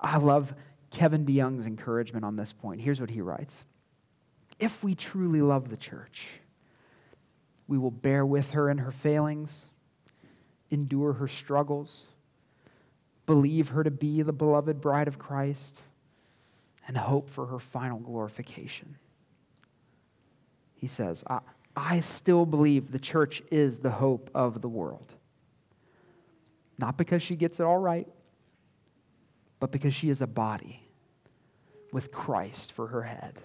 I 0.00 0.18
love 0.18 0.54
Kevin 0.90 1.26
DeYoung's 1.26 1.66
encouragement 1.66 2.24
on 2.24 2.36
this 2.36 2.52
point. 2.52 2.80
Here's 2.80 3.00
what 3.00 3.10
he 3.10 3.20
writes 3.20 3.64
If 4.60 4.84
we 4.84 4.94
truly 4.94 5.42
love 5.42 5.68
the 5.68 5.76
church, 5.76 6.28
we 7.66 7.78
will 7.78 7.90
bear 7.90 8.24
with 8.24 8.52
her 8.52 8.70
in 8.70 8.78
her 8.78 8.92
failings, 8.92 9.64
endure 10.70 11.14
her 11.14 11.28
struggles, 11.28 12.06
believe 13.26 13.70
her 13.70 13.82
to 13.82 13.90
be 13.90 14.22
the 14.22 14.32
beloved 14.32 14.80
bride 14.80 15.08
of 15.08 15.18
Christ, 15.18 15.80
and 16.86 16.96
hope 16.96 17.30
for 17.30 17.46
her 17.46 17.58
final 17.58 17.98
glorification 17.98 18.96
he 20.84 20.88
says, 20.88 21.24
I, 21.30 21.38
I 21.74 22.00
still 22.00 22.44
believe 22.44 22.92
the 22.92 22.98
church 22.98 23.42
is 23.50 23.78
the 23.78 23.88
hope 23.88 24.28
of 24.34 24.60
the 24.60 24.68
world. 24.68 25.14
Not 26.76 26.98
because 26.98 27.22
she 27.22 27.36
gets 27.36 27.58
it 27.58 27.62
all 27.62 27.78
right, 27.78 28.06
but 29.60 29.72
because 29.72 29.94
she 29.94 30.10
is 30.10 30.20
a 30.20 30.26
body 30.26 30.82
with 31.90 32.12
Christ 32.12 32.72
for 32.72 32.86
her 32.88 33.02
head. 33.02 33.40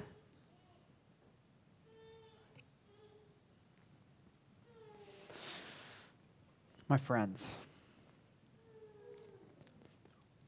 My 6.89 6.97
friends, 6.97 7.55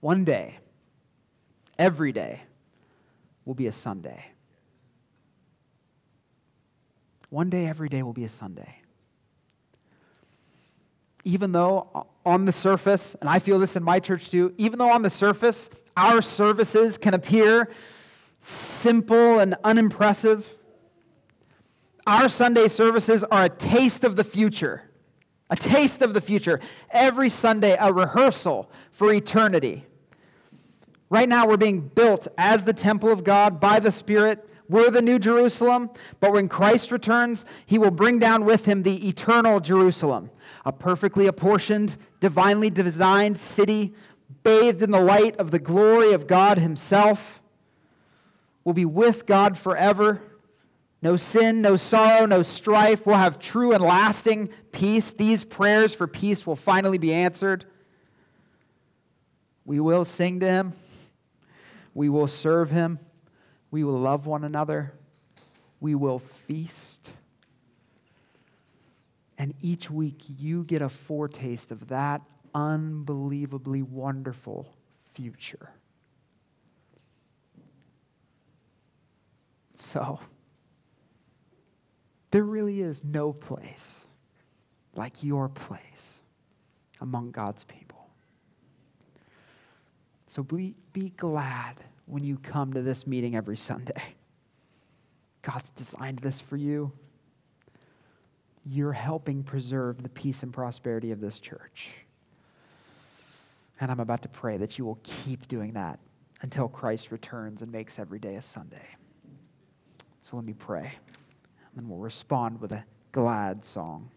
one 0.02 0.26
day, 0.26 0.58
every 1.80 2.12
day, 2.12 2.42
will 3.46 3.54
be 3.54 3.68
a 3.68 3.72
Sunday. 3.72 4.31
One 7.32 7.50
day, 7.50 7.66
every 7.66 7.88
day 7.88 8.04
will 8.04 8.12
be 8.12 8.26
a 8.26 8.30
Sunday. 8.30 8.76
Even 11.24 11.54
though 11.54 11.88
uh, 11.96 12.04
on 12.26 12.44
the 12.44 12.52
surface, 12.52 13.16
and 13.22 13.30
I 13.30 13.40
feel 13.40 13.58
this 13.58 13.78
in 13.78 13.84
my 13.84 14.02
church 14.02 14.30
too, 14.30 14.54
even 14.58 14.78
though 14.78 14.92
on 14.92 15.02
the 15.02 15.10
surface 15.10 15.70
our 15.96 16.22
services 16.22 16.98
can 16.98 17.14
appear 17.14 17.70
simple 18.42 19.40
and 19.40 19.56
unimpressive, 19.64 20.46
our 22.06 22.28
Sunday 22.28 22.68
services 22.68 23.24
are 23.24 23.46
a 23.46 23.50
taste 23.50 24.04
of 24.04 24.18
the 24.18 24.26
future. 24.26 24.84
A 25.50 25.56
taste 25.56 26.02
of 26.02 26.14
the 26.14 26.22
future. 26.22 26.60
Every 26.90 27.30
Sunday, 27.30 27.78
a 27.80 27.94
rehearsal 27.94 28.70
for 28.92 29.14
eternity. 29.14 29.86
Right 31.10 31.30
now, 31.30 31.48
we're 31.48 31.56
being 31.56 31.80
built 31.80 32.28
as 32.38 32.66
the 32.66 32.74
temple 32.74 33.10
of 33.10 33.24
God 33.24 33.62
by 33.62 33.80
the 33.80 33.92
Spirit 33.92 34.50
we're 34.72 34.90
the 34.90 35.02
new 35.02 35.20
Jerusalem, 35.20 35.90
but 36.22 36.32
when 36.32 36.48
Christ 36.48 36.92
returns, 36.92 37.46
he 37.66 37.78
will 37.78 37.92
bring 37.92 38.20
down 38.20 38.46
with 38.46 38.66
him 38.66 38.84
the 38.84 39.08
eternal 39.08 39.60
Jerusalem, 39.60 40.32
a 40.66 40.72
perfectly 40.72 41.28
apportioned, 41.28 41.98
divinely 42.22 42.70
designed 42.70 43.38
city, 43.38 43.94
bathed 44.44 44.82
in 44.82 44.92
the 44.92 45.02
light 45.02 45.36
of 45.36 45.52
the 45.52 45.60
glory 45.60 46.14
of 46.14 46.26
God 46.26 46.58
himself. 46.58 47.42
We'll 48.64 48.74
be 48.74 48.86
with 48.86 49.26
God 49.26 49.58
forever. 49.58 50.22
No 51.02 51.18
sin, 51.18 51.62
no 51.62 51.76
sorrow, 51.76 52.26
no 52.26 52.42
strife. 52.42 53.06
We'll 53.06 53.18
have 53.18 53.40
true 53.40 53.74
and 53.74 53.84
lasting 53.84 54.50
peace. 54.72 55.12
These 55.12 55.44
prayers 55.44 55.94
for 55.94 56.08
peace 56.08 56.48
will 56.48 56.56
finally 56.56 56.98
be 56.98 57.14
answered. 57.14 57.66
We 59.66 59.82
will 59.82 60.06
sing 60.06 60.40
to 60.40 60.48
him. 60.48 60.74
We 61.94 62.08
will 62.08 62.28
serve 62.28 62.72
him. 62.72 63.00
We 63.72 63.84
will 63.84 64.00
love 64.00 64.26
one 64.26 64.44
another. 64.44 64.94
We 65.80 65.96
will 65.96 66.20
feast. 66.20 67.10
And 69.38 69.56
each 69.62 69.90
week 69.90 70.22
you 70.38 70.64
get 70.66 70.82
a 70.82 70.90
foretaste 70.90 71.72
of 71.72 71.88
that 71.88 72.22
unbelievably 72.54 73.82
wonderful 73.82 74.74
future. 75.14 75.72
So, 79.74 80.20
there 82.30 82.44
really 82.44 82.82
is 82.82 83.04
no 83.04 83.34
place 83.34 84.06
like 84.96 85.24
your 85.24 85.50
place 85.50 86.22
among 87.00 87.32
God's 87.32 87.64
people. 87.64 88.10
So 90.28 90.44
be, 90.44 90.76
be 90.94 91.10
glad 91.18 91.76
when 92.12 92.26
you 92.26 92.38
come 92.38 92.74
to 92.74 92.82
this 92.82 93.08
meeting 93.08 93.38
every 93.38 93.56
Sunday. 93.56 94.04
God's 95.44 95.72
designed 95.72 96.20
this 96.20 96.42
for 96.42 96.58
you. 96.58 96.92
You're 98.66 98.92
helping 98.92 99.44
preserve 99.44 100.04
the 100.04 100.10
peace 100.10 100.44
and 100.44 100.52
prosperity 100.52 101.12
of 101.12 101.22
this 101.22 101.40
church. 101.40 101.88
And 103.80 103.90
I'm 103.90 104.02
about 104.02 104.22
to 104.24 104.28
pray 104.28 104.58
that 104.58 104.78
you 104.78 104.84
will 104.84 105.00
keep 105.04 105.48
doing 105.48 105.72
that 105.72 106.00
until 106.42 106.68
Christ 106.68 107.12
returns 107.12 107.62
and 107.62 107.72
makes 107.72 107.98
every 107.98 108.20
day 108.20 108.36
a 108.36 108.42
Sunday. 108.42 108.86
So 110.22 110.36
let 110.36 110.44
me 110.44 110.54
pray, 110.54 110.92
and 110.92 111.78
then 111.78 111.88
we'll 111.88 111.98
respond 111.98 112.60
with 112.60 112.74
a 112.74 112.84
glad 113.14 113.64
song. 113.64 114.12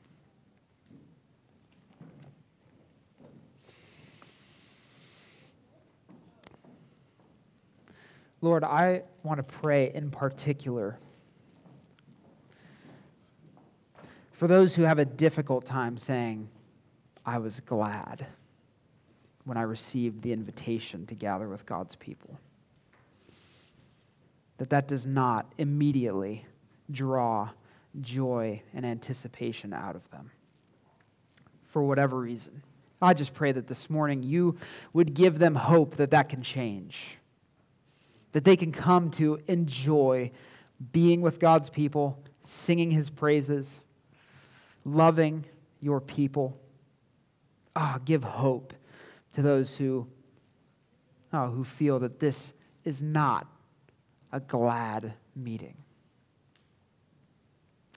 Lord, 8.45 8.63
I 8.63 9.05
want 9.23 9.39
to 9.39 9.43
pray 9.43 9.91
in 9.95 10.11
particular 10.11 10.99
for 14.33 14.47
those 14.47 14.75
who 14.75 14.83
have 14.83 14.99
a 14.99 15.07
difficult 15.07 15.65
time 15.65 15.97
saying, 15.97 16.51
I 17.25 17.39
was 17.39 17.61
glad 17.61 18.27
when 19.45 19.57
I 19.57 19.63
received 19.63 20.21
the 20.21 20.31
invitation 20.35 21.07
to 21.07 21.15
gather 21.15 21.49
with 21.49 21.65
God's 21.65 21.95
people. 21.95 22.39
That 24.59 24.69
that 24.69 24.89
does 24.89 25.07
not 25.07 25.51
immediately 25.57 26.45
draw 26.91 27.49
joy 28.03 28.61
and 28.75 28.85
anticipation 28.85 29.73
out 29.73 29.97
of 29.97 30.11
them 30.11 30.31
for 31.69 31.83
whatever 31.83 32.19
reason. 32.19 32.63
I 33.01 33.15
just 33.15 33.33
pray 33.33 33.53
that 33.53 33.69
this 33.69 33.89
morning 33.89 34.23
you 34.23 34.59
would 34.93 35.15
give 35.15 35.39
them 35.39 35.55
hope 35.55 35.97
that 35.97 36.11
that 36.11 36.29
can 36.29 36.43
change 36.43 37.17
that 38.35 38.43
they 38.43 38.57
can 38.57 38.73
come 38.73 39.13
to 39.13 39.39
enjoy 39.47 40.29
being 40.91 41.21
with 41.21 41.39
God's 41.39 41.71
people, 41.71 42.21
singing 42.43 42.91
his 42.91 43.09
praises, 43.09 43.81
loving 44.85 45.45
your 45.81 46.01
people. 46.01 46.59
oh, 47.77 47.97
give 48.05 48.25
hope 48.25 48.75
to 49.33 49.43
those 49.43 49.77
who, 49.77 50.09
oh, 51.33 51.47
who 51.47 51.63
feel 51.63 52.01
that 52.01 52.19
this 52.19 52.53
is 52.85 53.01
not 53.01 53.47
a 54.33 54.41
glad 54.41 55.15
meeting. 55.37 55.77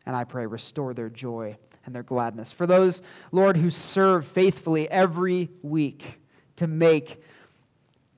And 0.06 0.16
I 0.16 0.24
pray, 0.24 0.46
restore 0.46 0.94
their 0.94 1.10
joy 1.10 1.58
and 1.88 1.96
their 1.96 2.04
gladness. 2.04 2.52
For 2.52 2.68
those, 2.68 3.02
Lord, 3.32 3.58
who 3.58 3.72
serve 3.72 4.28
faithfully 4.28 4.88
every 4.88 5.50
week 5.64 6.22
to 6.58 6.68
make 6.68 7.24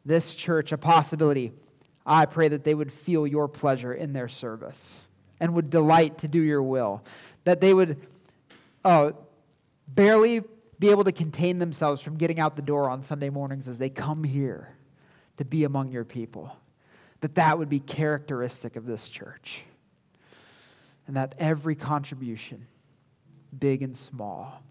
this 0.05 0.35
church 0.35 0.73
a 0.73 0.77
possibility, 0.77 1.53
I 2.09 2.25
pray 2.25 2.47
that 2.47 2.63
they 2.63 2.73
would 2.73 2.91
feel 2.91 3.27
your 3.27 3.47
pleasure 3.47 3.93
in 3.93 4.13
their 4.13 4.27
service 4.27 5.03
and 5.39 5.53
would 5.53 5.69
delight 5.69 6.17
to 6.19 6.27
do 6.27 6.41
your 6.41 6.63
will. 6.63 7.03
That 7.43 7.61
they 7.61 7.71
would 7.71 7.97
uh, 8.83 9.11
barely 9.87 10.41
be 10.79 10.89
able 10.89 11.03
to 11.03 11.11
contain 11.11 11.59
themselves 11.59 12.01
from 12.01 12.17
getting 12.17 12.39
out 12.39 12.55
the 12.55 12.63
door 12.63 12.89
on 12.89 13.03
Sunday 13.03 13.29
mornings 13.29 13.67
as 13.67 13.77
they 13.77 13.91
come 13.91 14.23
here 14.23 14.75
to 15.37 15.45
be 15.45 15.65
among 15.65 15.91
your 15.91 16.03
people. 16.03 16.57
That 17.21 17.35
that 17.35 17.59
would 17.59 17.69
be 17.69 17.79
characteristic 17.79 18.75
of 18.75 18.87
this 18.87 19.07
church. 19.07 19.63
And 21.05 21.15
that 21.15 21.35
every 21.37 21.75
contribution, 21.75 22.65
big 23.59 23.83
and 23.83 23.95
small, 23.95 24.63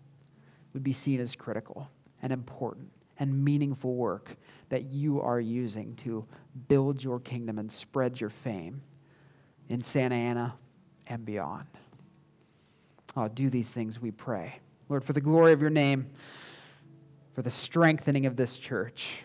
would 0.72 0.82
be 0.82 0.92
seen 0.92 1.20
as 1.20 1.36
critical 1.36 1.88
and 2.20 2.32
important 2.32 2.90
and 3.18 3.44
meaningful 3.44 3.94
work 3.94 4.36
that 4.68 4.84
you 4.84 5.20
are 5.20 5.40
using 5.40 5.94
to 5.96 6.24
build 6.68 7.02
your 7.02 7.20
kingdom 7.20 7.58
and 7.58 7.70
spread 7.70 8.20
your 8.20 8.30
fame 8.30 8.80
in 9.68 9.82
Santa 9.82 10.14
Ana 10.14 10.54
and 11.06 11.24
beyond. 11.24 11.66
Oh, 13.16 13.28
do 13.28 13.50
these 13.50 13.70
things, 13.70 14.00
we 14.00 14.10
pray. 14.10 14.58
Lord, 14.88 15.04
for 15.04 15.12
the 15.12 15.20
glory 15.20 15.52
of 15.52 15.60
your 15.60 15.70
name, 15.70 16.10
for 17.34 17.42
the 17.42 17.50
strengthening 17.50 18.26
of 18.26 18.36
this 18.36 18.58
church, 18.58 19.22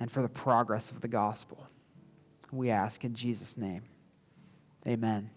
and 0.00 0.10
for 0.10 0.22
the 0.22 0.28
progress 0.28 0.90
of 0.90 1.00
the 1.00 1.08
gospel. 1.08 1.66
We 2.52 2.70
ask 2.70 3.04
in 3.04 3.14
Jesus' 3.14 3.56
name. 3.56 3.82
Amen. 4.86 5.30